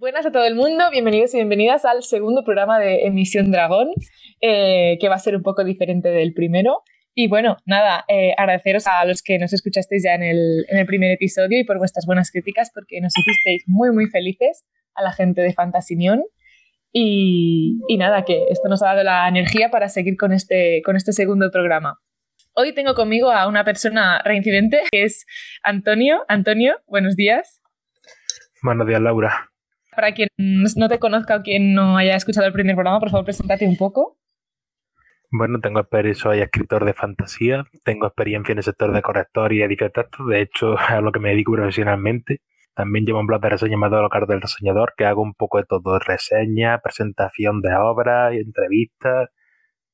[0.00, 3.90] Buenas a todo el mundo, bienvenidos y bienvenidas al segundo programa de Emisión Dragón,
[4.40, 6.84] eh, que va a ser un poco diferente del primero.
[7.14, 10.86] Y bueno, nada, eh, agradeceros a los que nos escuchasteis ya en el, en el,
[10.86, 15.12] primer episodio y por vuestras buenas críticas, porque nos hicisteis muy, muy felices a la
[15.12, 16.24] gente de Fantasinión.
[16.92, 20.96] Y, y nada, que esto nos ha dado la energía para seguir con este, con
[20.96, 22.00] este segundo programa.
[22.54, 25.26] Hoy tengo conmigo a una persona reincidente, que es
[25.62, 26.24] Antonio.
[26.26, 27.60] Antonio, buenos días.
[28.62, 29.49] Buenos días, Laura.
[30.00, 33.26] Para quien no te conozca o quien no haya escuchado el primer programa, por favor,
[33.26, 34.16] preséntate un poco.
[35.30, 39.60] Bueno, tengo experiencia, soy escritor de fantasía, tengo experiencia en el sector de corrector y
[39.60, 42.40] editor de textos, de hecho a lo que me dedico profesionalmente.
[42.74, 45.64] También llevo un blog de reseña llamado Locar del Reseñador, que hago un poco de
[45.64, 49.28] todo, reseña, presentación de obras, entrevistas,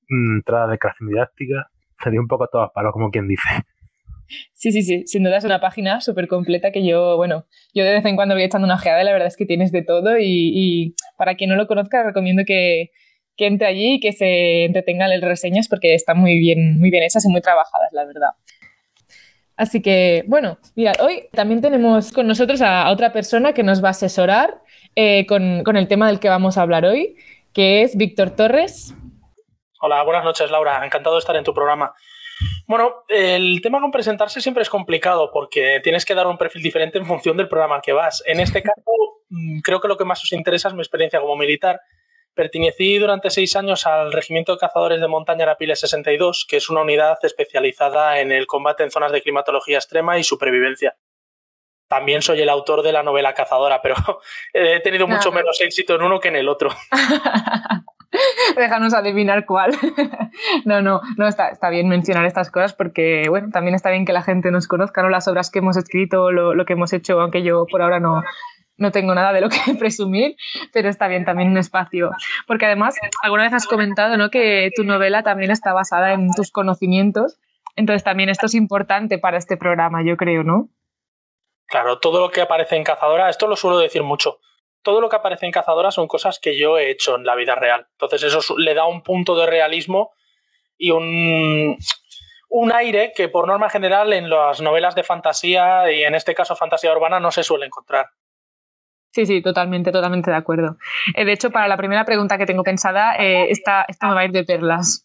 [0.09, 1.67] mm, entrada de clase didáctica,
[2.13, 3.49] dio un poco a todas palos, como quien dice.
[4.53, 7.93] Sí, sí, sí, sin duda es una página súper completa que yo, bueno, yo de
[7.93, 10.19] vez en cuando voy echando una ojeada y la verdad es que tienes de todo
[10.19, 12.91] y, para quien no lo conozca recomiendo que,
[13.39, 17.25] entre allí y que se entretenga en reseñas porque están muy bien, muy bien hechas
[17.25, 18.31] y muy trabajadas, la verdad.
[19.57, 23.89] Así que, bueno, mira, hoy también tenemos con nosotros a, otra persona que nos va
[23.89, 24.61] a asesorar
[24.95, 27.17] eh, con, con el tema del que vamos a hablar hoy,
[27.53, 28.95] que es Víctor Torres.
[29.81, 30.85] Hola, buenas noches, Laura.
[30.85, 31.95] Encantado de estar en tu programa.
[32.67, 36.99] Bueno, el tema con presentarse siempre es complicado porque tienes que dar un perfil diferente
[36.99, 38.23] en función del programa al que vas.
[38.27, 38.83] En este caso,
[39.29, 41.81] mm, creo que lo que más os interesa es mi experiencia como militar.
[42.35, 46.83] Pertenecí durante seis años al Regimiento de Cazadores de Montaña Arapiles 62, que es una
[46.83, 50.97] unidad especializada en el combate en zonas de climatología extrema y supervivencia.
[51.89, 53.95] También soy el autor de la novela Cazadora, pero
[54.53, 56.71] he tenido mucho menos éxito en uno que en el otro.
[58.57, 59.73] Déjanos adivinar cuál.
[60.65, 64.13] no, no, no está, está, bien mencionar estas cosas porque, bueno, también está bien que
[64.13, 65.09] la gente nos conozca, ¿no?
[65.09, 68.23] Las obras que hemos escrito, lo, lo que hemos hecho, aunque yo por ahora no,
[68.77, 70.37] no tengo nada de lo que presumir,
[70.73, 72.11] pero está bien también un espacio.
[72.47, 74.31] Porque además, alguna vez has comentado, ¿no?
[74.31, 77.39] Que tu novela también está basada en tus conocimientos.
[77.75, 80.71] Entonces también esto es importante para este programa, yo creo, ¿no?
[81.67, 84.39] Claro, todo lo que aparece en Cazadora, esto lo suelo decir mucho
[84.87, 87.57] todo lo que aparece en Cazadora son cosas que yo he hecho en la vida
[87.57, 87.89] real.
[87.91, 90.13] Entonces eso le da un punto de realismo
[90.79, 91.77] y un,
[92.51, 96.55] un aire que por norma general en las novelas de fantasía y en este caso
[96.55, 98.11] fantasía urbana no se suele encontrar.
[99.11, 100.77] Sí, sí, totalmente, totalmente de acuerdo.
[101.17, 104.21] Eh, de hecho, para la primera pregunta que tengo pensada, eh, esta, esta me va
[104.21, 105.03] a ir de perlas.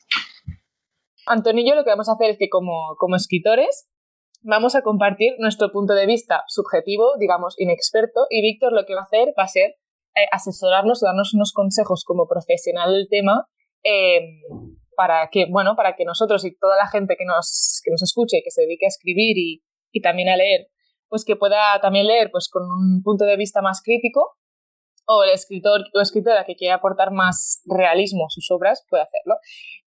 [1.26, 3.90] Antonio y yo lo que vamos a hacer es que como, como escritores
[4.42, 9.02] vamos a compartir nuestro punto de vista subjetivo, digamos, inexperto, y Víctor lo que va
[9.02, 9.76] a hacer va a ser
[10.16, 13.48] eh, asesorarnos, darnos unos consejos como profesional del tema,
[13.84, 14.42] em,
[14.96, 18.42] para que, bueno, para que nosotros y toda la gente que nos, que nos escuche
[18.44, 20.68] que se dedique a escribir y, y también a leer,
[21.08, 24.38] pues que pueda también leer pues con un punto de vista más crítico
[25.06, 29.36] o el escritor o escritora que quiera aportar más realismo a sus obras puede hacerlo.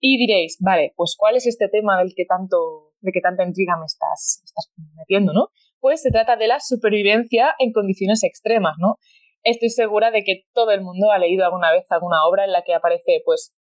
[0.00, 3.76] Y diréis, vale, pues ¿cuál es este tema del que tanto de qué tanta intriga
[3.78, 5.48] me estás, estás metiendo, ¿no?
[5.80, 8.96] Pues se trata de la supervivencia en condiciones extremas, ¿no?
[9.42, 12.62] Estoy segura de que todo el mundo ha leído alguna vez alguna obra en la
[12.62, 13.54] que aparece, pues,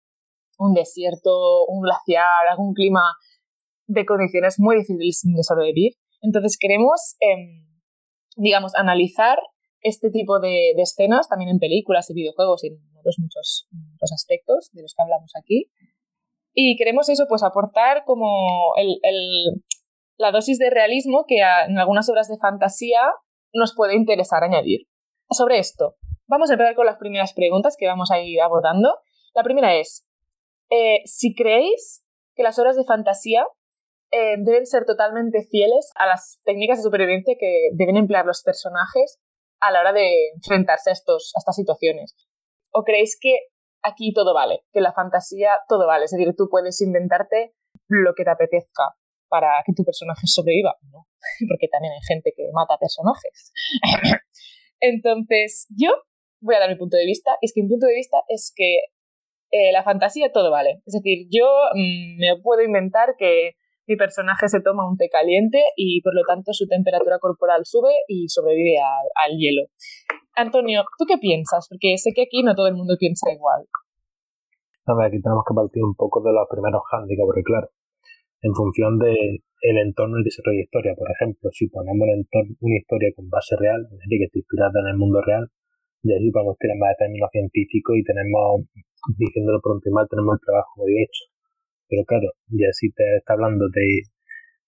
[0.58, 3.16] un desierto, un glaciar, algún clima
[3.88, 5.94] de condiciones muy difíciles de sobrevivir.
[6.22, 7.66] Entonces queremos, em,
[8.36, 9.40] digamos, analizar
[9.82, 14.70] este tipo de, escenas también en películas y videojuegos y en otros muchos, muchos aspectos
[14.74, 15.72] de los que hablamos aquí
[16.62, 19.00] y queremos eso, pues aportar como el,
[20.18, 23.00] la dosis de realismo que en algunas obras de fantasía
[23.54, 24.82] nos puede interesar añadir.
[25.30, 25.96] Sobre esto,
[26.28, 29.00] vamos a empezar con las primeras preguntas que vamos a ir abordando.
[29.34, 30.06] La primera es,
[30.70, 32.04] eh, si creéis
[32.36, 33.46] que las obras de fantasía
[34.12, 39.18] eh, deben ser totalmente fieles a las técnicas de supervivencia que deben emplear los personajes
[39.62, 42.16] a la hora de enfrentarse a, estos, a estas situaciones.
[42.72, 43.38] ¿O creéis que
[43.84, 47.54] aquí todo vale, que la fantasía todo vale, es decir, tú puedes inventarte
[47.88, 48.96] lo que te apetezca
[49.30, 51.08] para que tu personaje sobreviva, ¿no?
[51.50, 53.54] Porque también hay gente que mata personajes.
[54.80, 55.92] Entonces, yo
[56.42, 58.52] voy a dar mi punto de vista, y es que mi punto de vista es
[58.56, 58.78] que
[59.52, 60.82] eh, la fantasía todo vale.
[60.86, 63.56] Es decir, yo mm, me puedo inventar que
[63.88, 67.92] mi personaje se toma un té caliente y por lo tanto su temperatura corporal sube
[68.08, 69.64] y sobrevive al hielo.
[70.36, 71.68] Antonio, ¿tú qué piensas?
[71.70, 73.66] Porque sé que aquí no todo el mundo piensa igual.
[74.86, 77.68] A ver, aquí tenemos que partir un poco de los primeros hándicaps, porque claro,
[78.42, 82.08] en función del el entorno y desarrollo de historia, por ejemplo, si ponemos
[82.60, 85.52] una historia con base real, es decir, que está inspirada en el mundo real,
[86.04, 88.64] ya sí podemos tener más términos científicos y tenemos,
[89.18, 91.28] diciéndolo pronto y mal, tenemos el trabajo muy hecho.
[91.90, 94.08] Pero claro, ya si te está hablando de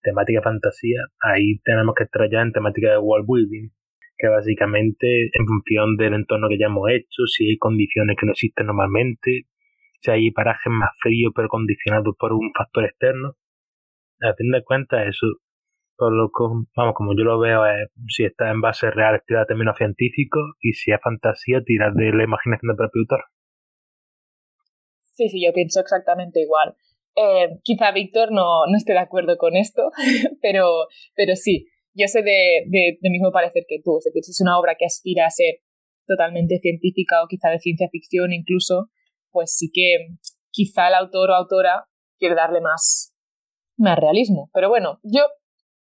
[0.02, 3.70] temática fantasía, ahí tenemos que entrar ya en temática de world building,
[4.22, 8.34] que básicamente en función del entorno que ya hemos hecho, si hay condiciones que no
[8.34, 9.48] existen normalmente,
[10.02, 13.36] si hay parajes más fríos pero condicionados por un factor externo,
[14.22, 15.28] a fin de cuentas eso,
[15.98, 16.44] por lo que,
[16.76, 20.42] vamos, como yo lo veo es si está en base real, tirar de términos científicos
[20.62, 23.26] y si es fantasía, tirar de la imaginación del propio autor.
[25.14, 26.76] Sí, sí, yo pienso exactamente igual.
[27.16, 29.92] Eh, quizá Víctor no, no esté de acuerdo con esto,
[30.42, 33.98] pero, pero sí, yo sé de, de, mismo parecer que tú.
[33.98, 35.56] Es decir, si es una obra que aspira a ser
[36.08, 38.90] totalmente científica o quizá de ciencia ficción incluso,
[39.32, 40.16] pues sí que
[40.50, 43.14] quizá el autor o autora quiere darle más,
[43.78, 44.50] más realismo.
[44.54, 45.22] Pero bueno, yo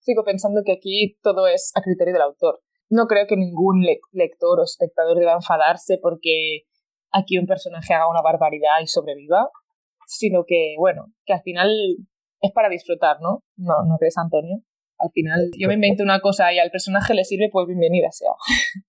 [0.00, 2.60] sigo pensando que aquí todo es a criterio del autor.
[2.90, 6.62] No creo que ningún lector o espectador deba enfadarse porque
[7.10, 9.50] aquí un personaje haga una barbaridad y sobreviva,
[10.06, 11.70] sino que, bueno, que al final
[12.40, 13.42] es para disfrutar, ¿no?
[13.56, 14.62] ¿No, ¿no crees, Antonio?
[14.98, 18.32] Al final yo me invento una cosa y al personaje le sirve, pues bienvenida sea.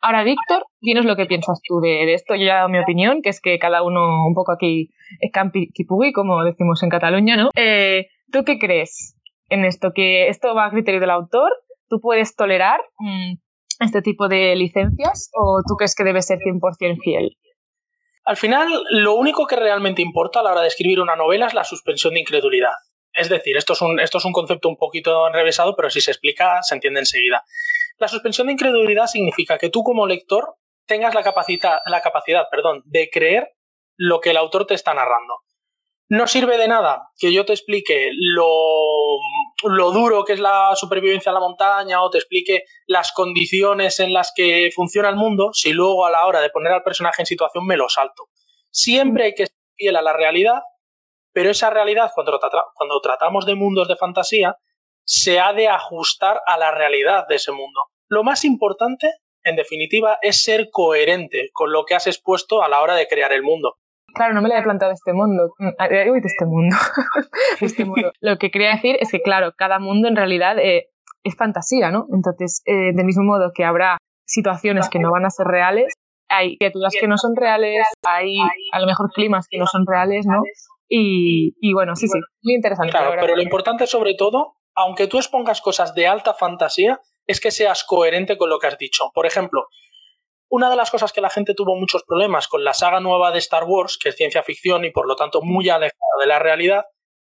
[0.00, 2.34] Ahora, Víctor, dinos lo que piensas tú de, esto.
[2.34, 5.32] Yo ya he dado mi opinión, que es que cada uno un poco aquí es
[5.32, 7.48] campi kipugui, como decimos en Cataluña, ¿no?
[7.56, 9.16] Eh, ¿Tú qué crees
[9.48, 9.92] en esto?
[9.94, 11.50] ¿Que esto va a criterio del autor?
[11.88, 13.36] ¿Tú puedes tolerar mm,
[13.80, 17.38] este tipo de licencias o tú crees que debe ser 100% fiel?
[18.26, 21.54] Al final, lo único que realmente importa a la hora de escribir una novela es
[21.54, 22.74] la suspensión de incredulidad.
[23.14, 26.10] Es decir, esto es, un, esto es un concepto un poquito enrevesado, pero si se
[26.10, 27.44] explica, se entiende enseguida.
[27.98, 30.56] La suspensión de incredulidad significa que tú como lector
[30.86, 33.52] tengas la capacidad, la capacidad perdón, de creer
[33.96, 35.34] lo que el autor te está narrando.
[36.08, 39.18] No sirve de nada que yo te explique lo,
[39.62, 44.12] lo, duro que es la supervivencia en la montaña o te explique las condiciones en
[44.12, 47.26] las que funciona el mundo si luego a la hora de poner al personaje en
[47.26, 48.28] situación me lo salto.
[48.70, 50.60] Siempre hay que ser fiel a la realidad
[51.34, 52.38] pero esa realidad, cuando,
[52.74, 54.56] cuando tratamos de mundos de fantasía,
[55.04, 57.80] se ha de ajustar a la realidad de ese mundo.
[58.08, 59.10] Lo más importante,
[59.42, 63.32] en definitiva, es ser coherente con lo que has expuesto a la hora de crear
[63.32, 63.74] el mundo.
[64.14, 65.52] Claro, no me lo había planteado este mundo.
[65.58, 66.76] Mm, uy, de este mundo.
[67.60, 68.12] este mundo.
[68.20, 70.88] Lo que quería decir es que, claro, cada mundo en realidad eh,
[71.24, 72.06] es fantasía, ¿no?
[72.12, 75.92] Entonces, eh, del mismo modo que habrá situaciones que no van a ser reales,
[76.28, 78.38] hay criaturas que no son reales, hay
[78.72, 80.42] a lo mejor climas que no son reales, ¿no?
[80.88, 82.90] Y, bueno, sí, sí, muy interesante.
[82.90, 87.50] Claro, pero lo importante sobre todo, aunque tú expongas cosas de alta fantasía, es que
[87.50, 89.10] seas coherente con lo que has dicho.
[89.14, 89.66] Por ejemplo,
[90.48, 93.38] una de las cosas que la gente tuvo muchos problemas con la saga nueva de
[93.38, 96.84] Star Wars, que es ciencia ficción y por lo tanto muy alejada de la realidad,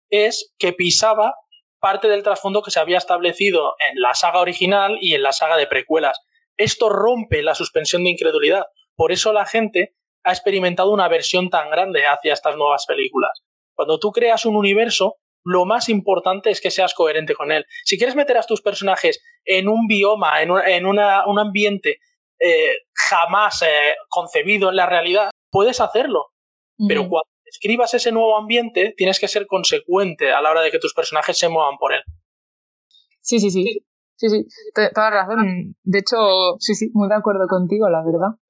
[0.09, 1.35] es que pisaba
[1.81, 5.57] parte del trasfondo que se había establecido en la saga original y en la saga
[5.57, 6.19] de precuelas.
[6.57, 8.67] Esto rompe la suspensión de incredulidad.
[8.97, 9.95] Por eso la gente
[10.25, 13.45] ha experimentado una versión tan grande hacia estas nuevas películas.
[13.79, 17.65] Cuando tú creas un universo, lo más importante es que seas coherente con él.
[17.85, 20.99] Si quieres meter a tus personajes en un bioma, en, un,
[21.39, 22.01] ambiente
[22.41, 26.33] eh, jamás eh, concebido en la realidad, puedes hacerlo.
[26.89, 30.81] Pero cuando escribas ese nuevo ambiente, tienes que ser consecuente a la hora de que
[30.81, 32.03] tus personajes se muevan por él.
[33.21, 33.85] Sí, sí, sí.
[34.17, 34.45] Sí, sí,
[34.93, 35.77] toda razón.
[35.85, 38.41] De hecho, sí, sí, muy de acuerdo contigo, la verdad.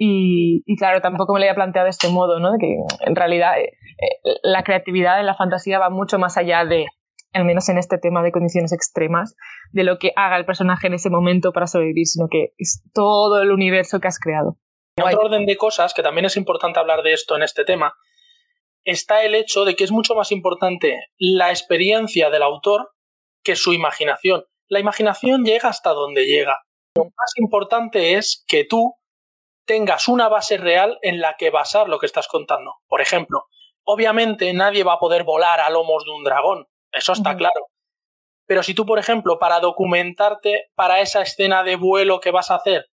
[0.00, 2.52] Y, claro, tampoco me lo había planteado de este modo, ¿no?
[2.52, 6.64] De que en realidad eh, eh, la creatividad en la fantasía va mucho más allá
[6.64, 6.86] de,
[7.32, 9.34] al menos en este tema de condiciones extremas,
[9.72, 13.42] de lo que haga el personaje en ese momento para sobrevivir, sino que es todo
[13.42, 14.56] el universo que has creado.
[14.96, 17.94] En otro orden de cosas, que también es importante hablar de esto en este tema,
[18.84, 22.92] está el hecho de que es mucho más importante la experiencia del autor
[23.42, 24.44] que su imaginación.
[24.68, 26.60] La imaginación llega hasta donde llega.
[26.96, 28.94] Lo más importante es que tú
[29.68, 32.76] tengas una base real en la que basar lo que estás contando.
[32.88, 33.44] Por ejemplo,
[33.84, 37.66] obviamente nadie va a poder volar a lomos de un dragón, eso está claro.
[38.46, 42.54] Pero si tú, por ejemplo, para documentarte para esa escena de vuelo que vas a
[42.54, 42.86] hacer,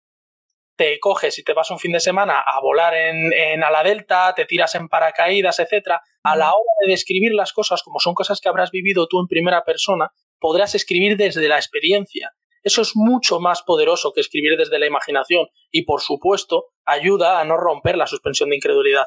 [0.76, 4.34] te coges y te vas un fin de semana a volar en, en ala delta,
[4.36, 8.42] te tiras en paracaídas, etcétera, a la hora de describir las cosas como son cosas
[8.42, 12.34] que habrás vivido tú en primera persona, podrás escribir desde la experiencia.
[12.66, 17.46] Eso es mucho más poderoso que escribir desde la imaginación y, por supuesto, ayuda a
[17.46, 19.06] no romper la suspensión de incredulidad.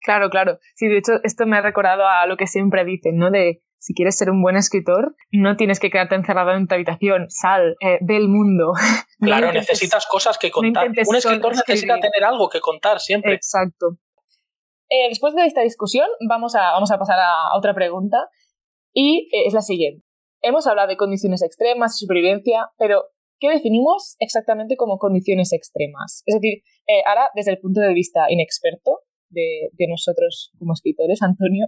[0.00, 0.58] Claro, claro.
[0.76, 3.32] Sí, de hecho, esto me ha recordado a lo que siempre dicen, ¿no?
[3.32, 7.26] De si quieres ser un buen escritor, no tienes que quedarte encerrado en tu habitación,
[7.30, 8.72] sal, eh, ve el mundo.
[9.20, 10.88] Claro, necesitas cosas que contar.
[10.88, 13.34] un escritor necesita tener algo que contar siempre.
[13.34, 13.98] Exacto.
[14.88, 18.28] Eh, después de esta discusión, vamos a, vamos a pasar a, otra pregunta
[18.92, 20.07] y eh, es la siguiente.
[20.42, 23.04] Hemos hablado de condiciones extremas y supervivencia, pero
[23.40, 26.22] ¿qué definimos exactamente como condiciones extremas?
[26.26, 31.66] Es decir, eh, ahora, desde el punto de vista inexperto de, nosotros como escritores, Antonio,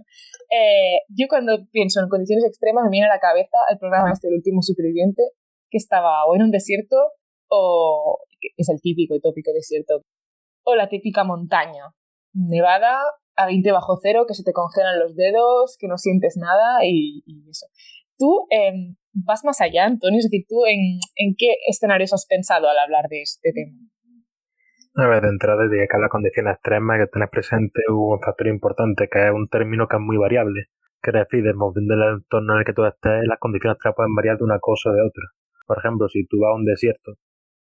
[0.49, 4.29] eh, yo cuando pienso en condiciones extremas me viene a la cabeza el programa este,
[4.29, 5.21] último superviviente,
[5.69, 6.95] que estaba o en un desierto
[7.49, 8.19] o
[8.57, 10.03] es el típico y tópico desierto,
[10.63, 11.93] o la típica montaña,
[12.33, 13.01] nevada
[13.35, 17.23] a 20 bajo cero, que se te congelan los dedos, que no sientes nada y,
[17.49, 17.67] eso.
[18.21, 18.93] Tú em,
[19.25, 23.23] vas más allá, Antonio, es decir, tú en, qué escenarios has pensado al hablar de
[23.23, 23.73] este tema.
[24.93, 28.45] A ver, de entrada diría que la condición extrema hay que tener presente un factor
[28.45, 30.69] importante, que es un término que es muy variable,
[31.01, 34.13] que decir, en función del entorno en el que tú estés, las condiciones extremas pueden
[34.13, 35.25] variar de una cosa o de otra.
[35.65, 37.17] Por ejemplo, si tú vas a un desierto,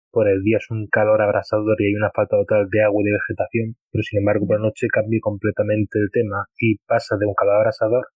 [0.09, 3.05] por el día es un calor abrasador y hay una falta total de agua y
[3.05, 7.27] de vegetación, pero sin embargo por la noche cambia completamente el tema y pasa de
[7.27, 8.07] un calor abrasador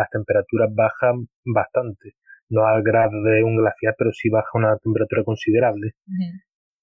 [0.00, 2.14] las temperaturas bajan bastante.
[2.50, 5.92] No al grado de un glaciar, pero sí baja una temperatura considerable.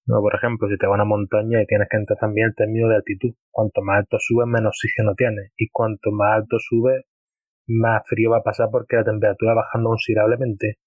[0.06, 2.56] No, por ejemplo, si te vas a una montaña y tienes que entrar también el
[2.56, 3.34] término de altitud.
[3.52, 5.52] Cuanto más alto subes, menos oxígeno tienes.
[5.58, 7.06] Y cuanto más alto subes,
[7.68, 10.78] más frío va a pasar porque la temperatura va bajando considerablemente.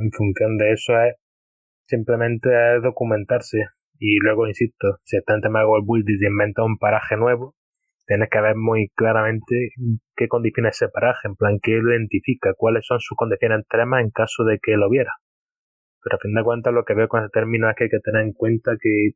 [0.00, 1.14] en función de eso es
[1.86, 3.66] simplemente es documentarse.
[3.98, 7.54] Y luego, insisto, si estás en tema de World Building y inventa un paraje nuevo,
[8.10, 9.70] tienes que ver muy claramente
[10.16, 14.10] qué condiciones ese paraje, en plan, qué lo identifica, cuáles son sus condiciones extremas en
[14.10, 15.12] caso de que lo viera.
[16.02, 18.00] Pero a fin de cuentas lo que veo con ese término es que hay que
[18.00, 19.10] tener en cuenta que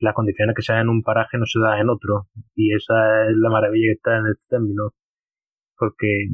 [0.00, 2.26] las condiciones que se dan en un paraje no se dan en otro.
[2.56, 4.90] Y esa es la maravilla que está en este término.
[5.78, 6.26] Porque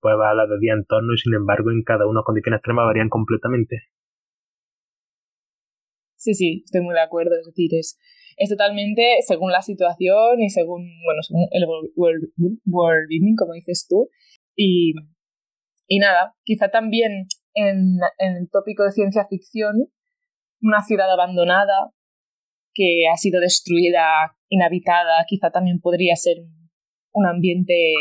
[0.00, 3.88] puede hablar de día entorno y sin embargo en cada una condiciones extremas varían completamente.
[6.16, 7.32] Sí, sí, estoy muy de acuerdo.
[7.40, 7.98] Es decir, es,
[8.36, 11.64] es totalmente según la situación y según, bueno, según el
[11.96, 14.08] world, como dices tú.
[14.54, 14.92] Y,
[15.86, 19.90] y nada, quizá también en, el tópico de ciencia ficción,
[20.60, 21.92] una ciudad abandonada
[22.74, 26.36] que ha sido destruida, inhabitada, quizá también podría ser
[27.12, 27.94] un ambiente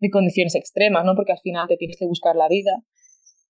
[0.00, 1.14] de condiciones extremas, ¿no?
[1.16, 2.72] Porque al final te tienes que buscar la vida.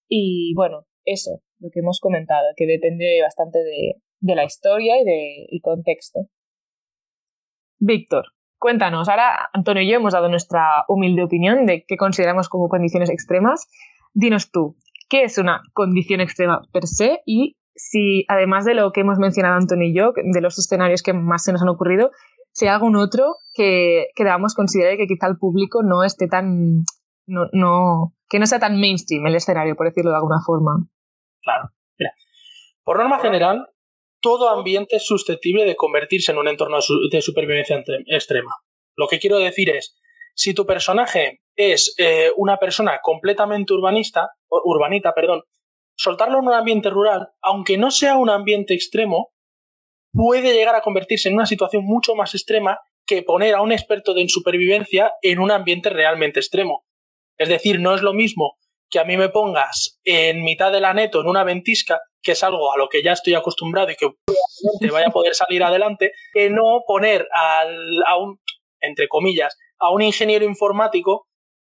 [0.08, 5.04] Y bueno, eso, lo que hemos comentado, que depende bastante de, de la historia y
[5.04, 6.20] del contexto.
[7.78, 8.24] Víctor,
[8.58, 13.10] cuéntanos, ahora Antonio y yo hemos dado nuestra humilde opinión de qué consideramos como condiciones
[13.10, 13.68] extremas.
[14.14, 14.76] Dinos tú,
[15.08, 19.54] qué es una condición extrema per se y si, además de lo que hemos mencionado
[19.54, 22.10] Antonio y yo, de los escenarios que más se nos han ocurrido,
[22.52, 26.82] si hay algún otro que, que debamos considerar que quizá el público no esté tan.
[27.26, 30.88] No, no, que no sea tan mainstream el escenario, por decirlo de alguna forma.
[31.42, 31.68] Claro.
[31.98, 32.12] Mira,
[32.84, 33.68] por norma general,
[34.20, 36.78] todo ambiente es susceptible de convertirse en un entorno
[37.10, 38.52] de supervivencia extrema.
[38.96, 39.96] Lo que quiero decir es,
[40.34, 45.42] si tu personaje es eh, una persona completamente urbanista, urbanita, perdón,
[45.96, 49.32] soltarlo en un ambiente rural, aunque no sea un ambiente extremo,
[50.12, 54.16] puede llegar a convertirse en una situación mucho más extrema que poner a un experto
[54.16, 56.84] en supervivencia en un ambiente realmente extremo.
[57.36, 58.58] Es decir, no es lo mismo
[58.90, 62.42] que a mí me pongas en mitad de la neto en una ventisca, que es
[62.42, 64.10] algo a lo que ya estoy acostumbrado y que
[64.80, 68.40] te vaya a poder salir adelante, que no poner al, a un,
[68.80, 71.28] entre comillas, a un ingeniero informático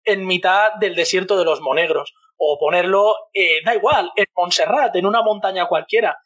[0.04, 5.06] en mitad del desierto de los Monegros o ponerlo, eh, da igual, en Montserrat, en
[5.06, 6.18] una montaña cualquiera.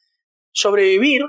[0.51, 1.21] Sobrevivir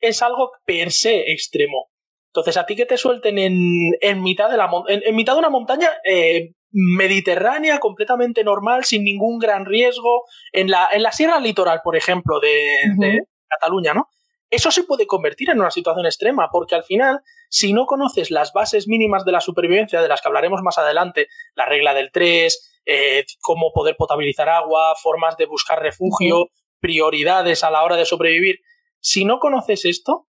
[0.00, 1.90] es algo per se extremo.
[2.30, 5.90] Entonces, a ti que te suelten en, mitad, de la, en, mitad de una montaña
[6.04, 11.96] eh, mediterránea, completamente normal, sin ningún gran riesgo, en la, en la sierra litoral, por
[11.96, 14.08] ejemplo, de Cataluña, ¿no?
[14.50, 18.52] Eso se puede convertir en una situación extrema, porque al final, si no conoces las
[18.52, 22.82] bases mínimas de la supervivencia, de las que hablaremos más adelante, la regla del 3,
[22.86, 26.48] eh, cómo poder potabilizar agua, formas de buscar refugio,
[26.80, 28.58] prioridades a la hora de sobrevivir,
[28.98, 30.26] si no conoces esto,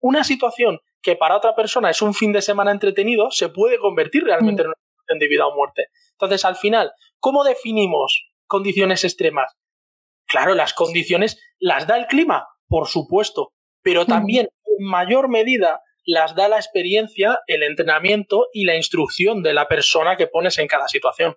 [0.00, 4.24] una situación que para otra persona es un fin de semana entretenido, se puede convertir
[4.24, 5.86] realmente en una situación de vida o muerte.
[6.12, 9.52] Entonces, al final, ¿cómo definimos condiciones extremas?
[10.26, 16.34] Claro, las condiciones las da el clima, por supuesto, pero también en mayor medida las
[16.34, 20.88] da la experiencia, el entrenamiento y la instrucción de la persona que pones en cada
[20.88, 21.36] situación.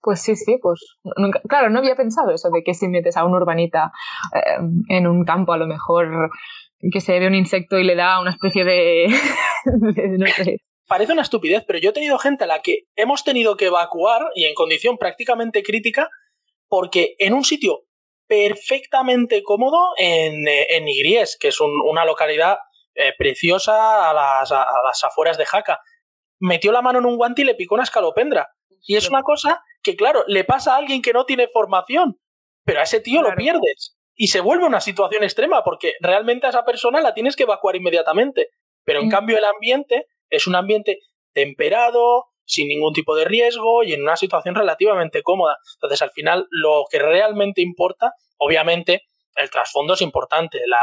[0.00, 0.96] Pues sí, sí, pues
[1.48, 3.92] claro, no había pensado eso de que si metes a un urbanita
[4.34, 4.58] eh,
[4.88, 6.30] en un campo a lo mejor
[6.92, 9.08] que se ve un insecto y le da una especie de,
[10.88, 14.22] Parece una estupidez, pero yo he tenido gente a la que hemos tenido que evacuar
[14.34, 16.08] y en condición prácticamente crítica
[16.66, 17.84] porque en un sitio
[18.26, 22.58] perfectamente cómodo en, en Igries, que es una localidad
[22.94, 25.78] eh, preciosa a las, a las, afueras de Jaca.
[26.40, 28.48] Metió la mano en un guante y le picó una escalopendra.
[28.86, 32.18] Y es una cosa que, claro, le pasa a alguien que no tiene formación,
[32.64, 33.96] pero a ese tío lo pierdes.
[34.14, 37.76] Y se vuelve una situación extrema porque realmente a esa persona la tienes que evacuar
[37.76, 38.48] inmediatamente.
[38.84, 39.10] Pero en mm.
[39.10, 41.00] cambio el ambiente es un ambiente
[41.32, 45.58] temperado, sin ningún tipo de riesgo y en una situación relativamente cómoda.
[45.76, 50.60] Entonces, al final, lo que realmente importa, obviamente, el trasfondo es importante.
[50.66, 50.80] La,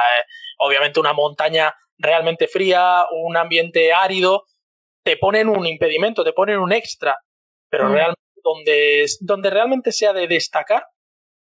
[0.60, 4.46] obviamente, una montaña realmente fría, un ambiente árido,
[5.04, 7.18] te ponen un impedimento, te ponen un extra,
[7.70, 7.94] pero mm.
[7.94, 10.86] realmente donde, donde realmente se ha de destacar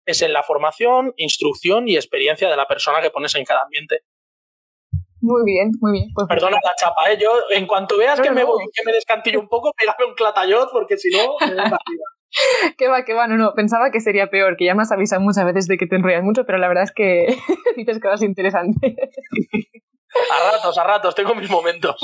[0.06, 4.00] es en la formación, instrucción y experiencia de la persona que pones en cada ambiente.
[5.20, 6.08] Muy bien, muy bien.
[6.14, 7.18] Pues Perdona la chapa, ¿eh?
[7.20, 10.96] Yo, en cuanto veas que, Me, que me descantillo un poco, pégame un clatayot, porque
[10.96, 11.62] si no, me
[12.76, 15.20] que va, que va, no, no, pensaba que sería peor, que ya me has avisado
[15.20, 17.26] muchas veces de que te enrollas mucho, pero la verdad es que
[17.76, 18.96] dices cosas interesantes.
[20.30, 21.96] a ratos, a ratos, tengo mis momentos.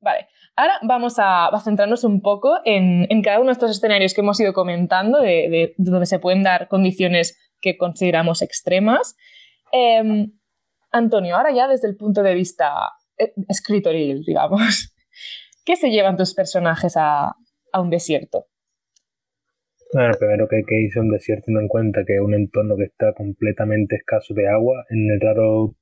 [0.00, 4.38] Vale, ahora vamos a, centrarnos un poco en, cada uno de estos escenarios que hemos
[4.38, 9.16] ido comentando, de, donde se pueden dar condiciones que consideramos extremas.
[9.72, 10.37] Em,
[10.90, 14.94] Antonio, ahora ya desde el punto de vista eh, escritoril, digamos,
[15.64, 17.34] ¿qué se llevan tus personajes a,
[17.78, 18.46] un desierto?
[19.92, 22.34] Bueno, primero que hay que irse a un desierto teniendo en cuenta que es un
[22.34, 24.84] entorno que está completamente escaso de agua.
[24.90, 25.76] En el raro,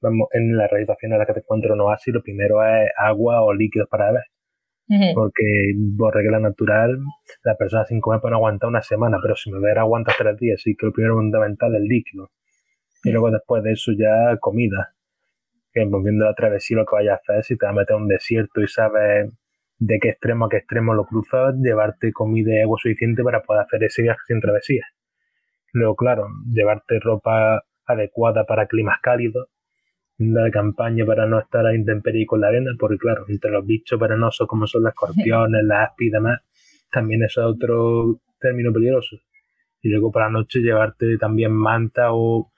[0.00, 3.42] vamos, en la realización en la que te encuentras un oasis, lo primero es agua
[3.42, 4.24] o líquidos para beber.
[5.14, 6.98] Porque por regla natural,
[7.44, 10.60] la persona sin comer puede aguantar una semana, pero si beber aguanta tres días.
[10.60, 12.30] Así que lo primero fundamental es el líquido.
[13.04, 14.94] Y luego después de eso ya comida.
[15.72, 17.98] Que viendo la travesía lo que vayas a hacer, si te vas a meter a
[17.98, 19.30] un desierto y sabes
[19.78, 23.62] de qué extremo a qué extremo lo cruzas, llevarte comida y agua suficiente para poder
[23.62, 24.86] hacer ese viaje sin travesía.
[25.72, 29.48] Luego, claro, llevarte ropa adecuada para climas cálidos,
[30.18, 34.00] de campaña para no estar a intemperie con la arena, porque claro, entre los bichos
[34.00, 36.40] venenosos como son los escorpiones, las aspi y demás,
[36.90, 39.16] también eso es otro término peligroso.
[39.80, 42.50] Y luego para la noche llevarte también manta o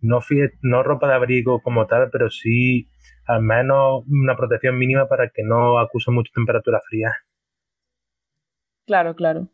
[0.00, 0.20] no,
[0.62, 2.88] no ropa de abrigo como tal, pero sí
[3.26, 7.12] al menos una protección mínima para que no acuse mucha temperatura fría.
[8.86, 9.48] Claro, claro.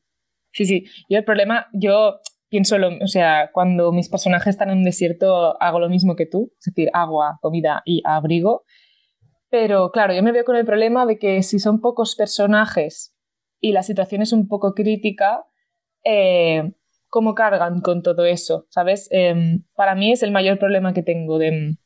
[0.52, 0.86] Sí, sí.
[1.10, 5.60] Yo el problema, yo pienso, lo, o sea, cuando mis personajes están en un desierto
[5.60, 8.64] hago lo mismo que tú, es decir, agua, comida y abrigo.
[9.50, 13.14] Pero claro, yo me veo con el problema de que si son pocos personajes
[13.60, 15.44] y la situación es un poco crítica,
[16.04, 16.72] eh,
[17.08, 19.08] cómo cargan con todo eso, ¿sabes?
[19.10, 21.76] Em, para mí es el mayor problema que tengo de,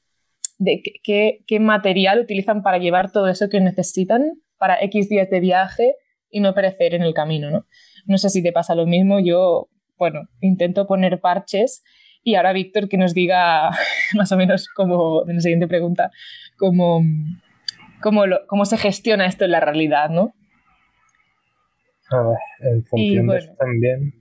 [0.59, 4.23] de qué, material utilizan para llevar todo eso que necesitan
[4.59, 5.95] para X días de viaje
[6.31, 7.67] y no perecer en el camino, ¿no?
[8.07, 11.83] No sé si te pasa lo mismo, yo, bueno, intento poner parches
[12.23, 13.71] y ahora Víctor que nos diga
[14.15, 16.11] más o menos como, en la siguiente pregunta,
[16.57, 17.03] cómo,
[18.03, 20.35] cómo, cómo se gestiona esto en la realidad, ¿no?
[22.11, 24.20] A ver, en función de eso también,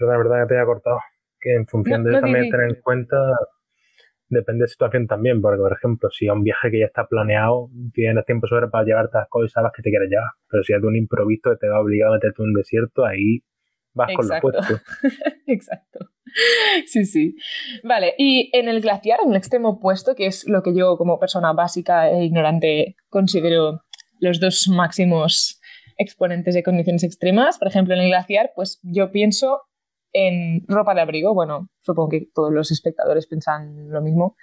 [0.00, 0.98] pero la verdad que te haya cortado.
[1.38, 3.16] Que en función de eso también tener en cuenta,
[4.28, 7.68] depende de situación también, porque por ejemplo, si es un viaje que ya está planeado,
[7.92, 10.30] tienes tiempo sobre para llevarte las cosas y sabes que te quieres llevar.
[10.48, 13.04] Pero si es de un improviso que te va obligado a meterte en un desierto,
[13.04, 13.40] ahí
[13.92, 14.80] vas con lo puesto.
[15.46, 15.98] Exacto.
[16.86, 17.36] Sí, sí.
[17.82, 21.18] Vale, y en el glaciar, en el extremo opuesto, que es lo que yo como
[21.18, 23.82] persona básica e ignorante considero
[24.20, 25.60] los dos máximos
[25.96, 29.60] exponentes de condiciones extremas, por ejemplo, en el glaciar, pues yo pienso
[30.12, 34.36] en ropa de abrigo, bueno, supongo que todos los espectadores piensan lo mismo,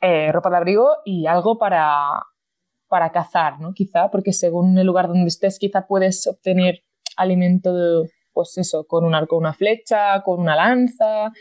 [0.00, 2.22] eh, ropa de abrigo y algo para,
[2.88, 3.72] para cazar, ¿no?
[3.72, 6.82] Quizá, porque según el lugar donde estés, quizá puedes obtener
[7.16, 11.32] alimento, pues eso, con un arco, una flecha, con una lanza.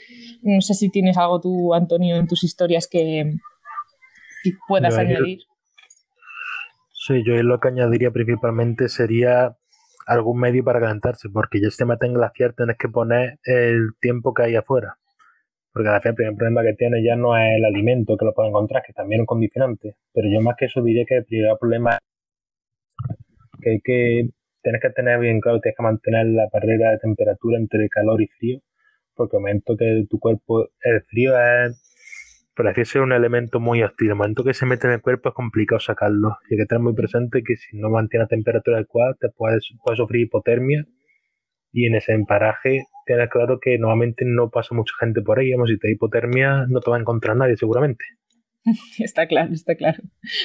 [0.42, 3.34] No sé si tienes algo tú, Antonio, en tus historias que,
[4.68, 5.40] puedas añadir.
[6.94, 9.58] sí, yo lo que añadiría principalmente sería
[10.06, 14.34] algún medio para calentarse, porque ya se mete en glaciar tienes que poner el tiempo
[14.34, 14.98] que hay afuera.
[15.74, 18.84] Porque el primer problema que tiene ya no es el alimento que lo puede encontrar,
[18.86, 19.96] que también es un condicionante.
[20.14, 22.00] Pero yo más que eso diría que el primer problema
[23.62, 24.30] que hay que
[24.64, 28.28] tienes que tener bien claro, tienes que mantener la barrera de temperatura entre calor y
[28.28, 28.62] frío,
[29.16, 31.95] porque el momento que tu cuerpo, el frío es
[32.64, 34.10] así ser un elemento muy hostil.
[34.10, 36.38] El momento que se mete en el cuerpo es complicado sacarlo.
[36.50, 39.70] Y hay que tener muy presente que si no mantiene la temperatura adecuada, te puedes,
[39.84, 40.86] puedes sufrir hipotermia.
[41.72, 45.52] Y en ese emparaje, tienes claro que normalmente no pasa mucha gente por ahí.
[45.52, 48.06] Vamos, si te da hipotermia, no te va a encontrar nadie, seguramente.
[49.00, 50.02] Está claro, está claro.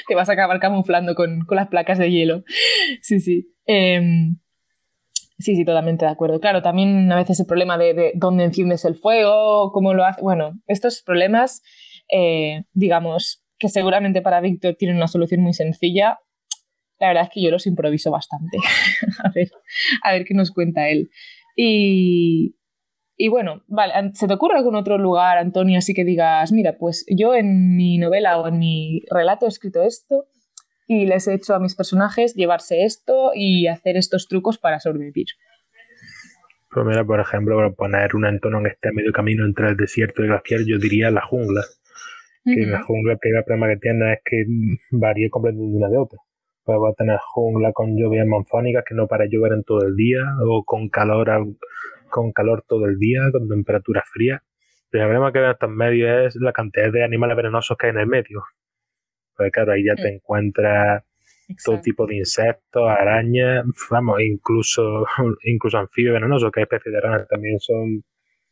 [0.06, 2.44] Te vas a acabar camuflando con, con las placas de hielo.
[3.00, 3.54] Sí, sí.
[3.64, 4.36] Em,
[5.38, 6.38] sí, sí, totalmente de acuerdo.
[6.38, 10.22] Claro, también a veces el problema de, de dónde enciendes el fuego, cómo lo haces.
[10.22, 11.62] Bueno, estos problemas
[12.12, 16.18] eh, digamos, que seguramente para Víctor tiene una solución muy sencilla.
[16.98, 18.58] La verdad es que yo los improviso bastante.
[19.24, 19.50] a, ver,
[20.02, 21.10] a ver qué nos cuenta él.
[21.56, 22.56] Y,
[23.16, 27.04] y bueno, vale, ¿se te ocurre algún otro lugar, Antonio, así que digas, mira, pues
[27.08, 30.26] yo en mi novela o en mi relato he escrito esto
[30.86, 35.26] y les he hecho a mis personajes llevarse esto y hacer estos trucos para sobrevivir.
[36.70, 40.24] Pues por ejemplo, para poner un entorno en este medio camino entre el desierto y
[40.24, 41.62] el glaciar, yo diría la jungla.
[42.44, 44.44] Que la jungla el primer problema que tiene es que
[44.92, 46.18] varía completamente de una de otra.
[46.64, 49.94] Pues va a tener jungla con lluvias monzónicas que no para llover en todo el
[49.94, 51.28] día, o con calor
[52.08, 54.40] con calor todo el día, con temperaturas frías.
[54.92, 57.92] El problema que veo en estos medios es la cantidad de animales venenosos que hay
[57.92, 58.42] en el medio.
[59.36, 61.04] Pues claro, ahí ya te encuentras
[61.64, 65.06] todo tipo de insectos, arañas, vamos, incluso,
[65.44, 68.02] incluso anfibios venenosos, que hay especies de ranas también son,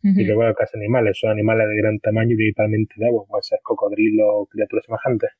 [0.02, 3.58] y luego casi animales, son animales de gran tamaño y principalmente de agua, pueden ser
[3.62, 5.30] cocodrilos o criaturas semejantes.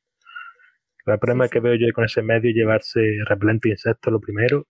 [1.05, 4.67] El problema que veo yo con ese medio es llevarse repelente de insectos lo primero,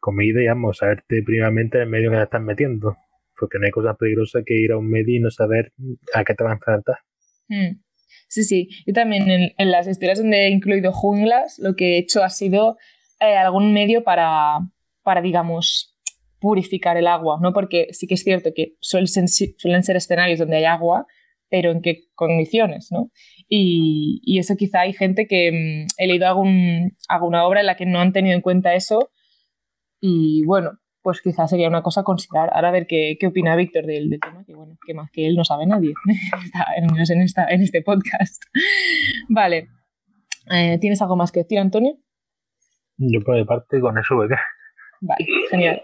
[0.00, 2.96] comida y vamos, saberte primeramente el medio que te estás metiendo,
[3.38, 5.72] porque no hay cosa peligrosa que ir a un medio y no saber
[6.14, 6.96] a qué te vas a enfrentar.
[7.48, 7.80] Mm.
[8.28, 8.68] Sí, sí.
[8.86, 12.76] Yo también en, las historias donde he incluido junglas, lo que he hecho ha sido
[13.20, 14.58] eh, algún medio para,
[15.02, 15.97] para, digamos,
[16.40, 17.52] purificar el agua, ¿no?
[17.52, 21.06] Porque sí que es cierto que suelen ser, escenarios donde hay agua,
[21.50, 23.10] pero en qué condiciones, ¿no?
[23.48, 27.76] Y, y eso quizá hay gente que mm, he leído algún, alguna obra en la
[27.76, 29.10] que no han tenido en cuenta eso
[30.00, 32.50] y bueno, pues quizás sería una cosa a considerar.
[32.52, 35.36] Ahora a ver qué, qué opina Víctor del, tema, que bueno, que más que él
[35.36, 35.92] no sabe nadie,
[36.76, 38.42] en, esta, en este podcast.
[39.28, 39.68] vale.
[40.50, 41.96] Eh, ¿Tienes algo más que decir, Antonio?
[42.96, 44.28] Yo por mi parte con eso voy
[45.00, 45.82] Vale, genial.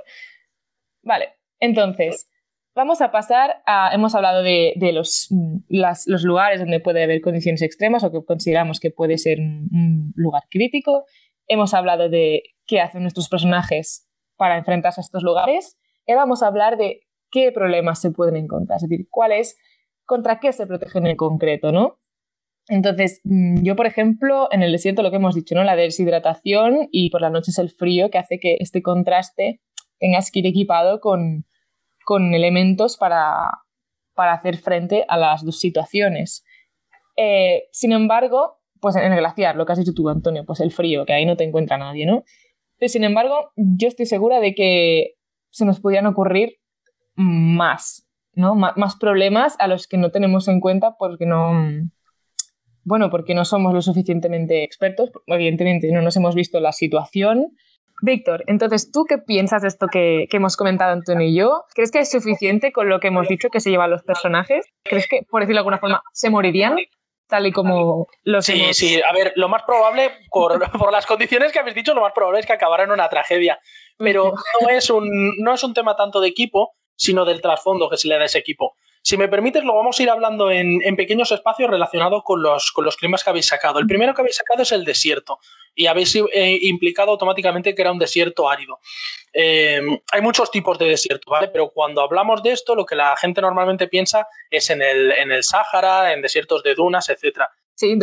[1.04, 1.28] Vale,
[1.60, 2.28] entonces,
[2.74, 3.94] vamos a pasar a.
[3.94, 5.28] Hemos hablado de, los,
[6.24, 11.04] lugares donde puede haber condiciones extremas o que consideramos que puede ser un lugar crítico.
[11.46, 16.48] Hemos hablado de qué hacen nuestros personajes para enfrentarse a estos lugares, y vamos a
[16.48, 19.56] hablar de qué problemas se pueden encontrar, es decir, cuál es,
[20.04, 22.00] contra qué se protegen en concreto, ¿no?
[22.68, 25.64] Entonces, mm, yo, por ejemplo, en el desierto lo que hemos dicho, ¿no?
[25.64, 29.60] La deshidratación y por la noche es el frío que hace que este contraste
[29.98, 31.44] tengas que ir equipado con,
[32.34, 33.50] elementos para,
[34.16, 36.44] hacer frente a las dos situaciones.
[37.16, 40.72] Eh, sin embargo, pues en el glaciar, lo que has dicho tú, Antonio, pues el
[40.72, 42.24] frío, que ahí no te encuentra nadie, ¿no?
[42.86, 45.14] sin embargo, yo estoy segura de que
[45.48, 46.58] se nos podían ocurrir
[47.14, 48.54] más, ¿no?
[48.54, 51.52] más problemas a los que no tenemos en cuenta porque no,
[52.84, 57.56] bueno, porque no somos lo suficientemente expertos, evidentemente no nos hemos visto la situación.
[58.02, 61.64] Víctor, entonces, ¿tú qué piensas de esto que, que, hemos comentado Antonio y yo?
[61.74, 64.66] ¿Crees que es suficiente con lo que hemos dicho que se llevan los personajes?
[64.82, 66.76] ¿Crees que, por decirlo de alguna forma, se morirían?
[67.28, 71.52] tal y como lo Sí, sí, a ver, lo más probable, por, por, las condiciones
[71.52, 73.58] que habéis dicho, lo más probable es que acabara en una tragedia.
[73.96, 77.96] Pero no es un, no es un tema tanto de equipo, sino del trasfondo que
[77.96, 78.74] se le da a ese equipo.
[79.04, 82.86] Si me permites, lo vamos a ir hablando en, pequeños espacios relacionados con los, con
[82.86, 83.78] los climas que habéis sacado.
[83.78, 85.40] El primero que habéis sacado es el desierto
[85.74, 88.80] y habéis eh, implicado automáticamente que era un desierto árido.
[89.34, 91.48] Eh, hay muchos tipos de desierto, ¿vale?
[91.48, 95.30] Pero cuando hablamos de esto, lo que la gente normalmente piensa es en el, en
[95.32, 97.50] el Sáhara, en desiertos de dunas, etcétera.
[97.74, 97.98] Sí.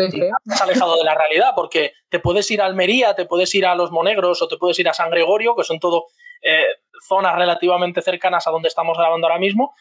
[0.45, 3.73] Estás alejado de la realidad porque te puedes ir a Almería, te puedes ir a
[3.73, 6.05] Los Monegros o te puedes ir a San Gregorio, que son todo
[6.43, 6.65] eh,
[7.07, 9.73] zonas relativamente cercanas a donde estamos grabando ahora mismo,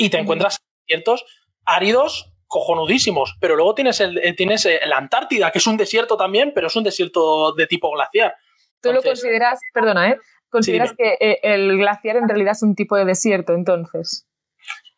[0.00, 1.26] y te encuentras desiertos
[1.66, 6.16] áridos cojonudísimos, pero luego tienes, el, eh, tienes eh, la Antártida, que es un desierto
[6.16, 8.34] también, pero es un desierto de tipo glaciar.
[8.80, 10.18] ¿Tú lo consideras, perdona, ¿eh?
[10.48, 14.26] ¿Consideras que eh, el glaciar en realidad es un tipo de desierto entonces?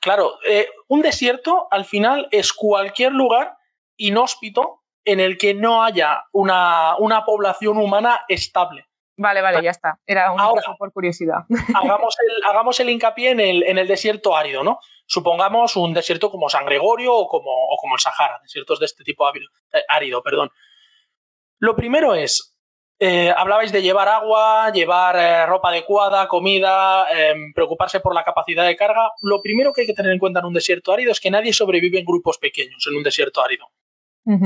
[0.01, 0.35] Claro,
[0.89, 3.57] un desierto al final es cualquier lugar
[3.97, 8.87] inhóspito en el que no haya una, una población humana estable.
[9.17, 9.99] Vale, vale, ya está.
[10.07, 11.45] Era un Ahora, por curiosidad.
[11.75, 14.79] Hagamos el, hagamos el hincapié en el, en el, desierto árido, ¿no?
[15.07, 19.05] Supongamos un desierto como San Gregorio o como, o como el Sahara, desiertos de este
[19.05, 19.41] tipo eh,
[19.89, 20.51] árido, perdón.
[21.59, 22.57] Lo primero es,
[22.99, 28.65] eh, hablabais de llevar agua, llevar eh, ropa adecuada, comida, em, preocuparse por la capacidad
[28.65, 29.11] de carga.
[29.23, 31.53] Lo primero que hay que tener en cuenta en un desierto árido es que nadie
[31.53, 33.67] sobrevive en grupos pequeños en un desierto árido.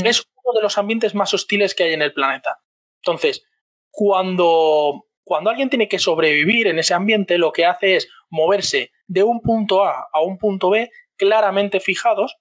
[0.02, 2.60] Es uno de los ambientes más hostiles que hay en el planeta.
[3.02, 3.44] Entonces,
[3.90, 9.22] cuando, cuando alguien tiene que sobrevivir en ese ambiente, lo que hace es moverse de
[9.22, 12.36] un punto A a un punto B claramente fijados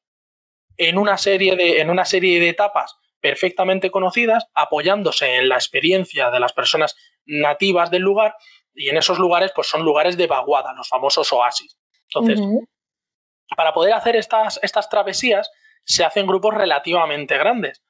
[0.78, 6.30] en una serie de, en una serie de etapas perfectamente conocidas, apoyándose en la experiencia
[6.30, 8.36] de las personas nativas del lugar,
[8.76, 11.76] y en esos lugares, pues son lugares de vaguada, los famosos oasis.
[12.10, 12.40] Entonces,
[13.56, 15.50] para poder hacer estas, estas travesías,
[15.86, 17.82] se hacen grupos relativamente grandes.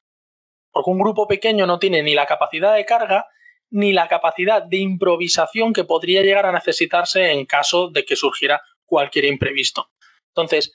[0.71, 3.27] Porque un grupo pequeño no tiene ni la capacidad de carga
[3.69, 8.61] ni la capacidad de improvisación que podría llegar a necesitarse en caso de que surgiera
[8.85, 9.89] cualquier imprevisto.
[10.29, 10.73] Entonces,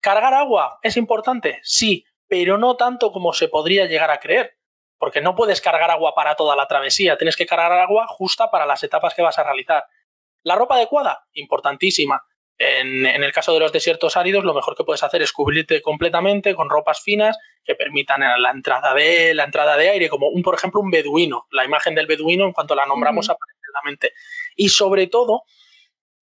[0.00, 1.60] ¿cargar agua es importante?
[1.62, 4.56] Sí, pero no tanto como se podría llegar a creer.
[5.02, 8.66] porque no puedes cargar agua para toda la travesía, tienes que cargar agua justa para
[8.66, 9.84] las etapas que vas a realizar.
[10.44, 12.24] La ropa adecuada, importantísima.
[12.64, 16.54] En, el caso de los desiertos áridos, lo mejor que puedes hacer es cubrirte completamente
[16.54, 20.54] con ropas finas que permitan la entrada de, la entrada de aire, como un, por
[20.54, 21.46] ejemplo, un beduino.
[21.50, 24.12] La imagen del beduino, en cuanto la nombramos, aparece en la mente.
[24.54, 25.42] Y sobre todo,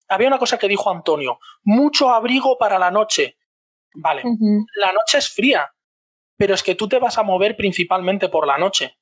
[0.07, 3.37] había una cosa que dijo Antonio, mucho abrigo para la noche.
[3.93, 5.71] Vale, la noche es fría,
[6.37, 8.97] pero es que tú te vas a mover principalmente por la noche.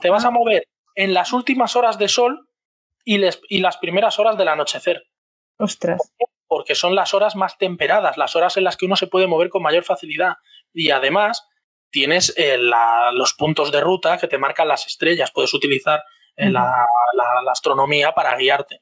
[0.00, 2.48] Te vas a mover en las últimas horas de sol
[3.04, 3.18] y,
[3.48, 5.02] y las primeras horas del anochecer.
[5.58, 6.12] Ostras
[6.48, 9.48] porque son las horas más temperadas, las horas en las que uno se puede mover
[9.48, 10.34] con mayor facilidad.
[10.72, 11.46] Y además
[11.90, 16.02] tienes eh, los puntos de ruta que te marcan las estrellas, puedes utilizar
[16.36, 16.86] eh, la,
[17.50, 18.80] astronomía para guiarte.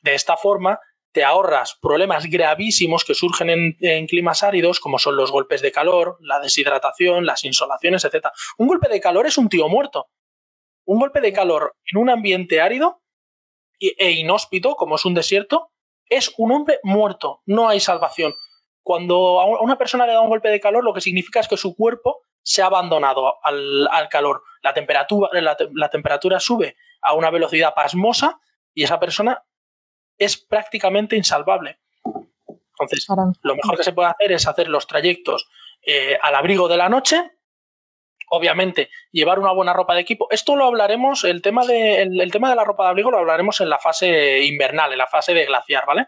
[0.00, 0.80] De esta forma,
[1.12, 5.72] te ahorras problemas gravísimos que surgen en, en, climas áridos, como son los golpes de
[5.72, 8.28] calor, la deshidratación, las insolaciones, etc.
[8.56, 10.08] Un golpe de calor es un tío muerto.
[10.84, 13.02] Un golpe de calor en un ambiente árido
[13.78, 15.70] e inhóspito, como es un desierto,
[16.08, 18.34] es un hombre muerto, no hay salvación.
[18.82, 21.56] Cuando a una persona le da un golpe de calor, lo que significa es que
[21.56, 24.42] su cuerpo se ha abandonado al, calor.
[24.62, 28.40] La temperatura, la, temperatura sube a una velocidad pasmosa
[28.72, 29.44] y esa persona
[30.16, 31.80] es prácticamente insalvable.
[32.80, 33.06] Entonces,
[33.42, 35.48] lo mejor que se puede hacer es hacer los trayectos
[35.82, 37.37] eh, al abrigo de la noche.
[38.30, 40.28] Obviamente, llevar una buena ropa de equipo.
[40.30, 43.60] Esto lo hablaremos, el tema de, el, tema de la ropa de abrigo lo hablaremos
[43.60, 46.06] en la fase invernal, en la fase de glaciar, ¿vale?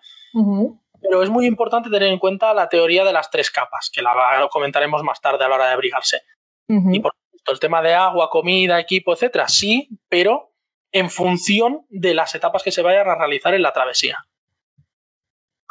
[1.03, 4.49] Pero es muy importante tener en cuenta la teoría de las tres capas, que la
[4.51, 6.23] comentaremos más tarde a la hora de abrigarse.
[6.69, 10.53] Y por supuesto, el tema de agua, comida, equipo, etcétera, sí, pero
[10.93, 14.19] en función de las etapas que se vayan a realizar en la travesía.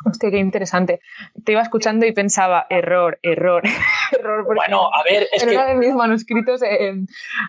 [0.06, 1.02] Hostia, qué interesante.
[1.44, 3.64] Te iba escuchando y pensaba, error, error,
[4.12, 4.46] error.
[4.46, 6.94] Bueno, a ver, es en uno de mis manuscritos eh,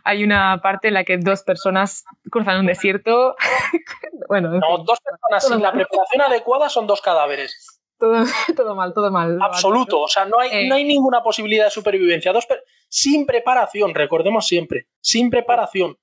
[0.04, 3.36] hay una parte en la que dos personas cruzan un desierto.
[4.28, 7.80] bueno, no, dos personas sin la preparación adecuada son dos cadáveres.
[7.98, 8.24] Todo,
[8.56, 9.38] todo mal, todo mal.
[9.40, 10.86] Absoluto, o sea, no hay, no hay eh.
[10.86, 12.32] ninguna posibilidad de supervivencia.
[12.32, 12.46] Dos
[12.88, 15.98] sin preparación, recordemos siempre, sin preparación.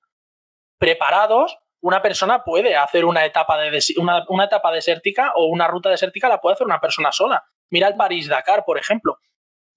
[0.77, 6.29] Preparados, una persona puede hacer una etapa, de una, etapa desértica o una ruta desértica
[6.29, 7.43] la puede hacer una persona sola.
[7.69, 9.19] Mira el París-Dakar, por ejemplo.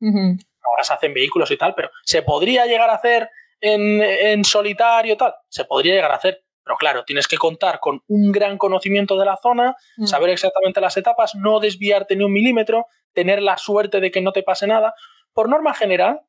[0.01, 3.29] Ahora se hacen vehículos y tal, pero ¿se podría llegar a hacer
[3.61, 5.35] en, en solitario tal?
[5.49, 6.43] Se podría llegar a hacer.
[6.65, 10.07] Pero claro, tienes que contar con un gran conocimiento de la zona, mm.
[10.07, 14.33] saber exactamente las etapas, no desviarte ni un milímetro, tener la suerte de que no
[14.33, 14.95] te pase nada.
[15.33, 16.21] Por norma general,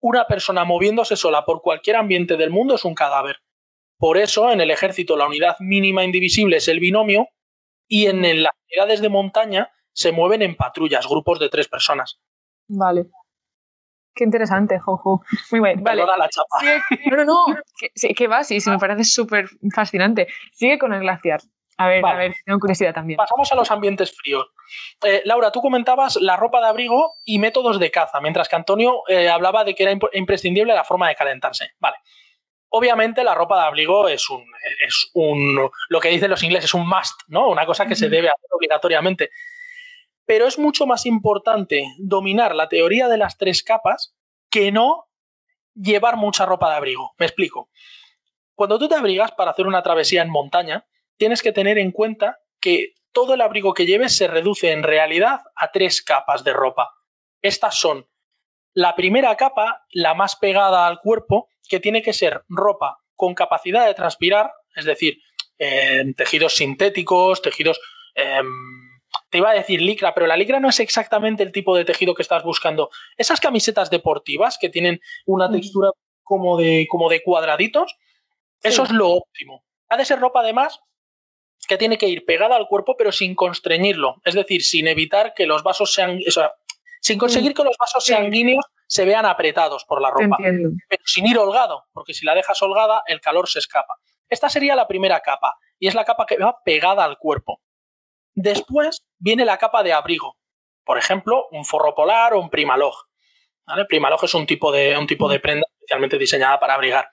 [0.00, 3.38] una persona moviéndose sola por cualquier ambiente del mundo es un cadáver.
[3.98, 7.28] Por eso, en el ejército, la unidad mínima indivisible es el binomio
[7.88, 12.20] y en, las unidades de montaña se mueven en patrullas, grupos de tres personas.
[12.68, 13.06] Vale.
[14.14, 15.22] Qué interesante, Jojo.
[15.50, 15.82] Muy bien.
[15.82, 16.04] Vale.
[16.04, 16.58] La chapa.
[17.10, 17.56] no, no, no.
[18.16, 18.44] ¿Qué, va?
[18.44, 20.28] Sí, sí, me parece súper fascinante.
[20.52, 21.40] Sigue con el glaciar.
[21.80, 23.16] A ver, a ver, tengo curiosidad también.
[23.16, 24.46] Pasamos a los ambientes fríos.
[25.04, 29.02] Eh, Laura, tú comentabas la ropa de abrigo y métodos de caza, mientras que Antonio
[29.06, 31.70] eh, hablaba de que era imprescindible la forma de calentarse.
[31.78, 31.98] Vale.
[32.70, 34.44] Obviamente la ropa de abrigo es un,
[34.86, 37.48] es un, lo que dicen los ingleses, es un must, ¿no?
[37.48, 39.30] Una cosa que se debe hacer obligatoriamente.
[40.26, 44.14] Pero es mucho más importante dominar la teoría de las tres capas
[44.50, 45.06] que no
[45.74, 47.14] llevar mucha ropa de abrigo.
[47.18, 47.70] Me explico.
[48.54, 52.38] Cuando tú te abrigas para hacer una travesía en montaña, tienes que tener en cuenta
[52.60, 56.90] que todo el abrigo que lleves se reduce en realidad a tres capas de ropa.
[57.40, 58.06] Estas son
[58.74, 63.86] la primera capa, la más pegada al cuerpo, que tiene que ser ropa con capacidad
[63.86, 65.18] de transpirar, es decir,
[65.58, 67.80] eh, tejidos sintéticos, tejidos...
[68.14, 68.46] Em,
[69.30, 72.14] te iba a decir licra, pero la licra no es exactamente el tipo de tejido
[72.14, 72.90] que estás buscando.
[73.16, 75.90] Esas camisetas deportivas que tienen una textura
[76.22, 77.96] como de, como de cuadraditos,
[78.62, 79.64] eso es lo óptimo.
[79.88, 80.80] Ha de ser ropa además
[81.66, 85.46] que tiene que ir pegada al cuerpo pero sin constreñirlo, es decir, sin evitar que
[85.46, 86.20] los vasos sean,
[87.00, 91.38] sin conseguir que los vasos sanguíneos se vean apretados por la ropa, pero sin ir
[91.38, 93.94] holgado, porque si la dejas holgada, el calor se escapa.
[94.28, 97.60] Esta sería la primera capa, y es la capa que va pegada al cuerpo.
[98.34, 100.36] Después viene la capa de abrigo,
[100.84, 102.94] por ejemplo, un forro polar o un primalog.
[103.66, 103.84] ¿vale?
[103.84, 107.10] Primalog es un tipo, de, un tipo de prenda especialmente diseñada para abrigar.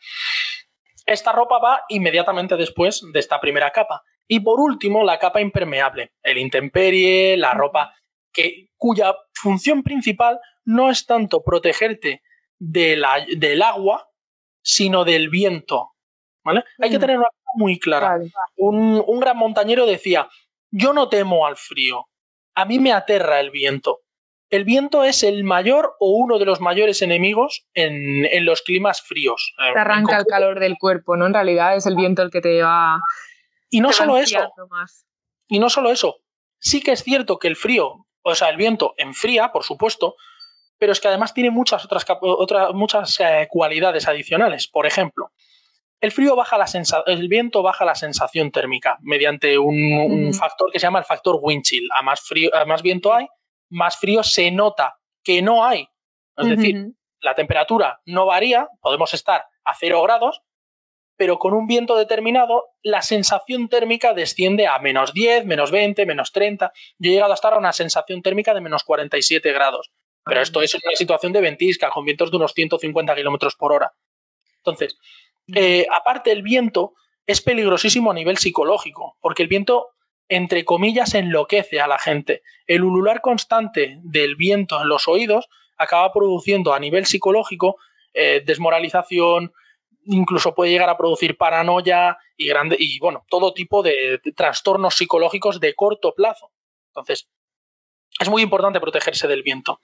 [1.06, 4.02] Esta ropa va inmediatamente después de esta primera capa.
[4.28, 7.94] Y por último, la capa impermeable, el intemperie, la ropa
[8.32, 12.22] que, cuya función principal no es tanto protegerte
[12.60, 13.04] del
[13.62, 14.10] agua,
[14.62, 15.92] sino del viento.
[16.44, 16.64] ¿vale?
[16.80, 17.02] Hay que mm.
[17.02, 18.20] tener una cosa muy clara.
[18.58, 20.30] Un, un gran montañero decía,
[20.72, 22.08] yo no temo al frío,
[22.56, 24.02] a mí me aterra el viento.
[24.50, 29.54] el viento es el mayor o uno de los mayores enemigos en, los climas fríos.
[29.58, 31.26] Te arranca el calor del cuerpo, ¿no?
[31.26, 33.02] En realidad es el viento el que te va.
[33.70, 34.40] Y no solo eso.
[35.48, 36.18] Y no solo eso.
[36.60, 40.16] Sí que es cierto que el frío, o sea, el viento enfría, por supuesto,
[40.78, 44.68] pero es que además tiene muchas otras, otras muchas eh, cualidades adicionales.
[44.68, 45.32] Por ejemplo,
[46.02, 46.66] el frío baja la
[47.08, 51.64] el viento baja la sensación térmica mediante un, factor que se llama el factor wind
[51.64, 51.88] chill.
[51.98, 53.28] A más, frío, a más viento hay,
[53.70, 55.88] más frío se nota que no hay.
[56.38, 60.42] Es decir, la temperatura no varía, podemos estar a cero grados,
[61.18, 66.34] pero con un viento determinado la sensación térmica desciende a menos 10, menos 20, menos
[66.34, 66.74] 30.
[67.00, 69.92] Yo he llegado a estar a una sensación térmica de menos 47 grados.
[70.26, 73.94] Pero esto es una situación de ventisca, con vientos de unos 150 kilómetros por hora.
[74.58, 74.98] Entonces,
[75.54, 76.94] eh, aparte el viento
[77.28, 79.90] es peligrosísimo a nivel psicológico, porque el viento,
[80.28, 82.42] entre comillas, enloquece a la gente.
[82.66, 87.78] El ulular constante del viento en los oídos acaba produciendo a nivel psicológico
[88.14, 89.54] eh, desmoralización,
[90.06, 95.60] incluso puede llegar a producir paranoia y, grande, y bueno, todo tipo de trastornos psicológicos
[95.60, 96.52] de corto plazo.
[96.90, 97.28] Entonces,
[98.20, 99.82] es muy importante protegerse del viento.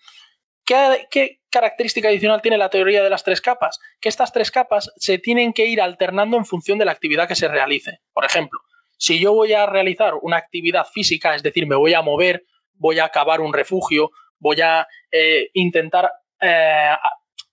[1.09, 3.79] ¿Qué, característica adicional tiene la teoría de las tres capas?
[3.99, 7.35] Que estas tres capas se tienen que ir alternando en función de la actividad que
[7.35, 7.99] se realice.
[8.13, 8.59] Por ejemplo,
[8.97, 12.99] si yo voy a realizar una actividad física, es decir, me voy a mover, voy
[12.99, 16.95] a cavar un refugio, voy a eh, intentar eh,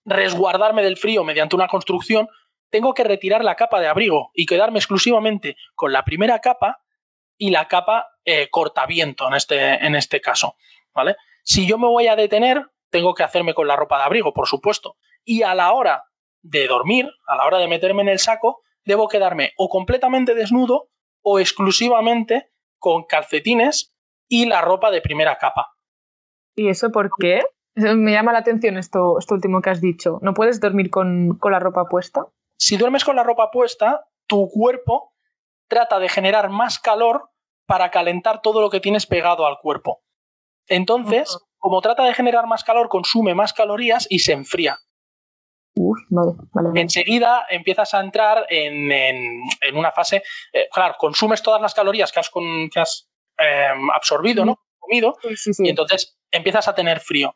[0.05, 2.29] resguardarme del frío mediante una construcción,
[2.69, 6.81] tengo que retirar la capa de abrigo y quedarme exclusivamente con la primera capa
[7.37, 10.55] y la capa eh, cortaviento en este, en este caso.
[10.93, 11.15] ¿vale?
[11.43, 14.47] Si yo me voy a detener, tengo que hacerme con la ropa de abrigo, por
[14.47, 14.97] supuesto.
[15.23, 16.05] Y a la hora
[16.41, 20.89] de dormir, a la hora de meterme en el saco, debo quedarme o completamente desnudo
[21.21, 23.93] o exclusivamente con calcetines
[24.27, 25.73] y la ropa de primera capa.
[26.55, 27.43] ¿Y eso por qué?
[27.75, 30.19] Me llama la atención esto, esto último que has dicho.
[30.21, 32.27] ¿No puedes dormir con, con la ropa puesta?
[32.57, 35.13] Si duermes con la ropa puesta, tu cuerpo
[35.67, 37.29] trata de generar más calor
[37.65, 40.01] para calentar todo lo que tienes pegado al cuerpo.
[40.67, 44.79] Entonces, como trata de generar más calor, consume más calorías y se enfría.
[46.75, 49.41] Enseguida empiezas a entrar en,
[49.73, 54.59] una fase, eh, claro, consumes todas las calorías que has, que has em, absorbido, ¿no?
[54.79, 55.17] Comido,
[55.59, 57.35] y entonces empiezas a tener frío.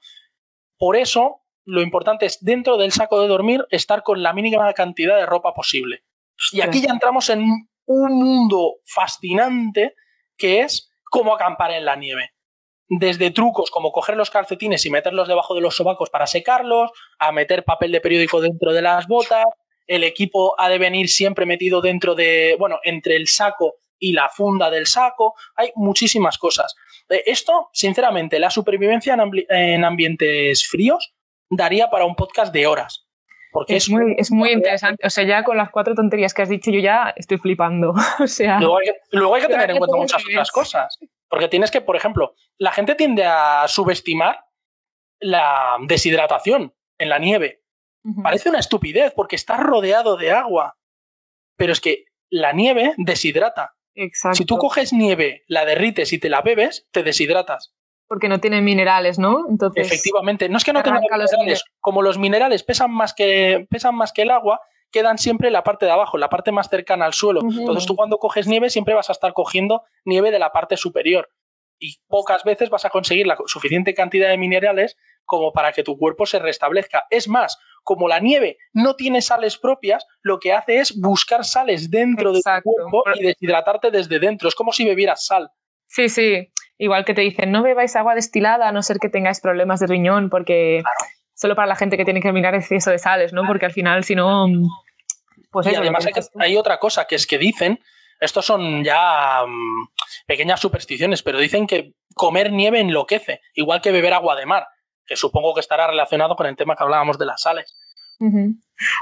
[0.78, 5.18] Por eso, lo importante es dentro del saco de dormir estar con la mínima cantidad
[5.18, 6.04] de ropa posible.
[6.52, 7.44] Y aquí ya entramos en
[7.86, 9.96] un mundo fascinante
[10.36, 12.33] que es cómo acampar en la nieve
[13.00, 17.32] desde trucos como coger los calcetines y meterlos debajo de los sobacos para secarlos, a
[17.32, 19.46] meter papel de periódico dentro de las botas,
[19.88, 24.30] el equipo ha de venir siempre metido dentro de, bueno, entre el saco y la
[24.30, 26.76] funda del saco, hay muchísimas cosas.
[27.10, 29.18] Eh, esto, sinceramente, la supervivencia
[29.50, 31.14] en, ambientes fríos
[31.50, 33.03] daría para un podcast de horas.
[33.54, 35.06] Porque es, muy, es muy interesante.
[35.06, 37.94] O sea, ya con las cuatro tonterías que has dicho, yo ya estoy flipando.
[38.20, 38.78] o sea, luego
[39.36, 41.00] hay, que tener en cuenta muchas otras cosas.
[41.30, 44.44] Porque tienes que, por ejemplo, la gente tiende a subestimar
[45.20, 47.62] la deshidratación en la nieve.
[48.22, 50.76] Parece una estupidez porque está rodeado de agua.
[51.56, 53.76] Pero es que la nieve deshidrata.
[53.96, 54.38] Exacto.
[54.38, 57.74] Si tú coges nieve, la derrites y te la bebes, te deshidratas.
[58.08, 59.46] Porque no tiene minerales, ¿no?
[59.50, 60.50] Entonces, Efectivamente.
[60.50, 61.64] No es que no tenga minerales.
[61.80, 64.62] Como los minerales pesan más que, pesan más que el agua,
[64.92, 67.42] quedan siempre en la parte de abajo, la parte más cercana al suelo.
[67.42, 71.30] Entonces tú cuando coges nieve siempre vas a estar cogiendo nieve de la parte superior
[71.80, 75.98] y pocas veces vas a conseguir la suficiente cantidad de minerales como para que tu
[75.98, 77.06] cuerpo se restablezca.
[77.10, 81.90] Es más, como la nieve no tiene sales propias, lo que hace es buscar sales
[81.90, 84.48] dentro de tu cuerpo y deshidratarte desde dentro.
[84.48, 85.52] Es como si bebieras sal.
[85.88, 86.52] Sí, sí.
[86.78, 89.88] Igual que te dicen, no bebáis agua destilada a no ser que tengáis problemas de
[89.88, 90.82] riñón, porque
[91.36, 93.46] solo para la gente que tiene que mirar exceso de sales, ¿no?
[93.46, 94.48] Porque al final, si no,
[95.52, 96.08] pues y además
[96.40, 97.80] hay, otra cosa que es que dicen,
[98.20, 99.88] estos son ya mm,
[100.26, 104.68] pequeñas supersticiones, pero dicen que comer nieve enloquece, igual que beber agua de mar,
[105.06, 107.78] que supongo que estará relacionado con el tema que hablábamos de las sales.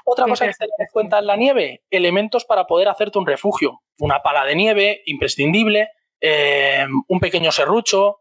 [0.04, 3.82] Otra cosa que tener en cuenta en la nieve, elementos para poder hacerte un refugio.
[4.00, 5.90] Una pala de nieve, imprescindible,
[6.22, 8.20] eh, un pequeño serrucho,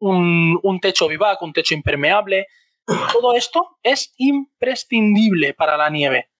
[0.00, 2.48] un, techo vivac, un techo impermeable.
[3.12, 6.30] Todo esto es imprescindible para la nieve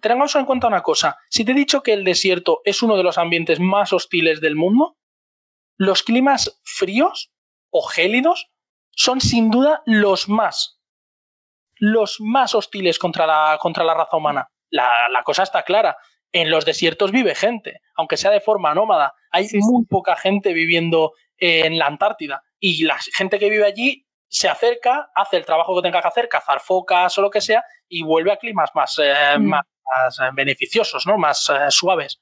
[0.00, 1.18] tengamos en cuenta una cosa.
[1.30, 4.56] Si te he dicho que el desierto es uno de los ambientes más hostiles del
[4.56, 4.96] mundo,
[5.76, 7.32] los climas fríos
[7.70, 8.50] o gélidos
[8.90, 10.80] son sin duda los más,
[11.74, 14.50] los más hostiles contra la, contra la raza humana.
[14.70, 15.96] La, cosa está clara.
[16.32, 19.14] En los desiertos vive gente, aunque sea de forma nómada.
[19.36, 22.42] Hay muy poca gente viviendo en la Antártida.
[22.58, 26.28] Y la gente que vive allí se acerca, hace el trabajo que tenga que hacer,
[26.28, 29.64] cazar focas o lo que sea, y vuelve a climas más, eh, más,
[30.34, 31.16] beneficiosos, ¿no?
[31.16, 32.20] Más suaves.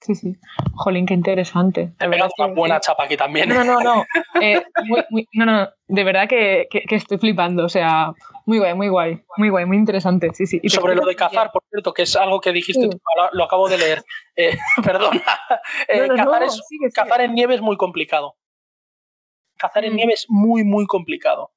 [0.00, 0.36] Sí, sí.
[0.74, 1.92] Jolín, qué interesante.
[1.98, 3.48] Te una buena chapa aquí también.
[3.48, 4.04] No, no, no.
[4.40, 4.62] Eh,
[5.32, 7.64] no, no, de verdad que, estoy flipando.
[7.64, 8.12] O sea,
[8.46, 9.20] muy guay, muy guay.
[9.36, 10.30] Muy guay, muy interesante.
[10.32, 10.60] Sí, sí.
[10.62, 12.88] Y Sobre lo de cazar, por cierto, que es algo que dijiste,
[13.32, 14.02] lo, acabo de leer.
[14.38, 15.20] Eh, perdón.
[15.88, 16.08] Eh,
[16.94, 18.36] cazar, en nieve es muy complicado.
[19.56, 19.96] Cazar en mm.
[19.96, 21.52] nieve es muy, muy complicado.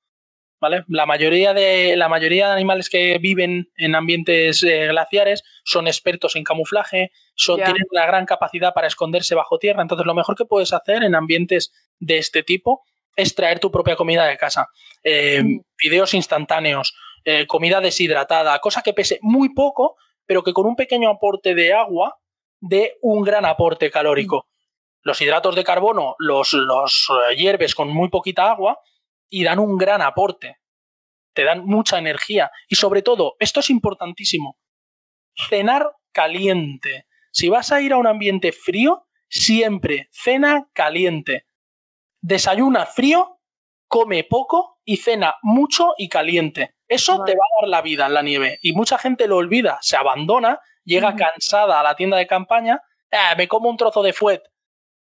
[0.88, 6.36] La mayoría de, la mayoría de animales que viven en ambientes eh, glaciares son expertos
[6.36, 9.82] en camuflaje, tienen una gran capacidad para esconderse bajo tierra.
[9.82, 12.84] Entonces, lo mejor que puedes hacer en ambientes de este tipo
[13.20, 14.70] es traer tu propia comida de casa.
[15.04, 15.62] Eh, mm.
[15.78, 16.96] Videos instantáneos,
[17.26, 21.74] eh, comida deshidratada, cosa que pese muy poco, pero que con un pequeño aporte de
[21.74, 22.18] agua
[22.60, 24.48] dé un gran aporte calórico.
[24.48, 24.60] Mm.
[25.04, 28.80] Los hidratos de carbono los, los hierves con muy poquita agua
[29.30, 30.58] y dan un gran aporte.
[31.34, 32.52] Te dan mucha energía.
[32.68, 34.58] Y sobre todo, esto es importantísimo,
[35.50, 37.06] cenar caliente.
[37.32, 41.46] Si vas a ir a un ambiente frío, siempre cena caliente.
[42.22, 43.40] Desayuna frío,
[43.88, 46.76] come poco y cena mucho y caliente.
[46.88, 48.60] Eso te va a dar la vida en la nieve.
[48.62, 53.36] Y mucha gente lo olvida, se abandona, llega cansada a la tienda de campaña, ah,
[53.38, 54.42] me como un trozo de fuet.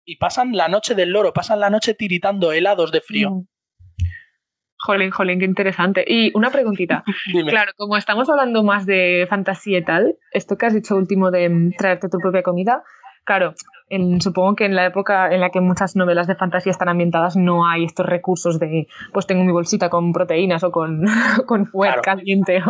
[0.04, 3.42] Y pasan la noche del loro, pasan la noche tiritando helados de frío.
[4.78, 6.04] Jolín, jolín, qué interesante.
[6.06, 7.02] Y una preguntita.
[7.48, 11.48] claro, como estamos hablando más de fantasía y tal, esto que has dicho último de
[11.48, 12.84] mm, traerte tu propia comida,
[13.26, 13.54] claro,
[14.20, 17.68] supongo que en la época en la que muchas novelas de fantasía están ambientadas no
[17.68, 21.04] hay estos recursos de, pues tengo mi bolsita con proteínas o con,
[21.46, 22.62] con fuego caliente.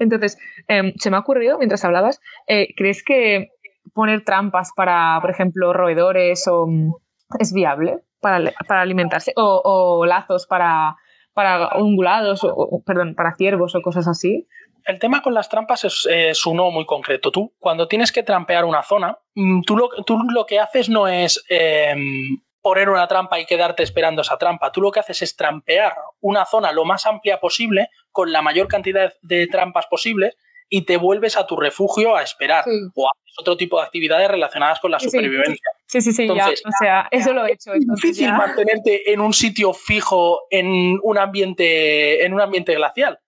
[0.00, 0.38] Entonces,
[0.68, 3.50] em, se me ha ocurrido mientras hablabas, eh, ¿crees que
[3.92, 6.92] poner trampas para, por ejemplo, roedores o, mm,
[7.38, 9.32] es viable para, para alimentarse?
[9.36, 10.96] o lazos para
[11.34, 14.46] para ungulados, o, perdón, para ciervos o cosas así.
[14.86, 17.30] El tema con las trampas es, uno muy concreto.
[17.30, 21.08] Tú, cuando tienes que trampear una zona, mm, tú lo, tú lo que haces no
[21.08, 24.72] es em, poner una trampa y quedarte esperando esa trampa.
[24.72, 28.68] Tú lo que haces es trampear una zona lo más amplia posible, con la mayor
[28.68, 30.36] cantidad de trampas posibles,
[30.68, 32.64] y te vuelves a tu refugio a esperar
[32.94, 35.70] o haces otro tipo de actividades relacionadas con la supervivencia.
[35.86, 37.74] Sí, sí, sí, ya, o sea, eso lo he hecho.
[37.74, 43.20] Es difícil mantenerte en un sitio fijo en un ambiente, en un ambiente glacial.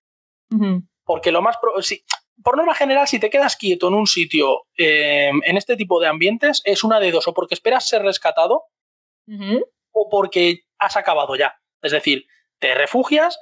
[1.06, 1.56] Porque lo más...
[2.42, 6.08] por norma general, si te quedas quieto en un sitio eh, en este tipo de
[6.08, 8.64] ambientes, es una de dos, o porque esperas ser rescatado
[9.92, 11.58] o porque has acabado ya.
[11.80, 12.26] Es decir,
[12.58, 13.38] te refugias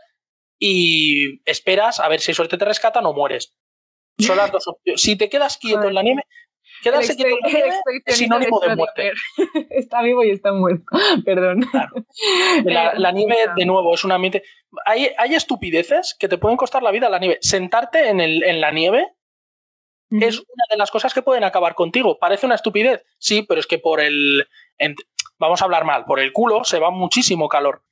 [0.59, 3.55] y esperas a ver si suerte te rescatan o mueres.
[4.19, 5.03] Son las dos opciones.
[5.03, 6.23] Si te quedas quieto en la nieve,
[6.85, 7.37] quedarse quieto
[8.05, 9.13] es sinónimo de muerte.
[9.71, 10.85] Está vivo y está muerto.
[11.25, 11.67] Perdón.
[12.65, 14.45] La, nieve, de nuevo, es un ambiente.
[14.85, 17.39] Hay, hay estupideces que te pueden costar la vida la nieve.
[17.41, 19.09] Sentarte en, el, en la nieve
[20.11, 22.19] es una de las cosas que pueden acabar contigo.
[22.19, 24.47] Parece una estupidez, sí, pero es que por el.
[25.39, 27.83] vamos a hablar mal, por el culo se va muchísimo calor.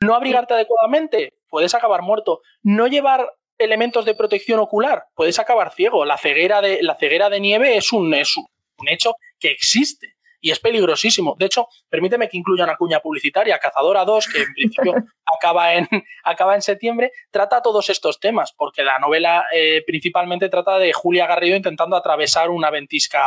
[0.00, 2.42] No abrigarte adecuadamente, puedes acabar muerto.
[2.62, 6.04] No llevar elementos de protección ocular, puedes acabar ciego.
[6.04, 10.50] La ceguera de, la ceguera de nieve es un, es un hecho que existe y
[10.50, 11.36] es peligrosísimo.
[11.38, 14.94] De hecho, permíteme que incluya una cuña publicitaria, Cazadora 2, que en principio
[15.38, 15.88] acaba, en,
[16.22, 21.26] acaba en septiembre, trata todos estos temas, porque la novela eh, principalmente trata de Julia
[21.26, 23.22] Garrido intentando atravesar una ventisca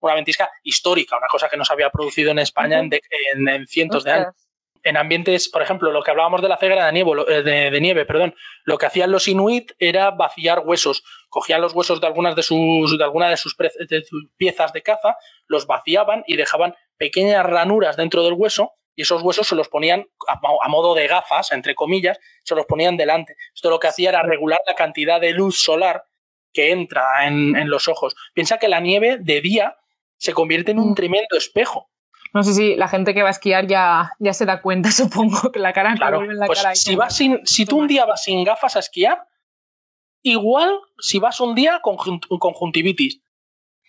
[0.00, 4.10] una ventisca histórica, una cosa que no se había producido en España en, cientos de
[4.10, 4.34] años
[4.82, 8.04] en ambientes, por ejemplo, lo que hablábamos de la ceguera de nieve, eh, de, nieve,
[8.04, 11.04] perdón, lo que hacían los inuit era vaciar huesos.
[11.28, 13.56] Cogían los huesos de algunas de sus, de alguna de sus,
[14.36, 15.16] piezas de caza,
[15.46, 20.06] los vaciaban y dejaban pequeñas ranuras dentro del hueso y esos huesos se los ponían
[20.28, 23.36] a, modo de gafas, entre comillas, se los ponían delante.
[23.54, 26.04] Esto lo que hacía era regular la cantidad de luz solar
[26.52, 28.14] que entra en, en los ojos.
[28.34, 29.76] Piensa que la nieve de día
[30.18, 30.94] se convierte en un mm.
[30.94, 31.91] tremendo espejo
[32.32, 35.52] no sé si la gente que va a esquiar ya, ya se da cuenta, supongo,
[35.52, 38.24] que la cara claro, en la pues Si, vas sin, si tú un día vas
[38.24, 39.26] sin gafas a esquiar,
[40.22, 43.22] igual si vas un día con conjuntivitis.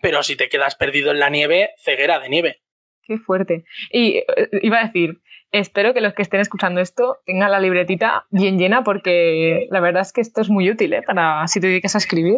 [0.02, 2.62] Pero si te quedas perdido en la nieve, ceguera de nieve.
[3.04, 3.64] Qué fuerte.
[3.89, 4.26] Y eh,
[4.62, 5.22] iba a decir,
[5.52, 10.02] espero que los que estén escuchando esto tengan la libretita bien llena porque la verdad
[10.02, 11.04] es que esto es muy útil ¿eh?
[11.04, 12.36] para si te dedicas a escribir.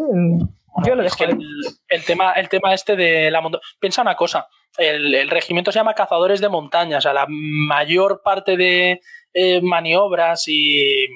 [0.85, 1.23] Yo lo dejo.
[1.23, 3.63] el, tema, el tema este de la montaña.
[3.79, 4.47] Piensa una cosa
[4.77, 9.01] el, regimiento se llama Cazadores de Montaña, o sea, la mayor parte de
[9.33, 11.07] eh, maniobras y,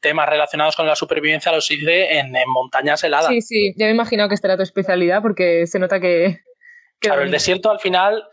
[0.00, 3.28] temas relacionados con la supervivencia los hice en, montañas heladas.
[3.28, 6.40] Sí, sí, ya me he imaginado que esta era tu especialidad porque se nota que...
[6.98, 8.24] claro, el desierto al final...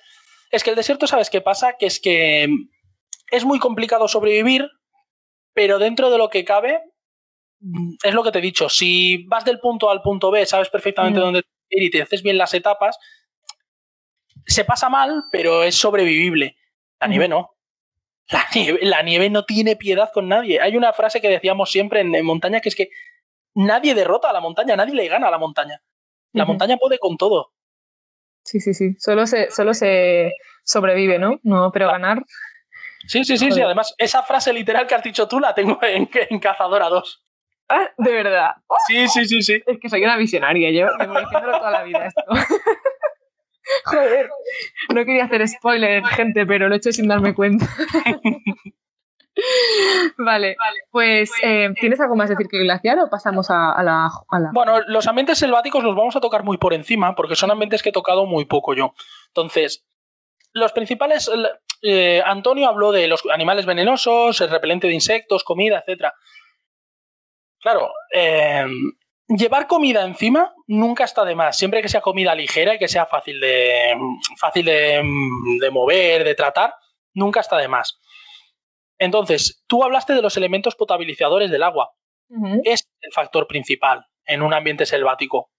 [0.51, 1.77] Es que el desierto, ¿sabes qué pasa?
[1.79, 2.47] Que es que
[3.31, 4.69] es muy complicado sobrevivir
[5.53, 6.81] pero dentro de lo que cabe,
[7.59, 10.45] mm, es lo que te he dicho, si vas del punto A al punto B,
[10.45, 11.23] sabes perfectamente mm.
[11.23, 12.97] dónde ir y te haces bien las etapas,
[14.45, 16.57] se pasa mal, pero es sobrevivible.
[16.99, 17.51] La nieve no.
[18.81, 20.61] La nieve, no tiene piedad con nadie.
[20.61, 22.89] Hay una frase que decíamos siempre en, montaña que es que
[23.53, 25.81] nadie derrota a la montaña, nadie le gana a la montaña.
[26.31, 27.51] La montaña puede con todo.
[28.43, 28.95] Sí, sí, sí.
[28.97, 30.33] Solo se, solo se
[30.63, 31.39] sobrevive, ¿no?
[31.43, 32.23] No, pero ganar.
[33.07, 33.61] Sí, sí, sí, sí.
[33.61, 37.23] Además, esa frase literal que has dicho tú la tengo en, en Cazadora 2.
[37.69, 38.51] Ah, de verdad.
[38.87, 39.61] Sí, sí, sí, sí.
[39.65, 42.23] Es que soy una visionaria, yo me diciéndolo toda la vida esto.
[43.85, 44.29] Joder,
[44.93, 47.65] no quería hacer spoiler, gente, pero lo he hecho sin darme cuenta.
[50.17, 50.55] vale,
[50.91, 54.09] pues eh, ¿tienes algo más que decir que glaciar o pasamos a, la,
[54.53, 57.89] Bueno, los ambientes selváticos los vamos a tocar muy por encima porque son ambientes que
[57.89, 58.93] he tocado muy poco yo.
[59.27, 59.85] Entonces,
[60.51, 61.29] los principales...
[61.85, 66.13] Eh, Antonio habló de los animales venenosos, el repelente de insectos, comida, etc.
[67.59, 68.65] Claro, eh,
[69.27, 73.05] llevar comida encima nunca está de más, siempre que sea comida ligera y que sea
[73.05, 73.95] fácil de,
[74.37, 76.75] fácil de, mover, de tratar,
[77.13, 77.99] nunca está de más.
[78.97, 81.91] Entonces, tú hablaste de los elementos potabilizadores del agua.
[82.63, 85.51] Es el factor principal en un ambiente selvático.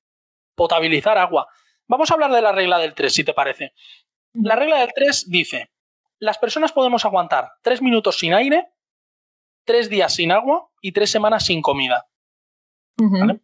[0.57, 1.47] Potabilizar agua.
[1.87, 3.73] Vamos a hablar de la regla del 3, si te parece.
[4.33, 5.71] La regla del 3 dice,
[6.19, 8.67] las personas podemos aguantar 3 minutos sin aire,
[9.67, 12.07] 3 días sin agua y 3 semanas sin comida.
[12.99, 13.41] Entonces,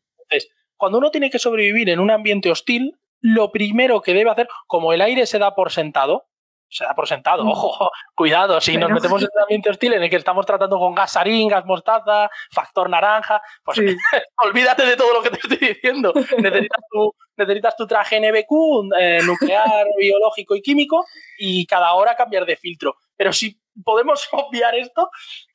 [0.80, 4.94] cuando uno tiene que sobrevivir en un ambiente hostil, lo primero que debe hacer, como
[4.94, 6.24] el aire se da por sentado,
[6.70, 7.48] se da por sentado, mm.
[7.48, 10.94] ojo, cuidado, si nos metemos en un ambiente hostil en el que estamos tratando con
[10.94, 13.78] gas sarín, gas mostaza, factor naranja, pues
[14.42, 16.14] olvídate de todo lo que te estoy diciendo.
[17.36, 21.04] necesitas, tu, traje NBQ, eh, nuclear, biológico y químico,
[21.36, 22.96] y cada hora cambiar de filtro.
[23.16, 25.10] Pero si podemos obviar esto,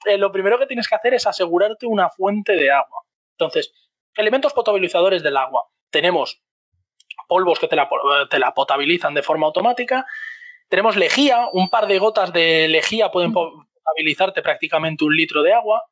[0.05, 3.01] eh, lo primero que tienes que hacer es asegurarte una fuente de agua.
[3.32, 3.73] Entonces,
[4.16, 5.66] Elementos potabilizadores del agua.
[5.89, 6.41] Tenemos
[7.28, 10.05] polvos que te la, potabilizan de forma automática.
[10.70, 15.84] Tenemos lejía, un par de gotas de lejía pueden potabilizarte prácticamente un litro de agua.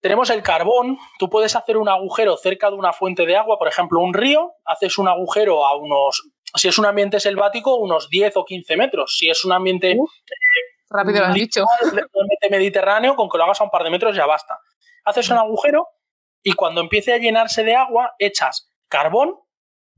[0.00, 3.68] Tenemos el carbón, tú puedes hacer un agujero cerca de una fuente de agua, por
[3.68, 8.36] ejemplo, un río, haces un agujero a unos, si es un ambiente selvático, unos 10
[8.36, 9.16] o 15 metros.
[9.16, 9.96] Si es un ambiente...
[10.90, 11.64] rápido lo has dicho.
[12.50, 14.58] mediterráneo, con que lo hagas a un par de metros ya basta.
[15.04, 15.88] Haces un agujero
[16.42, 19.36] y cuando empiece a llenarse de agua, echas carbón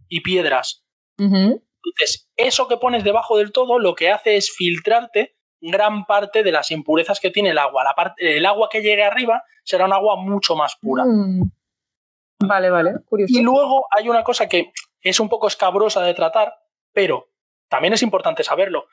[0.09, 0.85] y piedras.
[1.19, 6.53] Entonces, eso que pones debajo del todo lo que hace es filtrarte gran parte de
[6.53, 7.85] las impurezas que tiene el agua.
[7.85, 11.05] La parte, el agua que llegue arriba será un agua mucho más pura.
[11.05, 11.51] Mm.
[12.41, 13.33] Vale, vale, curioso.
[13.39, 16.55] Y luego hay una cosa que es un poco escabrosa de tratar,
[16.93, 17.29] pero
[17.69, 18.87] también es importante saberlo.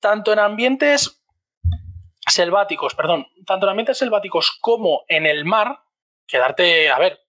[0.00, 1.22] Tanto en ambientes
[2.26, 5.80] selváticos, perdón, tanto en ambientes selváticos como en el mar,
[6.26, 7.20] quedarte, a ver,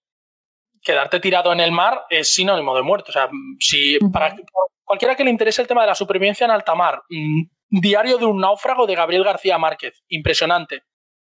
[0.82, 3.10] quedarte tirado en el mar es sinónimo de muerte.
[3.10, 3.28] O sea,
[3.58, 4.36] si para
[4.84, 7.42] cualquiera que le interese el tema de la supervivencia en alta mar, mm,
[7.76, 10.84] Diario de un náufrago de Gabriel García Márquez, impresionante.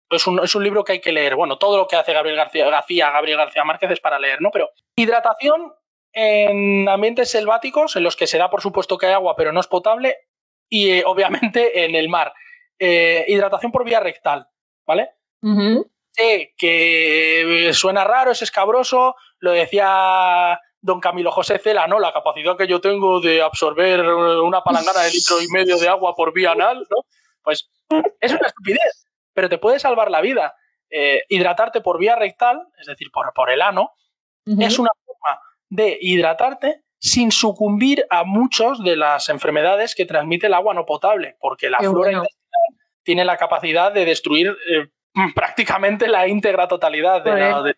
[0.09, 1.35] Es un, es un, libro que hay que leer.
[1.35, 4.49] Bueno, todo lo que hace Gabriel García, García, Gabriel García Márquez es para leer, ¿no?
[4.51, 5.73] Pero hidratación
[6.11, 9.61] en ambientes selváticos, en los que se da por supuesto que hay agua, pero no
[9.61, 10.17] es potable,
[10.69, 12.33] y eh, obviamente en el mar.
[12.77, 14.47] Eh, hidratación por vía rectal,
[14.85, 15.11] ¿vale?
[16.13, 21.99] Sé que suena raro, es escabroso, lo decía don Camilo José Cela, ¿no?
[21.99, 26.13] La capacidad que yo tengo de absorber una palangana de litro y medio de agua
[26.15, 26.97] por vía anal, ¿no?
[27.41, 27.69] Pues
[28.19, 30.55] es una estupidez, pero te puede salvar la vida.
[30.89, 33.93] Eh, hidratarte por vía rectal, es decir, por, por el ano,
[34.45, 35.39] es una forma
[35.69, 41.35] de hidratarte sin sucumbir a muchas de las enfermedades que transmite el agua no potable,
[41.39, 44.87] porque la flora intestinal tiene la capacidad de destruir eh,
[45.35, 47.75] prácticamente la íntegra totalidad de la...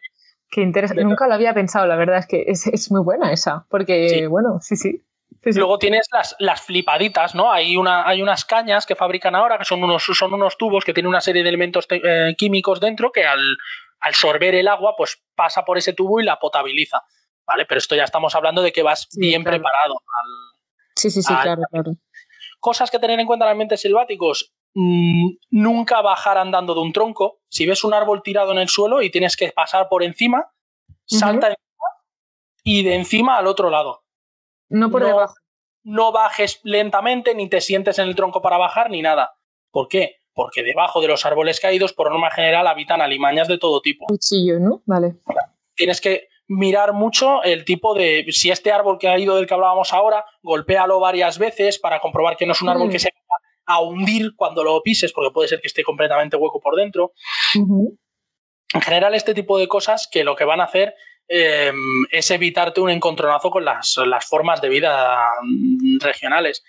[0.50, 1.04] Qué interesante.
[1.04, 4.76] Nunca lo había pensado, la verdad es que es, muy buena esa, porque, bueno, sí,
[4.76, 5.04] sí.
[5.44, 7.52] Luego tienes las, las, flipaditas, ¿no?
[7.52, 10.94] Hay, una, hay unas cañas que fabrican ahora que son unos, son unos tubos que
[10.94, 13.58] tienen una serie de elementos eh, químicos dentro que al,
[14.00, 17.02] al sorber el agua, pues pasa por ese tubo y la potabiliza.
[17.46, 17.66] ¿Vale?
[17.66, 19.98] Pero esto ya estamos hablando de que vas bien preparado
[20.96, 21.92] Sí, sí, sí, claro, claro.
[22.60, 24.52] Cosas que tener en cuenta en ambientes selváticos.
[24.78, 27.40] Mm, nunca bajar andando de un tronco.
[27.48, 30.52] Si ves un árbol tirado en el suelo y tienes que pasar por encima,
[31.06, 31.66] salta encima
[32.64, 34.04] y de encima al otro lado.
[34.70, 35.36] No por debajo.
[35.84, 39.38] No bajes lentamente, ni te sientes en el tronco para bajar, ni nada.
[39.72, 40.18] ¿Por qué?
[40.34, 44.08] Porque debajo de los árboles caídos, por norma general, habitan alimañas de todo tipo.
[44.08, 44.82] Cuchillo, ¿no?
[44.86, 45.16] Vale.
[45.76, 48.26] Tienes que mirar mucho el tipo de.
[48.32, 52.36] Si este árbol que ha ido del que hablábamos ahora, golpéalo varias veces para comprobar
[52.36, 53.14] que no es un árbol que se
[53.66, 57.14] a hundir cuando lo pises, porque puede ser que esté completamente hueco por dentro.
[57.54, 60.96] En general, este tipo de cosas que lo que van a hacer
[61.28, 66.64] em, es evitarte un encontronazo con las, las formas de vida mm, regionales.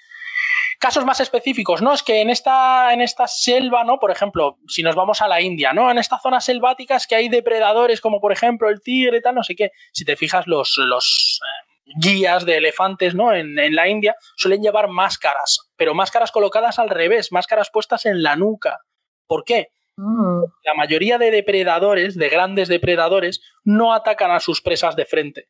[0.78, 1.94] Casos más específicos, ¿no?
[1.94, 3.98] Es que en esta, en esta selva, ¿no?
[3.98, 5.90] Por ejemplo, si nos vamos a la India, ¿no?
[5.90, 9.56] En estas zonas selváticas que hay depredadores como por ejemplo el tigre, tal, no sé
[9.56, 9.70] qué.
[9.92, 11.65] Si te fijas, los, los eh,
[12.00, 13.32] guías de elefantes, ¿no?
[13.32, 18.22] En, en, la India suelen llevar máscaras, pero máscaras colocadas al revés, máscaras puestas en
[18.22, 18.80] la nuca.
[19.26, 19.70] ¿Por qué?
[19.96, 20.42] Mm.
[20.64, 25.48] La mayoría de depredadores, de grandes depredadores, no atacan a sus presas de frente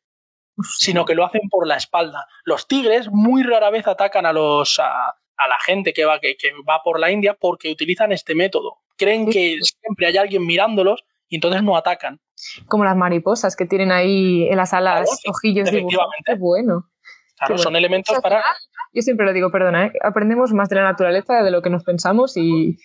[0.62, 2.26] sino que lo hacen por la espalda.
[2.44, 6.36] Los tigres muy rara vez atacan a los a, la gente que va, que,
[6.68, 8.78] va por la India porque utilizan este método.
[8.96, 12.20] Creen que siempre hay alguien mirándolos y entonces no atacan.
[12.68, 16.12] Como las mariposas que tienen ahí en las alas ojillos dibujados.
[16.24, 16.88] Qué bueno.
[17.38, 18.42] Claro, son elementos para.
[18.92, 19.92] Yo siempre lo digo, perdona, ¿eh?
[20.02, 22.78] aprendemos más de la naturaleza de lo que nos pensamos y,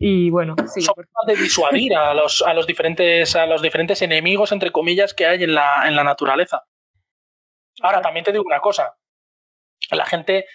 [0.00, 0.56] y bueno.
[0.66, 4.72] Sí, son formas de disuadir a los, a los, diferentes, a los diferentes enemigos, entre
[4.72, 6.64] comillas, que hay en la, en la naturaleza.
[7.82, 8.96] Ahora, también te digo una cosa.
[9.90, 10.46] La gente,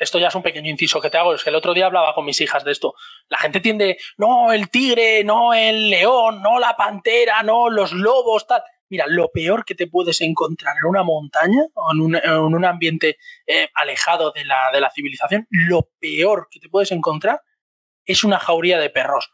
[0.00, 2.14] esto ya es un pequeño inciso que te hago, es que el otro día hablaba
[2.14, 2.94] con mis hijas de esto.
[3.28, 8.46] La gente tiende, no el tigre, no el león, no la pantera, no los lobos,
[8.46, 8.62] tal.
[8.88, 13.68] Mira, lo peor que te puedes encontrar en una montaña o en un, ambiente eh,
[13.74, 17.42] alejado de la, de la civilización, lo peor que te puedes encontrar
[18.06, 19.30] es una jauría de perros.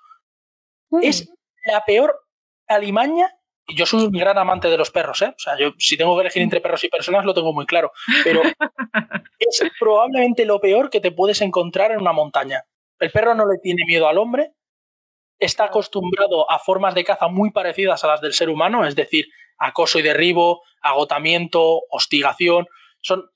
[1.00, 1.32] Es
[1.64, 2.26] la peor
[2.66, 3.35] alimaña
[3.68, 5.28] yo soy un gran amante de los perros, ¿eh?
[5.28, 7.92] O sea, yo si tengo que elegir entre perros y personas lo tengo muy claro.
[8.22, 8.42] Pero
[9.38, 12.64] es probablemente lo peor que te puedes encontrar en una montaña.
[12.98, 14.52] El perro no le tiene miedo al hombre,
[15.38, 19.26] está acostumbrado a formas de caza muy parecidas a las del ser humano, es decir,
[19.58, 22.66] acoso y derribo, agotamiento, hostigación.
[23.00, 23.28] Son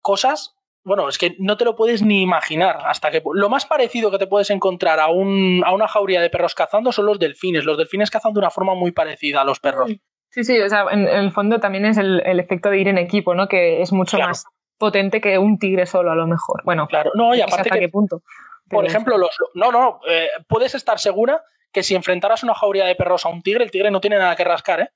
[0.00, 0.53] cosas
[0.84, 4.18] bueno, es que no te lo puedes ni imaginar hasta que lo más parecido que
[4.18, 7.64] te puedes encontrar a, un, a una jauría de perros cazando son los delfines.
[7.64, 9.90] Los delfines cazan de una forma muy parecida a los perros.
[10.28, 13.34] Sí, sí, o sea, en, el fondo también es el, efecto de ir en equipo,
[13.34, 13.48] ¿no?
[13.48, 14.44] Que es mucho más
[14.76, 16.62] potente que un tigre solo, a lo mejor.
[16.64, 18.22] Bueno, claro, no, y aparte hasta qué punto.
[18.68, 22.94] Por ejemplo, los, no, no, eh, puedes estar segura que si enfrentaras una jauría de
[22.94, 24.88] perros a un tigre, el tigre no tiene nada que rascar, ¿eh?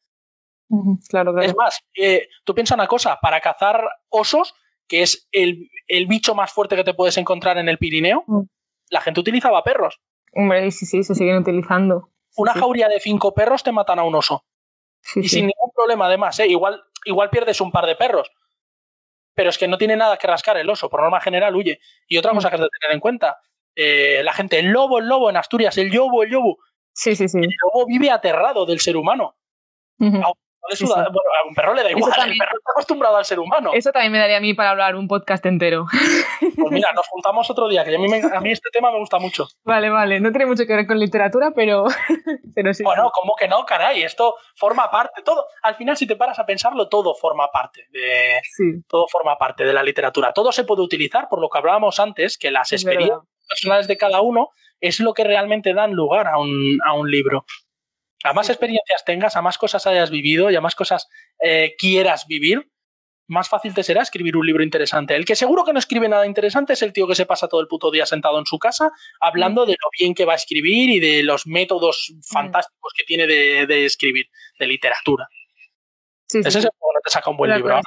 [1.08, 1.40] claro, claro.
[1.40, 4.54] Es más, eh, tú piensas una cosa, para cazar osos
[4.88, 5.70] que es el,
[6.06, 8.42] bicho más fuerte que te puedes encontrar en el Pirineo, mm.
[8.90, 10.00] la gente utilizaba perros.
[10.34, 12.10] Hombre, sí, sí, se siguen utilizando.
[12.36, 14.44] Una jauría de cinco perros te matan a un oso.
[15.16, 16.46] y sin ningún problema, además, ¿eh?
[16.46, 18.30] igual, igual pierdes un par de perros.
[19.34, 21.80] Pero es que no tiene nada que rascar el oso, por norma general huye.
[22.06, 22.50] Y otra cosa mm.
[22.50, 23.38] que has de tener en cuenta,
[23.74, 26.58] eh, la gente, el lobo, el lobo en Asturias, el yobo, el yobo.
[26.92, 27.38] Sí, sí, sí.
[27.38, 29.36] El lobo vive aterrado del ser humano
[30.62, 33.70] a un perro le da igual, el perro está acostumbrado al ser humano.
[33.74, 35.86] Eso también me daría a mí para hablar un podcast entero.
[36.40, 39.46] Pues mira, nos juntamos otro día, que a mí, este tema me gusta mucho.
[39.64, 41.84] Vale, vale, no tiene mucho que ver con literatura, pero,
[42.54, 42.82] pero sí.
[42.82, 44.02] Bueno, ¿cómo que no, caray?
[44.02, 48.40] Esto forma parte, todo, al final si te paras a pensarlo, todo forma parte de,
[48.88, 50.32] todo forma parte de la literatura.
[50.32, 54.20] Todo se puede utilizar, por lo que hablábamos antes, que las experiencias personales de cada
[54.20, 54.48] uno
[54.80, 57.44] es lo que realmente dan lugar a un, a un libro
[58.24, 61.08] a más experiencias tengas, a más cosas hayas vivido y a más cosas
[61.40, 62.70] eh, quieras vivir,
[63.28, 65.14] más fácil te será escribir un libro interesante.
[65.14, 67.60] El que seguro que no escribe nada interesante es el tío que se pasa todo
[67.60, 68.90] el puto día sentado en su casa
[69.20, 73.26] hablando de lo bien que va a escribir y de los métodos fantásticos que tiene
[73.26, 74.26] de, escribir,
[74.58, 75.28] de literatura.
[76.26, 77.80] Sí, Ese es el que te saca un buen libro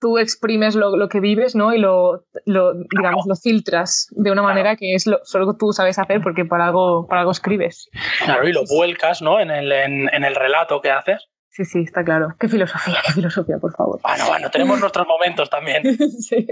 [0.00, 1.74] tú exprimes lo, que vives, ¿no?
[1.74, 6.20] Y lo, digamos, lo filtras de una manera que es lo solo tú sabes hacer
[6.22, 7.88] porque para algo, para algo escribes.
[8.24, 9.40] Claro, y lo vuelcas, ¿no?
[9.40, 11.28] En el, en, el relato que haces.
[11.48, 12.34] Sí, sí, está claro.
[12.38, 13.98] Qué filosofía, qué filosofía, por favor.
[14.02, 15.82] Bueno, bueno, tenemos nuestros momentos también.
[16.20, 16.46] sí.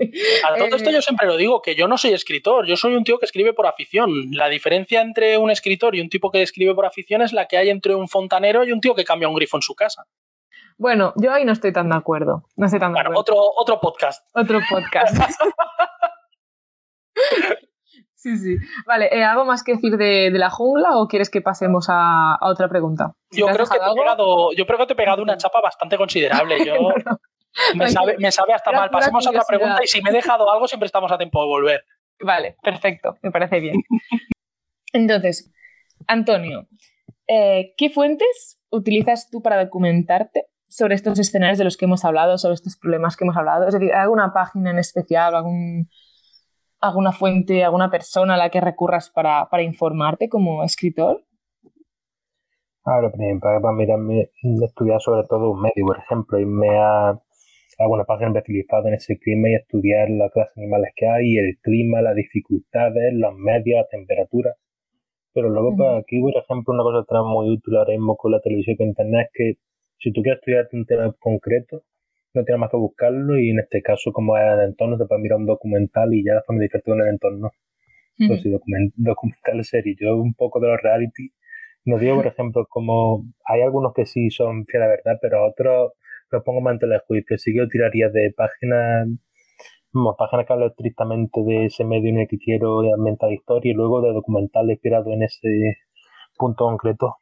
[0.48, 3.04] A todo esto yo siempre lo digo, que yo no soy escritor, yo soy un
[3.04, 4.10] tío que escribe por afición.
[4.30, 7.58] La diferencia entre un escritor y un tipo que escribe por afición es la que
[7.58, 10.06] hay entre un fontanero y un tío que cambia un grifo en su casa.
[10.76, 12.44] Bueno, yo ahí no estoy tan de acuerdo.
[12.56, 13.20] No estoy tan de acuerdo.
[13.20, 14.26] Otro, otro podcast.
[14.34, 15.16] Otro podcast.
[18.14, 18.56] sí, sí.
[18.86, 22.68] Vale, eh, ¿algo más que decir de, la jungla o quieres que pasemos a, otra
[22.68, 23.14] pregunta?
[23.30, 25.96] Yo creo, que te he pegado, yo creo que te he pegado una chapa bastante
[25.96, 26.64] considerable.
[26.64, 26.74] Yo,
[27.76, 28.90] me, sabe, me sabe hasta mal.
[28.90, 31.46] Pasemos a otra pregunta y si me he dejado algo siempre estamos a tiempo de
[31.46, 31.84] volver.
[32.20, 33.16] Vale, perfecto.
[33.22, 33.76] Me parece bien.
[34.92, 35.52] Entonces,
[36.06, 36.66] Antonio,
[37.28, 42.36] eh, ¿qué fuentes utilizas tú para documentarte sobre estos escenarios de los que hemos hablado,
[42.36, 43.68] sobre estos problemas que hemos hablado?
[43.68, 45.88] Es decir, ¿alguna página en especial, algún,
[46.80, 51.22] alguna fuente, alguna persona a la que recurras para, informarte como escritor?
[52.82, 57.20] Ahora, para, para mirarme, estudiar sobre todo un medio, por ejemplo, irme a,
[57.78, 62.02] alguna página especializada en ese clima y estudiar las clases animales que hay, el clima,
[62.02, 64.54] las dificultades, los medios, la temperatura.
[65.32, 68.40] Pero luego, pues, aquí, por ejemplo, una cosa que muy útil ahora mismo con la
[68.40, 71.82] televisión y con internet es que si tú quieres estudiar un tema concreto,
[72.34, 75.22] no tienes más que buscarlo y en este caso, como es el entorno, te puedes
[75.22, 77.50] mirar un documental y ya después me divierto con el entorno.
[78.26, 78.50] Pues si
[78.96, 81.32] documental serie, yo un poco de los reality,
[81.84, 85.46] no digo, por ejemplo, como hay algunos que sí son fieles a la verdad, pero
[85.46, 85.92] otros
[86.30, 87.38] los pongo más en juicio.
[87.38, 89.08] Sí que yo tiraría de páginas,
[90.18, 94.02] páginas que hablan estrictamente de ese medio en el que quiero ambientar historia y luego
[94.02, 95.78] de documentales inspirados en ese
[96.36, 97.16] punto concreto.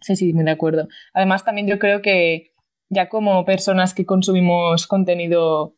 [0.00, 0.88] Sí, sí, me de acuerdo.
[1.12, 2.52] Además, también yo creo que
[2.88, 5.74] ya como personas que consumimos contenido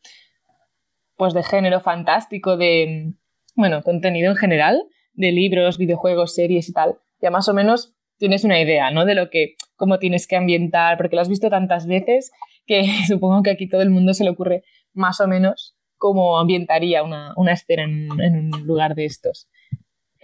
[1.15, 3.13] pues de género fantástico, de
[3.55, 8.43] bueno, contenido en general, de libros, videojuegos, series y tal, ya más o menos tienes
[8.43, 9.05] una idea, ¿no?
[9.05, 12.31] De lo que, cómo tienes que ambientar, porque lo has visto tantas veces
[12.65, 14.63] que supongo que aquí todo el mundo se le ocurre
[14.93, 19.47] más o menos cómo ambientaría una, escena en, un lugar de estos.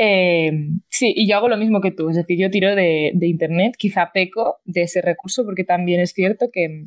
[0.02, 0.52] Eh,
[0.88, 4.12] sí, y yo hago lo mismo que tú, es decir, yo tiro de, internet, quizá
[4.14, 6.86] peco de ese recurso, porque también es cierto que,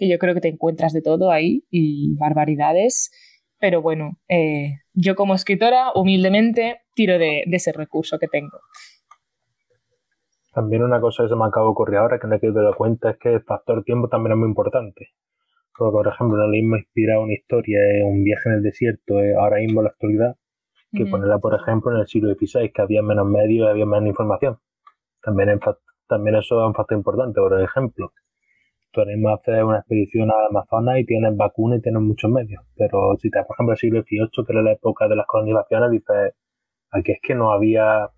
[0.00, 3.12] yo creo que te encuentras de todo ahí y barbaridades,
[3.60, 8.58] pero bueno, eh, yo como escritora, humildemente, tiro de, ese recurso que tengo.
[10.52, 13.10] También una cosa que se me acaba de ocurrir ahora que no he de cuenta
[13.10, 15.10] es que el factor tiempo también es muy importante.
[15.78, 19.80] Porque, por ejemplo, no mismo inspira una historia, un viaje en el desierto, ahora mismo
[19.80, 20.36] la actualidad,
[20.92, 24.08] que ponerla, por ejemplo, en el siglo XVI, que había menos medios y había menos
[24.08, 24.58] información.
[25.22, 25.58] También,
[26.06, 28.12] también eso es un factor importante, por ejemplo.
[28.92, 32.62] Tú ahora mismo haces una expedición a Amazonas y tienes vacunas y tienes muchos medios.
[32.76, 35.26] Pero si te das, por ejemplo, el siglo XVIII, que era la época de las
[35.26, 36.34] colonizaciones, dices,
[36.90, 38.10] aquí es que no había,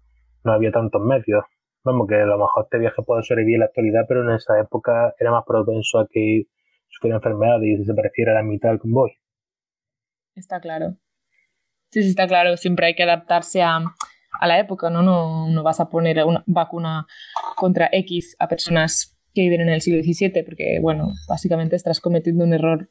[0.43, 1.45] no había tantos medios.
[1.85, 4.59] Vamos, que a lo mejor este viaje puede sobrevivir en la actualidad, pero en esa
[4.59, 6.47] época era más propenso a que
[6.89, 9.13] sufriera enfermedades y se pareciera a la mitad del convoy.
[10.35, 10.97] Está claro.
[11.95, 12.57] Sí, sí, está claro.
[12.57, 13.81] Siempre hay que adaptarse a,
[14.45, 15.01] la época, ¿no?
[15.01, 15.49] ¿no?
[15.49, 17.07] No vas a poner una vacuna
[17.55, 22.43] contra X a personas que viven en el siglo XVII, porque, bueno, básicamente estás cometiendo
[22.43, 22.89] un error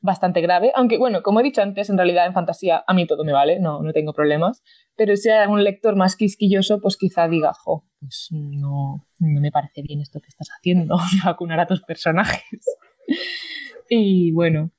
[0.00, 0.70] bastante grave.
[0.76, 3.58] Aunque, bueno, como he dicho antes, en realidad en fantasía a mí todo me vale,
[3.58, 4.62] no, no tengo problemas.
[4.94, 9.50] Pero si hay algún lector más quisquilloso, pues quizá diga, jo, pues no, no me
[9.50, 12.60] parece bien esto que estás haciendo, vacunar a tus personajes.
[13.90, 14.70] y bueno,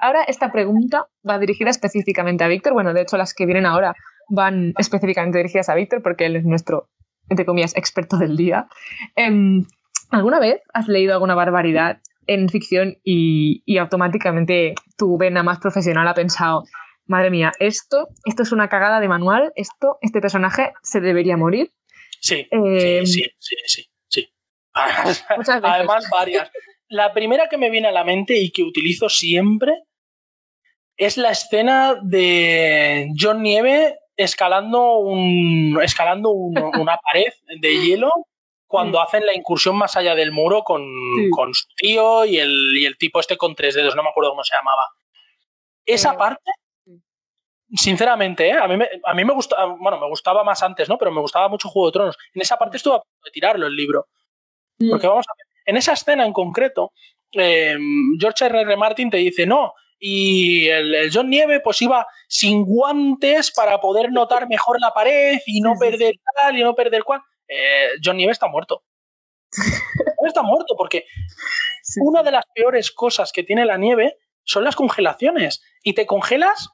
[0.00, 2.72] Ahora esta pregunta va dirigida específicamente a Víctor.
[2.72, 3.94] Bueno, de hecho las que vienen ahora
[4.28, 6.88] van específicamente dirigidas a Víctor porque él es nuestro,
[7.28, 8.68] entre comillas, experto del día.
[9.16, 9.66] Em,
[10.10, 16.14] ¿Alguna vez has leído alguna barbaridad en ficción y, automáticamente tu vena más profesional ha
[16.14, 16.64] pensado,
[17.06, 21.72] madre mía, esto, esto es una cagada de manual, esto, este personaje se debería morir?
[22.20, 24.28] Sí, sí, em, sí, sí, sí, sí.
[24.74, 26.50] Además, varias.
[26.88, 29.84] La primera que me viene a la mente y que utilizo siempre
[31.00, 38.12] es la escena de John Nieve escalando, un, escalando una pared de hielo
[38.66, 40.84] cuando hacen la incursión más allá del muro con,
[41.54, 44.82] su tío y el, tipo este con tres dedos, no me acuerdo cómo se llamaba.
[45.86, 46.52] Esa parte,
[47.72, 48.52] sinceramente, ¿eh?
[48.52, 50.98] a, mí me, a mí me gustaba, bueno, me gustaba más antes, ¿no?
[50.98, 52.18] Pero me gustaba mucho Juego de Tronos.
[52.34, 54.06] En esa parte estuve a punto de tirarlo el libro.
[54.78, 56.92] Porque vamos a ver, en esa escena en concreto,
[57.32, 57.76] eh,
[58.20, 58.60] George R.
[58.60, 58.76] R.
[58.76, 64.48] Martin te dice, no, y el, John Nieve pues iba sin guantes para poder notar
[64.48, 67.20] mejor la pared y no perder tal y no perder cual.
[67.46, 68.82] Eh, John Nieve está muerto.
[70.26, 71.04] está muerto porque
[71.96, 76.70] una de las peores cosas que tiene la nieve son las congelaciones y te congelas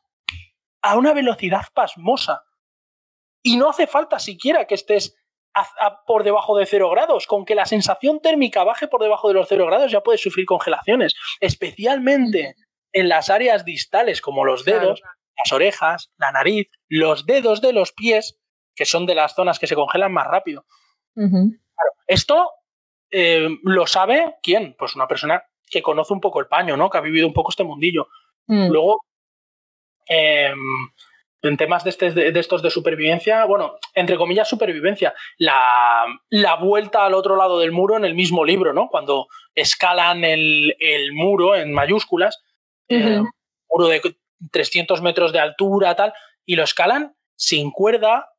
[0.82, 2.44] a una velocidad pasmosa.
[3.42, 5.16] Y no hace falta siquiera que estés
[6.06, 7.26] por debajo de cero grados.
[7.26, 10.46] Con que la sensación térmica baje por debajo de los cero grados ya puedes sufrir
[10.46, 11.14] congelaciones.
[11.40, 12.54] Especialmente
[12.97, 15.03] en las áreas distales como los dedos,
[15.36, 18.38] las orejas, la nariz, los dedos de los pies,
[18.74, 20.64] que son de las zonas que se congelan más rápido.
[22.07, 22.51] esto
[23.11, 24.74] eh, lo sabe quién?
[24.78, 26.88] Pues una persona que conoce un poco el paño, ¿no?
[26.88, 28.09] Que ha vivido un poco este mundillo.
[28.47, 28.68] Mm.
[28.68, 29.05] Luego,
[30.07, 30.59] em,
[31.42, 36.07] en temas de, este, de, estos de supervivencia, bueno, entre comillas supervivencia, la,
[36.62, 38.88] vuelta al otro lado del muro en el mismo libro, ¿no?
[38.88, 42.42] Cuando escalan el, el muro en mayúsculas,
[42.89, 43.30] un
[43.68, 44.01] muro de
[44.51, 46.12] 300 metros de altura, tal,
[46.45, 48.30] y lo escalan sin cuerda,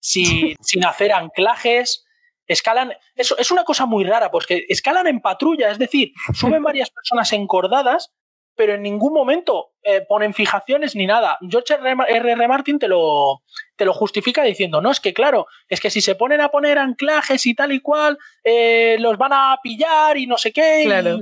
[0.00, 2.06] sin, sin hacer anclajes,
[2.46, 6.90] escalan, eso es una cosa muy rara, porque escalan en patrulla, es decir, suben varias
[6.90, 8.12] personas encordadas,
[8.56, 11.38] pero en ningún momento eh, ponen fijaciones ni nada.
[11.48, 12.32] George R.
[12.32, 12.48] R.
[12.48, 13.42] Martin te lo,
[13.76, 16.76] te lo justifica diciendo, no, es que claro, es que si se ponen a poner
[16.76, 20.82] anclajes y tal y cual, eh, los van a pillar y no sé qué.
[20.86, 21.20] Claro.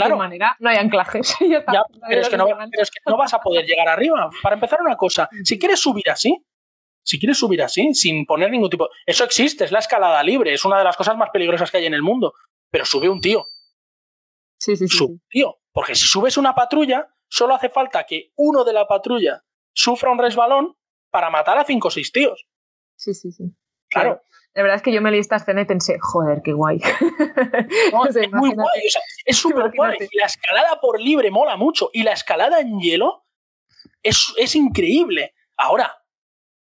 [0.00, 1.34] Fácil manera, no hay anclajes.
[1.40, 4.30] pero, es que no, pero es que no vas a poder llegar arriba.
[4.42, 6.44] Para empezar, una cosa, si quieres subir así,
[7.02, 8.88] si quieres subir así, sin poner ningún tipo.
[9.06, 11.86] Eso existe, es la escalada libre, es una de las cosas más peligrosas que hay
[11.86, 12.34] en el mundo.
[12.70, 13.44] Pero sube un tío.
[14.58, 14.96] Sí, sí, sí.
[14.96, 15.56] Sube un tío.
[15.72, 20.18] Porque si subes una patrulla, solo hace falta que uno de la patrulla sufra un
[20.18, 20.76] resbalón
[21.10, 22.46] para matar a cinco o seis tíos.
[22.96, 23.44] Sí, sí, sí.
[23.88, 24.22] Claro.
[24.54, 26.78] La verdad es que yo me leí esta escena y pensé, joder, qué guay.
[28.14, 28.82] es muy guay,
[29.24, 29.96] es súper guay.
[30.12, 33.24] La escalada por libre mola mucho y la escalada en hielo
[34.02, 35.34] es, es increíble.
[35.56, 36.02] Ahora,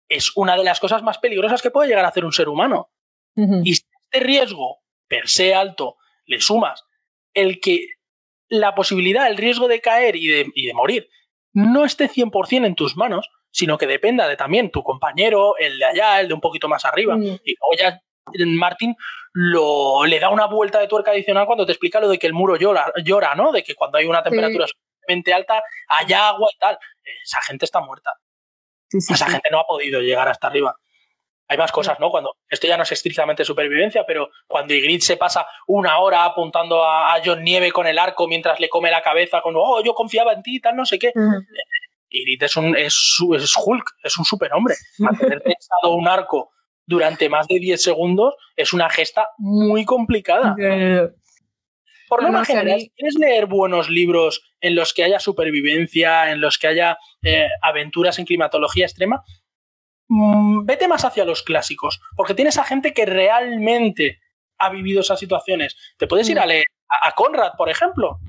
[0.08, 2.90] es una de las cosas más peligrosas que puede llegar a hacer un ser humano.
[3.36, 4.78] Y si este riesgo
[5.08, 6.84] per se alto le sumas
[7.34, 7.86] el que
[8.48, 11.10] la posibilidad, el riesgo de caer y de, y de morir
[11.52, 15.86] no esté 100% en tus manos, sino que dependa de también tu compañero, el de
[15.86, 17.16] allá, el de un poquito más arriba.
[17.16, 18.02] Y luego ya
[18.44, 18.94] Martin
[19.32, 22.34] lo, le da una vuelta de tuerca adicional cuando te explica lo de que el
[22.34, 23.52] muro llora, llora ¿no?
[23.52, 26.78] De que cuando hay una temperatura suficientemente alta hay agua y tal.
[27.24, 28.12] Esa gente está muerta.
[28.90, 30.76] Esa gente no ha podido llegar hasta arriba.
[31.48, 32.10] Hay más cosas, ¿no?
[32.10, 36.84] Cuando esto ya no es estrictamente supervivencia, pero cuando Ygritte se pasa una hora apuntando
[36.84, 40.34] a, John Nieve con el arco mientras le come la cabeza con, oh, yo confiaba
[40.34, 41.12] en ti, tal, no sé qué.
[42.10, 44.74] Uh es un es, Hulk, es un superhombre.
[44.98, 46.50] Mantener tensado un arco
[46.86, 50.54] durante más de 10 segundos es una gesta muy complicada.
[52.08, 56.58] Por lo general, si quieres leer buenos libros en los que haya supervivencia, en los
[56.58, 59.24] que haya eh, aventuras en climatología extrema,
[60.08, 64.20] mm, vete más hacia los clásicos, porque tienes a gente que realmente
[64.58, 65.76] ha vivido esas situaciones.
[65.98, 68.20] Te puedes ir a leer a, Conrad, por ejemplo.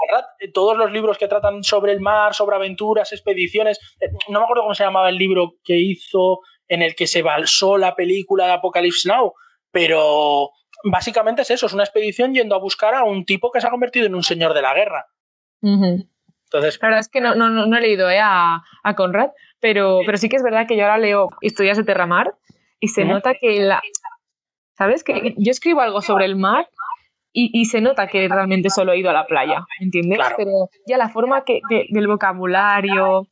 [0.00, 4.40] Conrad, eh, todos los libros que tratan sobre el mar, sobre aventuras, expediciones, eh, no
[4.40, 7.94] me acuerdo cómo se llamaba el libro que hizo en el que se balsó la
[7.94, 9.34] película de Apocalypse Now,
[9.70, 10.50] pero
[10.84, 13.70] básicamente es eso, es una expedición yendo a buscar a un tipo que se ha
[13.70, 15.06] convertido en un señor de la guerra.
[15.62, 19.30] Entonces, la verdad es que no, no, no he leído eh, a, a, Conrad,
[19.60, 22.34] pero, pero sí que es verdad que yo ahora leo historias de Terramar
[22.78, 23.82] y se nota que la...
[24.78, 25.04] ¿Sabes?
[25.04, 26.66] Que yo escribo algo sobre el mar
[27.32, 30.18] y, y, se nota que realmente solo he ido a la playa, ¿entiendes?
[30.36, 33.28] Pero ya la forma que, del vocabulario,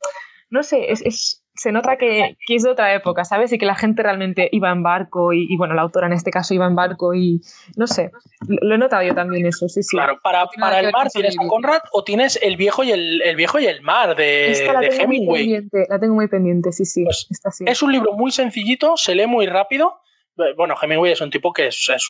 [0.49, 3.51] no sé, es, es, se nota que, es de otra época, ¿sabes?
[3.51, 6.53] Y que la gente realmente iba en barco y, bueno, la autora en este caso
[6.53, 7.41] iba en barco y
[7.75, 8.11] no sé,
[8.47, 9.97] lo, he notado yo también eso, sí, sí.
[9.97, 13.59] Claro, para, para el mar tienes a Conrad o tienes el viejo y el, viejo
[13.59, 15.67] y el mar de, la de Hemingway.
[15.89, 17.03] la tengo muy pendiente, sí, sí.
[17.03, 17.27] Pues
[17.65, 19.99] es un libro muy sencillito, se lee muy rápido.
[20.55, 22.09] Bueno, Hemingway es un tipo que es, es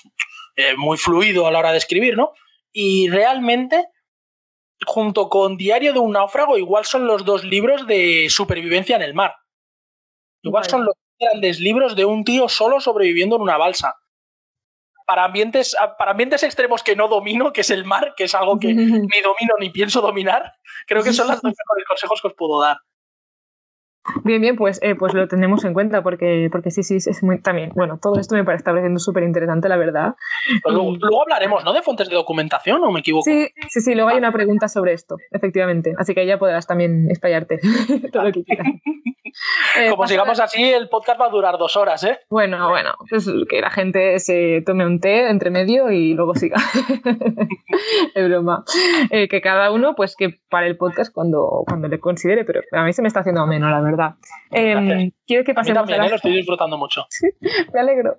[0.56, 2.34] eh, muy fluido a la hora de escribir, ¿no?
[2.72, 3.88] Y realmente
[4.86, 9.14] junto con Diario de un náufrago, igual son los dos libros de supervivencia en el
[9.14, 9.36] mar.
[10.42, 13.96] Igual son los grandes libros de un tío solo sobreviviendo en una balsa.
[15.06, 18.60] Para ambientes, para ambientes extremos que no domino, que es el mar, que es algo
[18.60, 20.54] que ni domino ni pienso dominar,
[20.88, 22.78] creo que son los dos mejores consejos que os puedo dar.
[24.24, 27.42] Bien, bien, pues, eh, pues lo tenemos en cuenta porque, porque sí, sí, es muy
[27.42, 27.72] también.
[27.76, 30.16] Bueno, todo esto me parece estableciendo súper interesante, la verdad.
[30.64, 31.74] Pues luego, hablaremos, ¿no?
[31.74, 33.24] De fuentes de documentación, ¿o me equivoco?
[33.24, 35.94] Sí, sí, sí, luego hay una pregunta sobre esto, efectivamente.
[35.98, 37.60] Así que ya podrás también espallarte
[38.12, 38.68] todo lo que quieras.
[39.80, 42.20] Eh, Como sigamos así, el podcast va a durar dos horas, ¿eh?
[42.30, 46.58] Bueno, bueno, pues que la gente se tome un té entre medio y luego siga.
[48.16, 48.64] es broma.
[49.12, 52.84] Eh, que cada uno, pues que para el podcast cuando, cuando le considere, pero a
[52.84, 53.89] mí se me está haciendo ameno, la verdad.
[54.52, 56.10] Eh, ¿Quieres que pasemos a, mí también, a ¿eh?
[56.10, 57.06] lo estoy disfrutando mucho.
[57.74, 58.18] me alegro.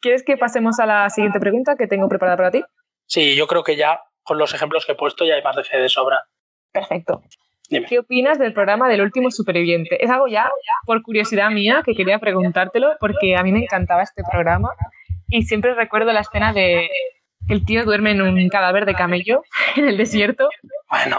[0.00, 2.62] ¿Quieres que pasemos a la siguiente pregunta que tengo preparada para ti?
[3.06, 5.64] Sí, yo creo que ya con los ejemplos que he puesto ya hay más de
[5.64, 6.24] fe de sobra.
[6.72, 7.22] Perfecto.
[7.68, 10.02] ¿Qué opinas del programa del último superviviente?
[10.02, 10.50] Es algo ya,
[10.84, 14.70] por curiosidad mía, que quería preguntártelo, porque a mí me encantaba este programa
[15.28, 16.88] y siempre recuerdo la escena de
[17.48, 19.42] el tío duerme en un cadáver de camello
[19.76, 20.48] en el desierto.
[20.90, 21.18] Bueno.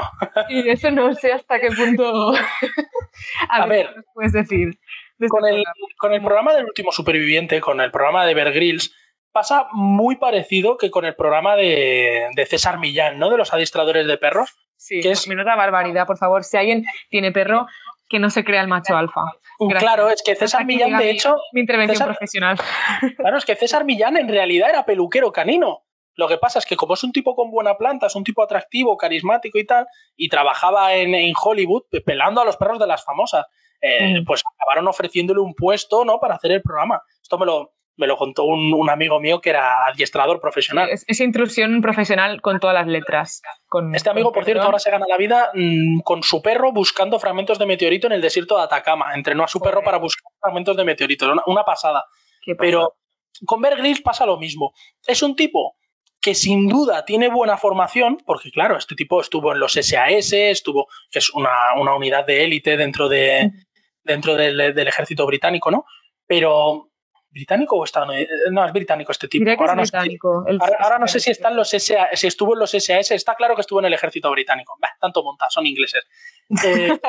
[0.50, 2.34] Y eso no sé hasta qué punto.
[3.50, 4.80] a, ver, puedes decir?
[5.30, 5.64] Con el,
[5.98, 8.94] con el, programa del último superviviente, con el programa de Bear Grylls,
[9.32, 13.30] pasa muy parecido que con el programa de, de César Millán, ¿no?
[13.30, 14.56] De los adiestradores de perros.
[14.76, 16.44] Sí, que es minuta barbaridad, por favor.
[16.44, 17.66] Si alguien tiene perro,
[18.10, 19.22] que no se crea el macho alfa.
[19.80, 21.38] Claro, es que César Millán, de hecho.
[21.52, 22.58] Mi intervención profesional.
[23.18, 25.84] Claro, es que César Millán en realidad era peluquero canino.
[26.18, 28.42] Lo que pasa es que como es un tipo con buena planta, es un tipo
[28.42, 33.46] atractivo, carismático y tal, y trabajaba en, Hollywood pelando a los perros de las famosas,
[33.82, 34.26] eh, mm.
[34.26, 36.20] pues acabaron ofreciéndole un puesto, ¿no?
[36.20, 37.04] Para hacer el programa.
[37.22, 40.90] Esto me lo, Me lo contó un, amigo mío que era adiestrador profesional.
[40.90, 43.44] Es, intrusión profesional con todas las letras.
[43.68, 47.20] Con, este amigo, por cierto, ahora se gana la vida mm, con su perro buscando
[47.20, 49.14] fragmentos de meteorito en el desierto de Atacama.
[49.14, 51.32] Entrenó a su perro para buscar fragmentos de meteorito.
[51.46, 52.06] Una, pasada.
[52.58, 52.96] Pero
[53.46, 54.74] con Bear pasa lo mismo.
[55.06, 55.76] Es un tipo
[56.28, 60.90] que sin duda tiene buena formación, porque claro, este tipo estuvo en los SAS, estuvo,
[61.10, 61.50] que es una,
[61.96, 63.50] unidad de élite dentro, de,
[64.04, 65.86] dentro del, ejército británico, ¿no?
[66.26, 66.90] Pero
[67.30, 69.50] británico o estadounidense, no es británico este tipo.
[69.52, 70.46] Ahora, no, británico,
[70.80, 73.62] ahora, no sé si está en los si estuvo en los SAS, está claro que
[73.62, 74.78] estuvo en el ejército británico.
[75.00, 76.04] tanto monta, son ingleses.
[76.66, 77.00] Eh,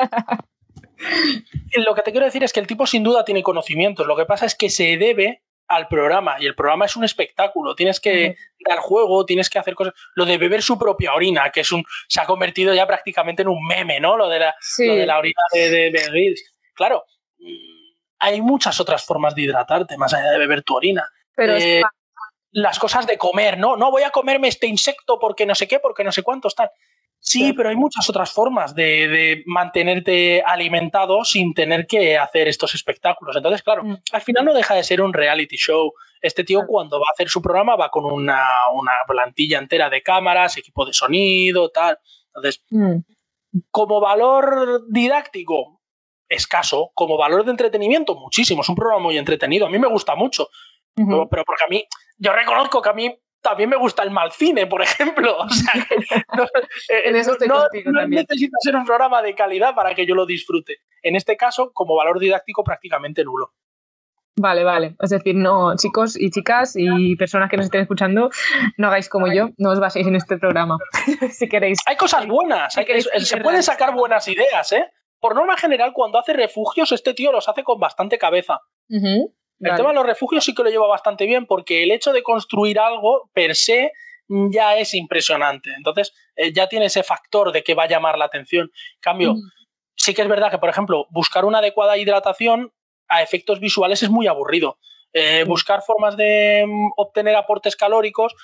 [1.85, 4.07] lo que te quiero decir es que el tipo sin duda tiene conocimientos.
[4.07, 7.75] Lo que pasa es que se debe al programa y el programa es un espectáculo.
[7.75, 8.35] Tienes que
[8.67, 9.93] dar juego, tienes que hacer cosas.
[10.15, 13.49] Lo de beber su propia orina, que es un se ha convertido ya prácticamente en
[13.49, 14.17] un meme, ¿no?
[14.17, 16.35] Lo de la, de la orina de, de,
[16.73, 17.05] Claro,
[17.37, 21.07] mm, hay muchas otras formas de hidratarte más allá de beber tu orina.
[21.35, 21.83] Pero eh,
[22.51, 23.77] las cosas de comer, ¿no?
[23.77, 26.71] No voy a comerme este insecto porque no sé qué, porque no sé cuántos tal.
[27.21, 33.35] Sí, pero hay muchas otras formas de, mantenerte alimentado sin tener que hacer estos espectáculos.
[33.35, 33.97] Entonces, claro, mm.
[34.11, 35.93] al final no deja de ser un reality show.
[36.21, 38.43] Este tío cuando va a hacer su programa va con una,
[39.07, 41.99] plantilla entera de cámaras, equipo de sonido, tal.
[42.27, 42.99] Entonces, mm.
[43.69, 45.81] como valor didáctico,
[46.29, 46.91] escaso.
[46.93, 48.61] Como valor de entretenimiento, muchísimo.
[48.61, 49.65] Es un programa muy entretenido.
[49.65, 50.49] A mí me gusta mucho.
[50.95, 51.83] pero porque a mí,
[52.17, 55.37] yo reconozco que a mí también me gusta el mal cine, por ejemplo.
[55.37, 55.73] O sea,
[56.37, 56.45] no,
[56.89, 60.77] en eso no, necesita ser un programa de calidad para que yo lo disfrute.
[61.01, 63.53] En este caso, como valor didáctico, prácticamente nulo.
[64.35, 64.95] Vale, vale.
[65.01, 68.29] Es decir, no, chicos y chicas y personas que nos estén escuchando,
[68.77, 70.77] no hagáis como yo, no os baséis en este programa,
[71.31, 71.79] si queréis.
[71.85, 74.85] Hay cosas buenas, se pueden sacar buenas ideas, ¿eh?
[75.19, 78.61] Por norma general, cuando hace refugios, este tío los hace con bastante cabeza.
[79.59, 82.23] El tema de los refugios sí que lo lleva bastante bien porque el hecho de
[82.23, 83.91] construir algo per se
[84.27, 85.71] ya es impresionante.
[85.75, 88.65] Entonces eh, ya tiene ese factor de que va a llamar la atención.
[88.67, 89.35] En cambio,
[89.95, 92.71] sí que es verdad que, por ejemplo, buscar una adecuada hidratación
[93.07, 94.77] a efectos visuales es muy aburrido.
[95.11, 98.35] Eh, buscar formas de mm, obtener aportes calóricos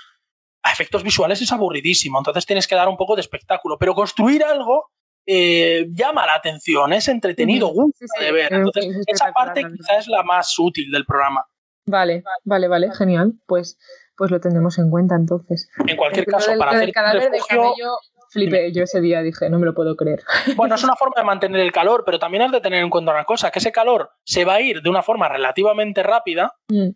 [0.63, 2.18] a efectos visuales es aburridísimo.
[2.18, 3.78] Entonces tienes que dar un poco de espectáculo.
[3.78, 4.89] Pero construir algo
[5.26, 8.53] eh, llama la atención, es entretenido, gusta de ver.
[8.53, 11.45] Entonces, esa parte quizás es la más útil del programa.
[11.88, 13.34] Vale, vale, vale, genial.
[13.45, 13.78] Pues,
[14.17, 15.69] pues lo tendremos en cuenta entonces.
[15.88, 17.97] En cualquier caso, para hacer cadáver refugio,
[18.30, 20.23] flipé yo ese día, dije, no me lo puedo creer.
[20.55, 23.11] Bueno, es una forma de mantener el calor, pero también has de tener en cuenta
[23.11, 26.89] una cosa, que ese calor se va a ir de una forma relativamente rápida mm.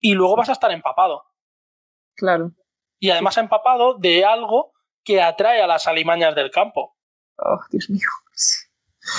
[0.00, 1.24] y luego vas a estar empapado.
[2.16, 2.52] Claro.
[2.98, 4.72] Y además empapado de algo
[5.04, 6.97] que atrae a las alimañas del campo.
[7.38, 8.08] Oh, Dios mío.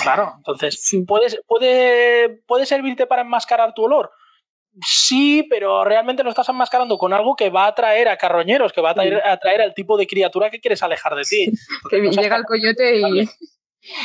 [0.04, 4.12] Claro, entonces, ¿puede, ¿puede servirte para enmascarar tu olor?
[4.86, 8.82] Sí, pero realmente lo estás enmascarando con algo que va a atraer a carroñeros, que
[8.82, 11.52] va a atraer, al tipo de criatura que quieres alejar de ti.
[11.90, 13.02] Que llega el coyote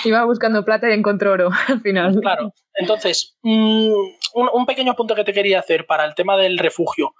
[0.05, 2.19] y, va buscando plata y encontró oro al final.
[2.21, 3.93] Claro, entonces, mm,
[4.35, 7.15] un, pequeño punto que te quería hacer para el tema del refugio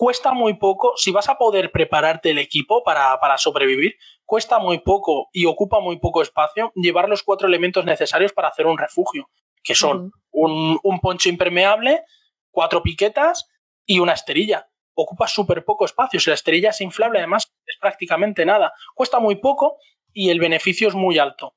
[0.00, 5.28] cuesta muy poco, si vas a poder prepararte el equipo para, sobrevivir, cuesta muy poco
[5.30, 9.28] y ocupa muy poco espacio llevar los cuatro elementos necesarios para hacer un refugio,
[9.62, 12.02] que son un, poncho impermeable,
[12.50, 13.50] cuatro piquetas
[13.84, 14.70] y una esterilla.
[14.94, 16.18] Ocupa súper poco espacio.
[16.18, 18.72] Si la esterilla es inflable, además, es prácticamente nada.
[18.94, 19.76] Cuesta muy poco
[20.14, 21.56] y el beneficio es muy alto.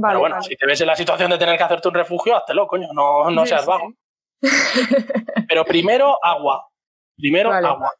[0.00, 2.68] Pero bueno, si te ves en la situación de tener que hacerte un refugio, háztelo,
[2.68, 3.94] coño, no, no seas vago.
[5.48, 6.67] Pero primero, agua.
[7.18, 7.92] Primero, agua.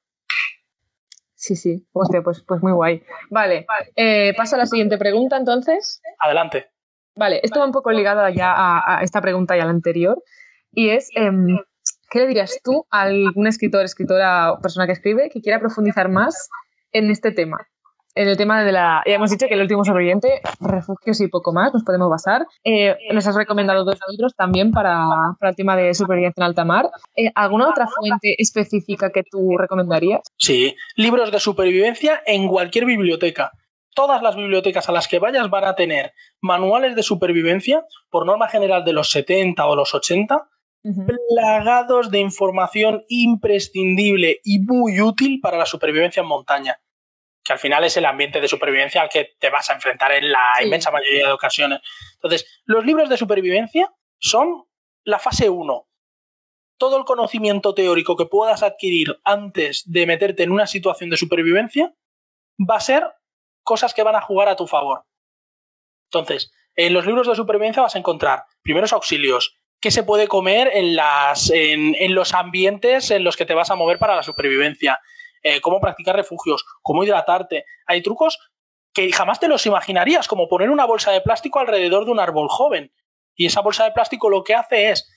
[1.34, 1.86] Sí, sí.
[1.92, 3.02] Hostia, pues, pues muy guay.
[3.30, 6.00] Vale, eh, paso a la siguiente pregunta entonces.
[6.18, 6.66] Adelante.
[7.14, 10.22] Vale, esto va un poco ligado ya a, esta pregunta y a la anterior.
[10.72, 11.58] Y es, em,
[12.10, 16.08] ¿qué le dirías tú a algún escritor, escritora o persona que escribe que quiera profundizar
[16.08, 16.48] más
[16.92, 17.68] en este tema?
[18.18, 19.02] En el tema de la.
[19.06, 22.46] Ya hemos dicho que el último sobreviviente, refugios y poco más, nos podemos basar.
[22.64, 25.06] Eh, nos has recomendado dos libros también para,
[25.38, 26.90] para, el tema de supervivencia en alta mar.
[27.14, 30.22] Eh, ¿Alguna otra fuente específica que tú recomendarías?
[30.36, 33.52] Sí, libros de supervivencia en cualquier biblioteca.
[33.94, 38.48] Todas las bibliotecas a las que vayas van a tener manuales de supervivencia, por norma
[38.48, 40.48] general de los 70 o los 80,
[41.06, 46.80] plagados de información imprescindible y muy útil para la supervivencia en montaña
[47.48, 50.30] que al final es el ambiente de supervivencia al que te vas a enfrentar en
[50.30, 51.80] la inmensa mayoría de ocasiones.
[52.16, 54.66] Entonces, los libros de supervivencia son
[55.02, 55.88] la fase 1.
[56.76, 61.94] Todo el conocimiento teórico que puedas adquirir antes de meterte en una situación de supervivencia
[62.58, 63.04] va a ser
[63.62, 65.06] cosas que van a jugar a tu favor.
[66.12, 70.70] Entonces, en los libros de supervivencia vas a encontrar primeros auxilios, qué se puede comer
[70.74, 75.00] en, las, en, los ambientes en los que te vas a mover para la supervivencia,
[75.56, 77.64] eh, cómo practicar refugios, cómo hidratarte.
[77.86, 78.38] Hay trucos
[78.92, 82.48] que jamás te los imaginarías, como poner una bolsa de plástico alrededor de un árbol
[82.48, 82.92] joven.
[83.34, 85.08] Y esa bolsa de plástico lo que hace es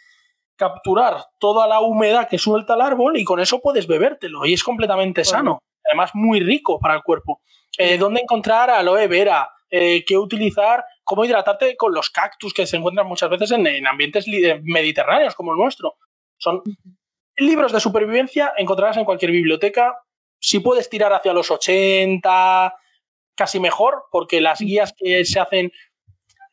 [0.55, 4.63] capturar toda la humedad que suelta el árbol y con eso puedes bebértelo y es
[4.63, 5.63] completamente sano.
[5.83, 7.41] Además, muy rico para el cuerpo.
[7.77, 9.49] Eh, ¿Dónde encontrar aloe vera?
[9.69, 10.85] Eh, ¿Qué utilizar?
[11.03, 15.53] ¿Cómo hidratarte con los cactus que se encuentran muchas veces en, ambientes eh, mediterráneos como
[15.53, 15.95] el nuestro?
[16.37, 16.61] Son
[17.37, 19.95] libros de supervivencia, encontrarás en cualquier biblioteca.
[20.41, 22.75] Si puedes tirar hacia los 80,
[23.35, 25.71] casi mejor, porque las guías que se hacen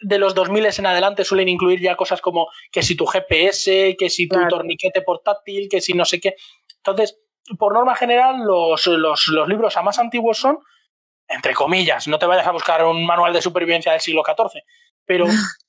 [0.01, 4.11] de los 2000 en adelante suelen incluir ya cosas como que si tu GPS, que
[4.11, 6.37] si tu torniquete portátil, que si no sé qué.
[6.77, 7.19] Entonces,
[7.59, 8.87] por norma general, los,
[9.49, 10.59] libros a más antiguos son,
[11.27, 14.63] entre comillas, no te vayas a buscar un manual de supervivencia del siglo XIV,
[15.05, 15.27] pero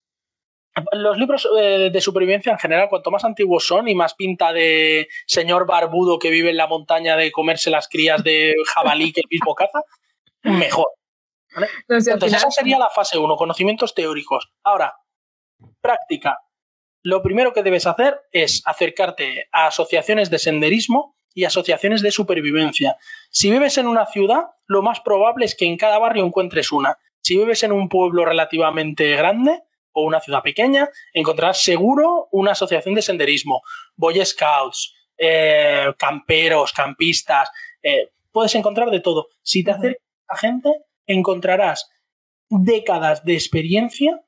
[0.92, 5.08] los libros eh, de supervivencia en general, cuanto más antiguos son y más pinta de
[5.26, 9.28] señor barbudo que vive en la montaña de comerse las crías de jabalí que el
[9.30, 9.82] mismo caza,
[10.44, 10.88] mejor.
[11.88, 14.52] Entonces, esa sería la fase 1, conocimientos teóricos.
[14.64, 14.96] Ahora,
[15.82, 16.40] práctica.
[17.02, 22.98] Lo primero que debes hacer es acercarte a asociaciones de senderismo y asociaciones de supervivencia.
[23.30, 26.98] Si vives en una ciudad, lo más probable es que en cada barrio encuentres una.
[27.22, 32.96] Si vives en un pueblo relativamente grande o una ciudad pequeña, encontrarás seguro una asociación
[32.96, 33.62] de senderismo.
[33.96, 37.50] Boy Scouts, eh, camperos, campistas,
[37.84, 39.28] eh, puedes encontrar de todo.
[39.42, 40.70] Si te acercas a gente,
[41.06, 41.90] encontrarás
[42.50, 44.22] décadas de experiencia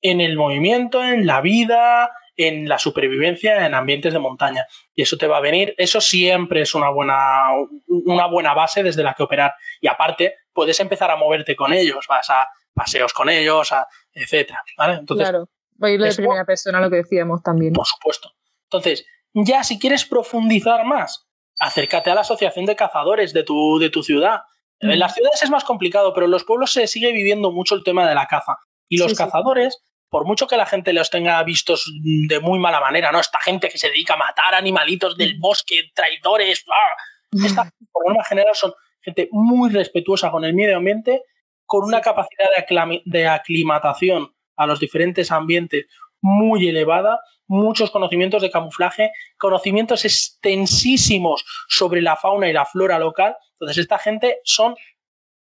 [0.00, 4.66] en el movimiento, en la vida, en la supervivencia en ambientes de montaña.
[4.94, 7.48] Y eso te va a venir, eso siempre es una buena,
[7.86, 9.54] una buena base desde la que operar.
[9.80, 14.62] Y aparte, puedes empezar a moverte con ellos, vas a paseos con ellos, a, etcétera.
[14.98, 15.48] Entonces, claro,
[15.88, 17.72] ir de primera persona lo que decíamos también.
[17.72, 18.32] Por supuesto.
[18.64, 19.04] Entonces,
[19.34, 21.26] ya si quieres profundizar más,
[21.58, 24.42] acércate a la asociación de cazadores de tu, de tu ciudad.
[24.80, 27.84] En las ciudades es más complicado, pero en los pueblos se sigue viviendo mucho el
[27.84, 28.58] tema de la caza.
[28.88, 33.10] Y los cazadores, por mucho que la gente los tenga vistos de muy mala manera,
[33.10, 33.18] ¿no?
[33.18, 36.96] Esta gente que se dedica a matar animalitos del bosque, traidores, ¡ah!
[37.44, 41.22] esta, por norma general, son gente muy respetuosa con el medio ambiente,
[41.66, 45.86] con una capacidad de, de aclimatación a los diferentes ambientes
[46.20, 53.36] muy elevada, muchos conocimientos de camuflaje, conocimientos extensísimos sobre la fauna y la flora local.
[53.52, 54.74] Entonces, esta gente son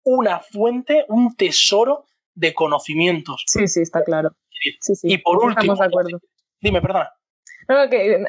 [0.04, 3.44] una fuente, un tesoro de conocimientos.
[3.48, 4.32] Sí, sí, está claro.
[5.04, 6.20] Y por último, estamos de acuerdo.
[6.62, 7.12] dime, perdona.
[7.68, 8.24] No, que,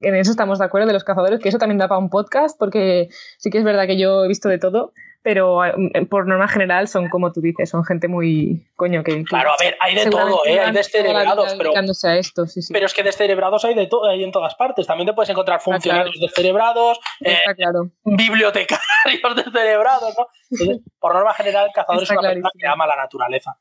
[0.00, 2.58] en eso estamos de acuerdo de los cazadores, que eso también da para un podcast,
[2.58, 3.08] porque
[3.38, 4.92] sí que es verdad que yo he visto de todo,
[5.26, 5.74] pero eh,
[6.08, 9.24] por norma general son como tú dices, son gente muy coño que...
[9.24, 10.60] Claro, a ver, hay de todo, ¿eh?
[10.60, 11.72] hay descerebrados, pero...
[11.76, 12.72] A esto, sí, sí.
[12.72, 14.86] Pero es que descerebrados hay de todo, hay en todas partes.
[14.86, 17.90] También te puedes encontrar funcionarios descerebrados, eh, claro.
[18.04, 18.84] bibliotecarios
[19.34, 20.28] descerebrados, ¿no?
[20.48, 23.58] Entonces, por norma general, el cazador es una persona que ama la naturaleza.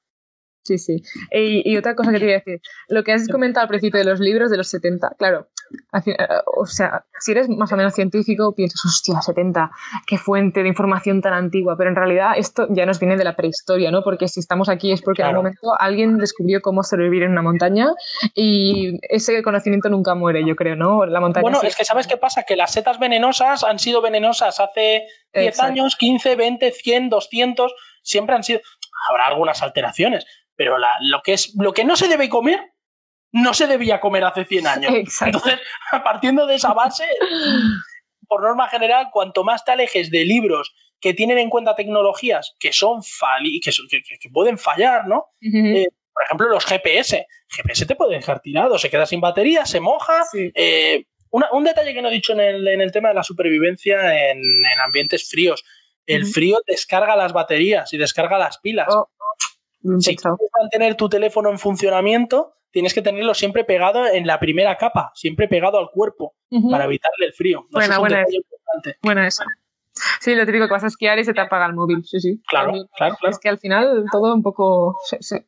[0.65, 1.03] Sí, sí.
[1.31, 4.05] Y, otra cosa que te iba a decir, lo que has comentado al principio de
[4.05, 5.47] los libros de los 70, claro,
[6.05, 6.15] eh,
[6.57, 9.69] o sea, si eres más o menos científico, piensas, hostia, 70,
[10.07, 13.35] qué fuente de información tan antigua, pero en realidad esto ya nos viene de la
[13.35, 14.03] prehistoria, ¿no?
[14.03, 17.43] Porque si estamos aquí es porque en algún momento alguien descubrió cómo sobrevivir en una
[17.43, 17.89] montaña
[18.33, 21.05] y ese conocimiento nunca muere, yo creo, ¿no?
[21.05, 22.41] La montaña bueno, es que ¿sabes qué pasa?
[22.41, 28.35] Que las setas venenosas han sido venenosas hace 10 años, 15, 20, 100, 200, siempre
[28.35, 28.61] han sido...
[29.09, 30.25] Habrá algunas alteraciones,
[30.55, 32.73] pero lo, que es, lo que no se debe comer,
[33.31, 34.93] no se debía comer hace 100 años.
[35.21, 35.59] Entonces,
[36.03, 37.05] partiendo de esa base,
[38.27, 42.71] por norma general, cuanto más te alejes de libros que tienen en cuenta tecnologías que
[42.73, 45.27] son que, que, pueden fallar, ¿no?
[45.41, 47.27] Eh, por ejemplo, los GPS.
[47.49, 50.23] GPS te puede dejar tirado, se queda sin batería, se moja.
[50.33, 54.41] Eh, un detalle que no he dicho en el, tema de la supervivencia en,
[54.83, 55.65] ambientes fríos.
[56.07, 58.87] El frío descarga las baterías y descarga las pilas.
[58.89, 59.09] Oh,
[59.99, 64.77] si quieres mantener tu teléfono en funcionamiento, tienes que tenerlo siempre pegado en la primera
[64.77, 66.35] capa, siempre pegado al cuerpo,
[66.69, 67.65] para evitarle el frío.
[67.71, 68.25] buena, buena,
[69.01, 69.45] buena esa.
[70.19, 72.03] Sí, lo típico que vas a esquiar y se te apaga el móvil.
[72.03, 72.41] Sí, sí.
[72.47, 74.97] Claro, claro, Es que al final todo un poco.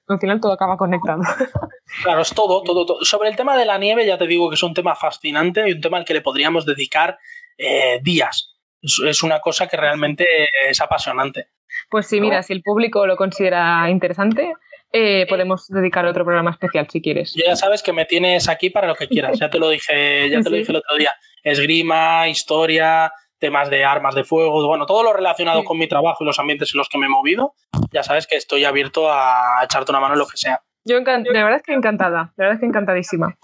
[0.08, 1.22] al final todo acaba conectado.
[2.04, 3.06] Claro, es todo, todo, todo.
[3.06, 5.72] Sobre el tema de la nieve, ya te digo que es un tema fascinante y
[5.72, 7.18] un tema al que le podríamos dedicar
[7.58, 8.58] eh, días.
[8.82, 10.26] es, una cosa que realmente
[10.70, 11.48] es apasionante.
[11.90, 14.54] Pues sí, mira, si el público lo considera interesante,
[14.92, 17.34] eh, podemos dedicar otro programa especial si quieres.
[17.36, 19.40] Ya sabes que me tienes aquí para lo que quieras.
[19.40, 21.14] Ya te lo dije, ya te lo dije el otro día.
[21.44, 26.28] Esgrima, historia, temas de armas de fuego, bueno, todo lo relacionado con mi trabajo y
[26.28, 27.54] los ambientes en los que me he movido.
[27.92, 30.62] Ya sabes que estoy abierto a echarte una mano en lo que sea.
[30.86, 33.38] Yo de verdad es que encantada, de verdad es que encantadísima.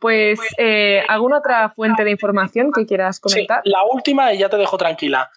[0.00, 3.60] Pues, eh, ¿alguna otra fuente de información que quieras comentar?
[3.62, 5.30] Sí, la última y ya te dejo tranquila.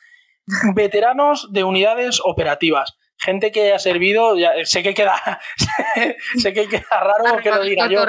[0.76, 2.98] Veteranos de unidades operativas.
[3.18, 5.40] Gente que ha servido, sé que queda,
[6.38, 8.04] sé que queda raro que lo diga yo,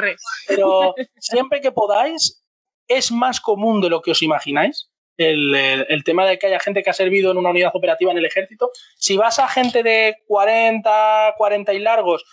[0.48, 2.42] pero siempre que podáis,
[2.88, 4.90] es más común de lo que os imagináis.
[5.16, 8.18] El, el, tema de que haya gente que ha servido en una unidad operativa en
[8.18, 8.72] el ejército.
[8.96, 12.24] Si vas a gente de 40, 40 y largos,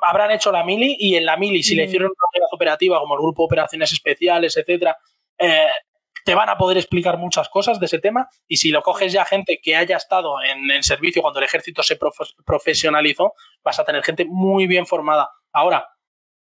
[0.00, 1.86] habrán hecho la mili y en la mili, si le mm.
[1.86, 4.96] hicieron una unidad operativa como el grupo de operaciones especiales, etcétera,
[5.38, 5.66] eh,
[6.24, 9.24] te van a poder explicar muchas cosas de ese tema y si lo coges ya
[9.24, 11.98] gente que haya estado en, el servicio cuando el ejército se
[12.44, 15.30] profesionalizó, vas a tener gente muy bien formada.
[15.52, 15.88] Ahora,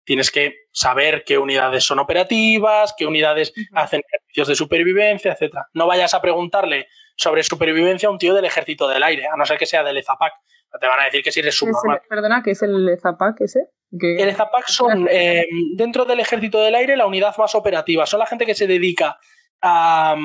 [0.05, 5.69] tienes que saber qué unidades son operativas, qué unidades hacen ejercicios de supervivencia, etcétera.
[5.73, 9.45] No vayas a preguntarle sobre supervivencia a un tío del ejército del aire, a no
[9.45, 10.33] ser que sea del EZAPAC
[10.81, 12.03] te van a decir que si eres subnormal.
[12.09, 13.69] perdona, ¿qué es el Zapac ese?
[13.93, 18.05] El Zapac son, eh, dentro del ejército del aire, la unidad más operativa.
[18.07, 19.19] Son la gente que se dedica
[19.63, 20.17] a,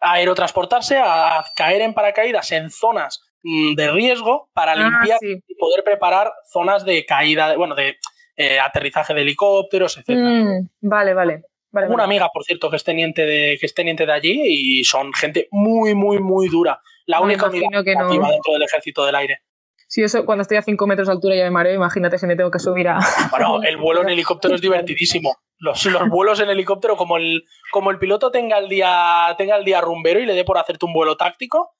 [0.00, 5.54] a aerotransportarse, a caer en paracaídas en zonas mm, de riesgo para ah, limpiar y
[5.56, 7.96] poder preparar zonas de caída, bueno, de
[8.36, 10.10] eh, aterrizaje de helicópteros, etc.
[10.10, 11.42] Mm, vale, vale.
[11.72, 15.12] una amiga, por cierto, que es teniente de, que es teniente de allí y son
[15.12, 19.40] gente muy, muy, muy dura la única unidad que dentro del ejército del aire.
[19.88, 22.34] Sí, eso cuando estoy a 5 metros de altura ya me mareo, imagínate si me
[22.34, 22.98] tengo que subir a...
[23.30, 25.36] Bueno, el vuelo en helicóptero es divertidísimo.
[25.62, 29.64] Los, los vuelos en helicóptero, como el, como el piloto tenga el, día, tenga el
[29.64, 31.76] día rumbero y le dé por hacerte un vuelo táctico,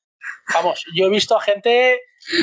[0.55, 2.01] vamos, yo he visto a gente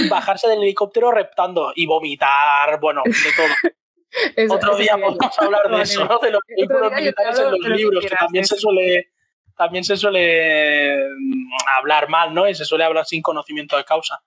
[0.10, 4.53] bajarse del helicóptero reptando y vomitar, bueno, de todo.
[4.53, 6.20] Otro día podemos hablar de eso, ¿no?
[6.20, 9.07] De los vehículos militares en los libros, que también se suele
[9.56, 12.49] también se suele mm, hablar mal, ¿no?
[12.49, 14.22] Y se suele hablar sin conocimiento de causa.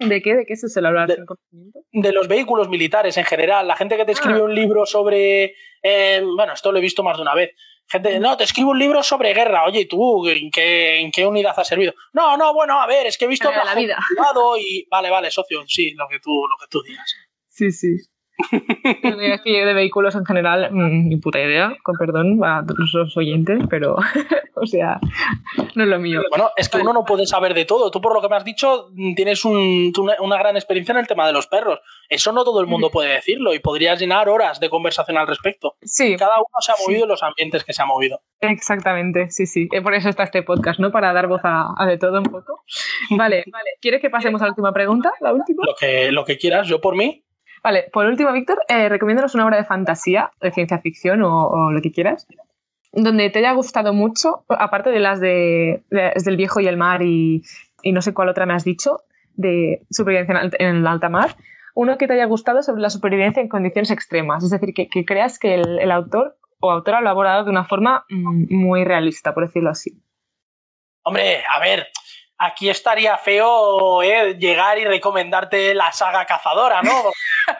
[0.00, 0.34] ¿De qué?
[0.34, 1.80] ¿De qué se suele hablar sin conocimiento?
[1.92, 3.68] De los vehículos militares en general.
[3.68, 4.44] La gente que te escribe ah.
[4.44, 5.54] un libro sobre.
[5.82, 7.50] Eh, bueno, esto lo he visto más de una vez.
[7.86, 9.64] Gente, no, te escribo un libro sobre guerra.
[9.64, 11.92] Oye, ¿tú en qué, en qué unidad has servido?
[12.12, 13.98] No, no, bueno, a ver, es que he visto la vida.
[14.58, 17.14] y vale, vale, socio, sí, lo que tú, lo que tú digas.
[17.48, 17.96] Sí, sí.
[19.02, 23.60] es que de vehículos en general, mm, ni puta idea, con perdón a los oyentes,
[23.68, 23.96] pero,
[24.54, 25.00] o sea,
[25.74, 26.22] no es lo mío.
[26.30, 27.90] Bueno, es que uno no puede saber de todo.
[27.90, 31.32] Tú, por lo que me has dicho, tienes una gran experiencia en el tema de
[31.32, 31.80] los perros.
[32.08, 35.76] Eso no todo el mundo puede decirlo y podrías llenar horas de conversación al respecto.
[35.82, 36.16] Sí.
[36.16, 38.22] Cada uno se ha movido en los ambientes que se ha movido.
[38.40, 39.68] Exactamente, sí, sí.
[39.82, 40.90] Por eso está este podcast, ¿no?
[40.90, 42.64] Para dar voz a, de todo un poco.
[43.10, 43.70] Vale, vale.
[43.80, 45.12] ¿Quieres que pasemos a la última pregunta?
[45.20, 45.64] ¿La última?
[45.66, 47.24] Lo que, lo que quieras, yo por mí.
[47.62, 51.82] Vale, por último, Víctor, eh, recomiéndanos una obra de fantasía, de ciencia ficción o, lo
[51.82, 52.26] que quieras,
[52.92, 57.42] donde te haya gustado mucho, aparte de las de, del viejo y el mar y,
[57.84, 59.02] no sé cuál otra me has dicho,
[59.34, 61.36] de supervivencia en el alta mar,
[61.74, 65.38] uno que te haya gustado sobre la supervivencia en condiciones extremas, es decir, que, creas
[65.38, 69.46] que el, autor o autora lo ha abordado de una forma mm, muy realista, por
[69.46, 70.02] decirlo así.
[71.02, 71.88] Hombre, a ver,
[72.40, 76.90] aquí estaría feo eh, llegar y recomendarte la saga cazadora, ¿no?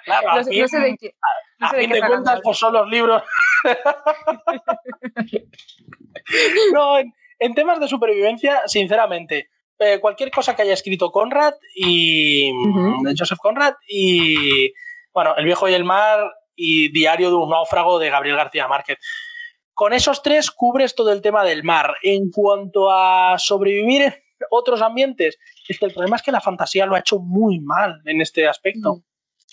[0.05, 1.15] Claro, no, sé de qué.
[1.59, 3.23] a fin de cuentas, pues son los libros.
[6.73, 9.51] no, en, temas de supervivencia, sinceramente,
[9.81, 12.53] eh, cualquier cosa que haya escrito Conrad y
[13.19, 14.73] Joseph Conrad y,
[15.13, 18.99] bueno, El viejo y el mar y Diario de un náufrago de Gabriel García Márquez.
[19.75, 21.97] Con esos tres cubres todo el tema del mar.
[22.03, 25.39] En cuanto a sobrevivir otros ambientes.
[25.69, 28.49] Es que el problema es que la fantasía lo ha hecho muy mal en este
[28.49, 28.97] aspecto.
[28.97, 29.03] Mm.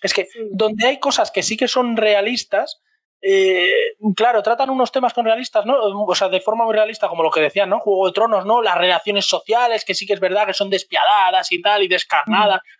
[0.03, 2.81] Es que donde hay cosas que sí que son realistas,
[3.21, 5.75] eh, claro, tratan unos temas con realistas, ¿no?
[5.81, 7.79] O sea, de forma muy realista, como lo que decían, ¿no?
[7.79, 8.61] Juego de Tronos, ¿no?
[8.61, 12.61] Las relaciones sociales, que sí que es verdad que son despiadadas y tal, y descarnadas.
[12.61, 12.77] Mm.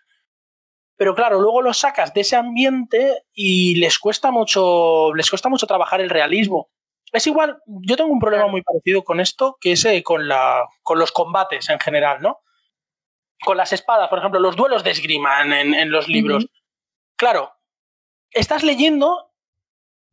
[0.96, 5.66] Pero claro, luego los sacas de ese ambiente y les cuesta mucho, les cuesta mucho
[5.66, 6.70] trabajar el realismo
[7.12, 10.66] es igual, yo tengo un problema muy parecido con esto, que es eh, con, la,
[10.82, 12.40] con los combates en general, ¿no?
[13.44, 16.46] Con las espadas, por ejemplo, los duelos de esgrima en, los libros.
[17.16, 17.52] Claro,
[18.32, 19.32] estás leyendo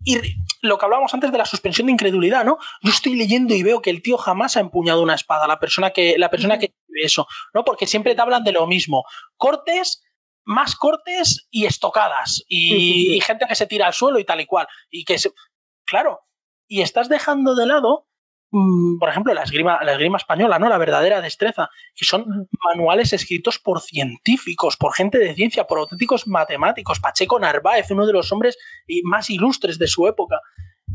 [0.03, 0.19] y
[0.61, 2.59] lo que hablábamos antes de la suspensión de incredulidad, ¿no?
[2.81, 5.89] Yo estoy leyendo y veo que el tío jamás ha empuñado una espada, la persona
[5.89, 7.65] que, la persona que eso, ¿no?
[7.65, 9.03] Porque siempre te hablan de lo mismo.
[9.37, 10.03] Cortes,
[10.43, 12.43] más cortes y estocadas.
[12.47, 14.67] Y, y gente que se tira al suelo y tal y cual.
[14.91, 15.31] Y que se...
[15.85, 16.21] Claro,
[16.67, 18.07] y estás dejando de lado,
[18.51, 20.69] mm, por ejemplo, la esgrima, la esgrima española, ¿no?
[20.69, 26.27] La verdadera destreza, que son manuales escritos por científicos, por gente de ciencia, por auténticos
[26.27, 26.99] matemáticos.
[26.99, 28.57] Pacheco Narváez, uno de los hombres
[29.03, 30.39] más ilustres de su época.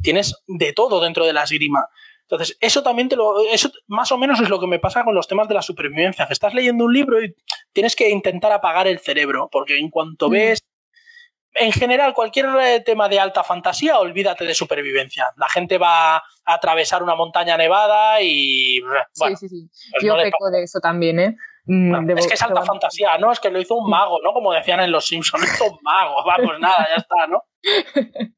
[0.03, 1.87] Tienes de todo dentro de la esgrima.
[2.31, 3.41] Entonces, eso también te lo.
[3.41, 6.29] Eso más o menos es lo que me pasa con los temas de la supervivencia.
[6.29, 7.35] Que estás leyendo un libro y
[7.73, 10.63] tienes que intentar apagar el cerebro, porque en cuanto ves
[11.55, 12.47] en general, cualquier
[12.85, 15.27] tema de alta fantasía, olvídate de supervivencia.
[15.37, 18.81] La gente va a atravesar una montaña nevada y.
[18.81, 19.71] Bueno, sí, sí, sí.
[19.93, 21.37] Pues Yo peco de eso también, ¿eh?
[21.67, 23.31] Mm, es que es alta fantasía, ¿no?
[23.31, 24.33] Es que lo hizo un mago, ¿no?
[24.33, 26.17] Como decían en Los Simpsons, hizo un mago.
[26.27, 27.45] Vamos, nada, ya está, ¿no?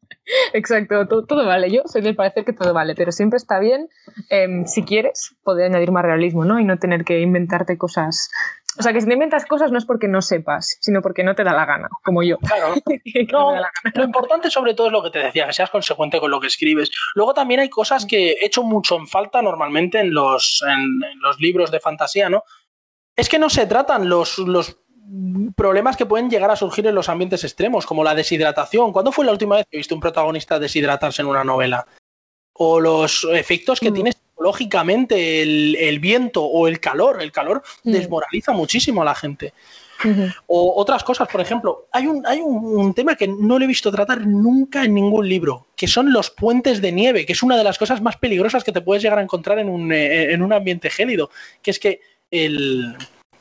[0.52, 1.70] Exacto, todo, vale.
[1.70, 3.89] Yo soy del parecer que todo vale, pero siempre está bien,
[4.28, 6.60] em, si quieres, poder añadir más realismo, ¿no?
[6.60, 8.30] Y no tener que inventarte cosas
[8.78, 11.34] o sea, que si te inventas cosas no es porque no sepas, sino porque no
[11.34, 12.38] te da la gana, como yo.
[12.38, 12.74] Claro.
[13.32, 13.54] no,
[13.94, 16.46] lo importante sobre todo es lo que te decía, que seas consecuente con lo que
[16.46, 16.90] escribes.
[17.14, 21.38] Luego también hay cosas que he hecho mucho en falta normalmente en los, en, los
[21.38, 22.44] libros de fantasía, ¿no?
[23.14, 24.78] Es que no se tratan los, los
[25.54, 28.92] problemas que pueden llegar a surgir en los ambientes extremos, como la deshidratación.
[28.92, 31.86] ¿Cuándo fue la última vez que viste un protagonista deshidratarse en una novela?
[32.54, 33.94] O los efectos que mm.
[33.94, 34.12] tiene
[34.43, 37.23] lógicamente el, viento o el calor.
[37.23, 37.93] El calor mm.
[37.93, 39.52] desmoraliza muchísimo a la gente.
[40.48, 43.93] O otras cosas, por ejemplo, hay, un, hay un, tema que no lo he visto
[43.93, 47.62] tratar nunca en ningún libro, que son los puentes de nieve, que es una de
[47.62, 50.52] las cosas más peligrosas que te puedes llegar a encontrar en un, eh, en un
[50.52, 51.31] ambiente gélido,
[51.62, 52.01] que es que
[52.32, 52.97] el,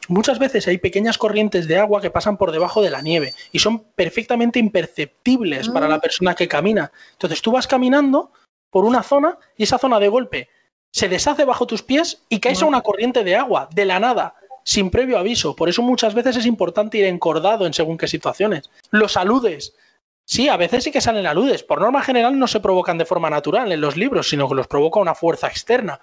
[0.07, 3.59] muchas veces hay pequeñas corrientes de agua que pasan por debajo de la nieve y
[3.59, 6.01] son perfectamente imperceptibles para la ah.
[6.01, 6.91] persona que camina.
[7.13, 8.31] Entonces tú vas caminando
[8.69, 10.49] por una zona y esa zona de golpe
[10.91, 14.35] se deshace bajo tus pies y caes a una corriente de agua, de la nada,
[14.63, 15.55] sin previo aviso.
[15.55, 18.69] Por eso muchas veces es importante ir encordado en según qué situaciones.
[18.91, 19.73] Los aludes.
[20.25, 21.63] Sí, a veces sí que salen aludes.
[21.63, 24.67] Por norma general no se provocan de forma natural en los libros, sino que los
[24.67, 25.99] provoca una fuerza externa.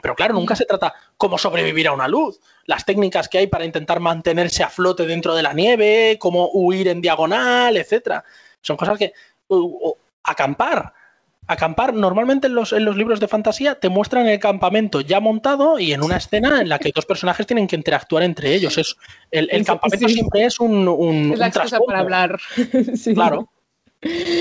[0.00, 2.38] Pero claro, nunca se trata cómo sobrevivir a una luz.
[2.64, 6.88] Las técnicas que hay para intentar mantenerse a flote dentro de la nieve, cómo huir
[6.88, 8.22] en diagonal, etcétera.
[8.60, 9.14] Son cosas que.
[10.22, 10.92] acampar
[11.46, 15.78] acampar, normalmente en los, en los, libros de fantasía te muestran el campamento ya montado
[15.78, 18.78] y en una escena en la que dos personajes tienen que interactuar entre ellos.
[18.78, 18.96] Es,
[19.30, 21.50] el, campamento siempre es un, un, es la
[21.86, 22.38] para hablar.
[23.14, 23.48] Claro.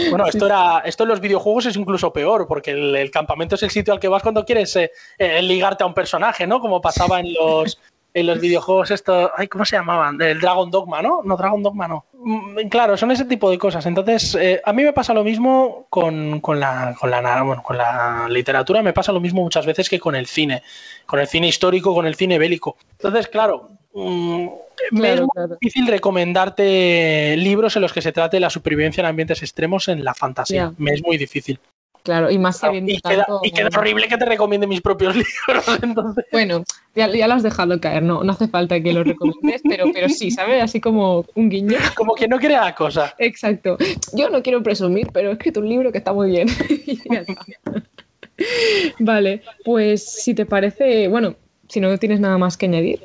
[0.09, 3.71] Bueno, esto era, esto en los videojuegos es incluso peor, porque el, campamento es el
[3.71, 6.59] sitio al que vas cuando quieres eh, eh, ligarte a un personaje, ¿no?
[6.59, 7.79] Como pasaba en los,
[8.15, 10.19] en los videojuegos esto, ay, ¿cómo se llamaban?
[10.21, 11.21] El Dragon Dogma, ¿no?
[11.21, 12.05] No, Dragon Dogma no.
[12.13, 13.85] Mm, claro, son ese tipo de cosas.
[13.85, 18.27] Entonces, eh, a mí me pasa lo mismo con, la, con, la, bueno, con la
[18.29, 20.63] literatura, me pasa lo mismo muchas veces que con el cine,
[21.05, 22.77] con el cine histórico, con el cine bélico.
[22.93, 24.47] Entonces, claro, mm,
[24.91, 29.43] me es muy difícil recomendarte libros en los que se trate la supervivencia en ambientes
[29.43, 30.71] extremos en la fantasía.
[30.77, 31.59] Me es muy difícil.
[32.05, 35.65] Claro, y más sabiendo y, queda, y queda horrible que te recomiende mis propios libros,
[35.81, 36.23] entonces.
[36.31, 36.63] Bueno,
[36.93, 40.29] ya, lo has dejado caer, no, no hace falta que lo recomiendes, pero, pero sí,
[40.29, 40.61] ¿sabes?
[40.61, 41.77] Así como un guiño.
[41.95, 43.15] Como que no quiere la cosa.
[43.17, 43.77] Exacto.
[44.13, 46.47] Yo no quiero presumir, pero he escrito un libro que está muy bien.
[48.99, 51.35] vale, pues si te parece, bueno,
[51.67, 53.03] si no tienes nada más que añadir.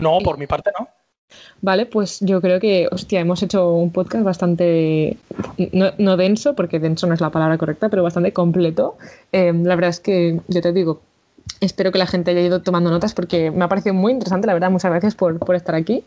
[0.00, 0.88] No, por mi parte no.
[1.60, 5.16] Vale, pues yo creo que, hostia, hemos hecho un podcast bastante,
[5.98, 8.96] no, denso, porque denso no es la palabra correcta, pero bastante completo.
[9.30, 11.00] Em, la verdad es que, yo te digo,
[11.60, 14.54] espero que la gente haya ido tomando notas porque me ha parecido muy interesante, la
[14.54, 16.04] verdad, muchas gracias por, estar aquí.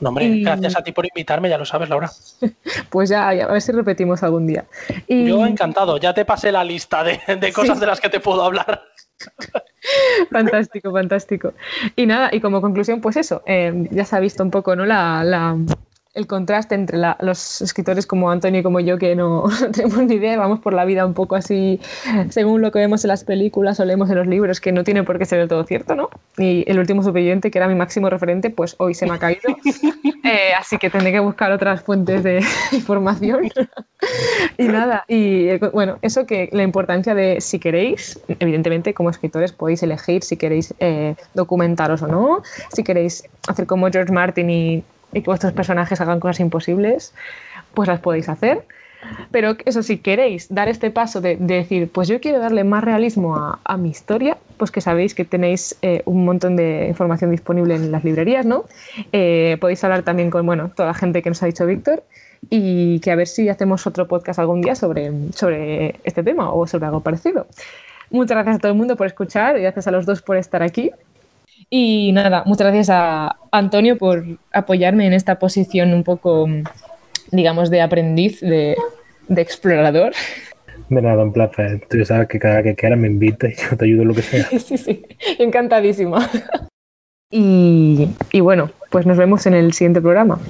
[0.00, 2.10] No, hombre, gracias a ti por invitarme, ya lo sabes, Laura.
[2.90, 4.64] pues ya, a ver si repetimos algún día.
[5.08, 8.82] Yo encantado, ya te pasé la lista de, cosas de las que te puedo hablar.
[10.30, 11.54] fantástico, fantástico.
[11.94, 14.84] Y nada, y como conclusión, pues eso, eh, ya se ha visto un poco, ¿no?
[14.86, 15.56] La, la,
[16.16, 20.38] el contraste entre los escritores como Antonio y como yo, que no, tenemos ni idea,
[20.38, 21.78] vamos por la vida un poco así,
[22.30, 25.04] según lo que vemos en las películas o leemos en los libros, que no tiene
[25.04, 26.08] por qué ser del todo cierto, ¿no?
[26.38, 29.56] Y el último superviviente, que era mi máximo referente, pues hoy se me ha caído.
[30.28, 32.40] Eh, así que tendré que buscar otras fuentes de
[32.72, 33.48] información.
[34.58, 39.52] y nada, y eh, bueno, eso que la importancia de, si queréis, evidentemente como escritores
[39.52, 44.84] podéis elegir si queréis eh, documentaros o no, si queréis hacer como George Martin y
[45.12, 47.14] y que vuestros personajes hagan cosas imposibles,
[47.74, 48.64] pues las podéis hacer.
[49.30, 53.58] Pero eso, si queréis dar este paso de, decir, pues yo quiero darle más realismo
[53.62, 57.92] a, mi historia, pues que sabéis que tenéis eh, un montón de información disponible en
[57.92, 58.64] las librerías, ¿no?
[59.12, 62.02] Eh, podéis hablar también con, bueno, toda la gente que nos ha dicho Víctor
[62.50, 66.66] y que a ver si hacemos otro podcast algún día sobre, sobre este tema o
[66.66, 67.46] sobre algo parecido.
[68.10, 70.62] Muchas gracias a todo el mundo por escuchar y gracias a los dos por estar
[70.62, 70.92] aquí.
[71.68, 76.48] Y nada, muchas gracias a Antonio por apoyarme en esta posición un poco,
[77.32, 78.76] digamos, de aprendiz, de,
[79.28, 80.12] explorador.
[80.88, 81.84] De nada, un placer.
[81.90, 84.22] Tú sabes que cada que quieras me invitas y yo te ayudo en lo que
[84.22, 84.46] sea.
[84.60, 85.04] Sí, sí,
[85.40, 86.30] encantadísima.
[87.28, 90.38] Y, y bueno, pues nos vemos en el siguiente programa.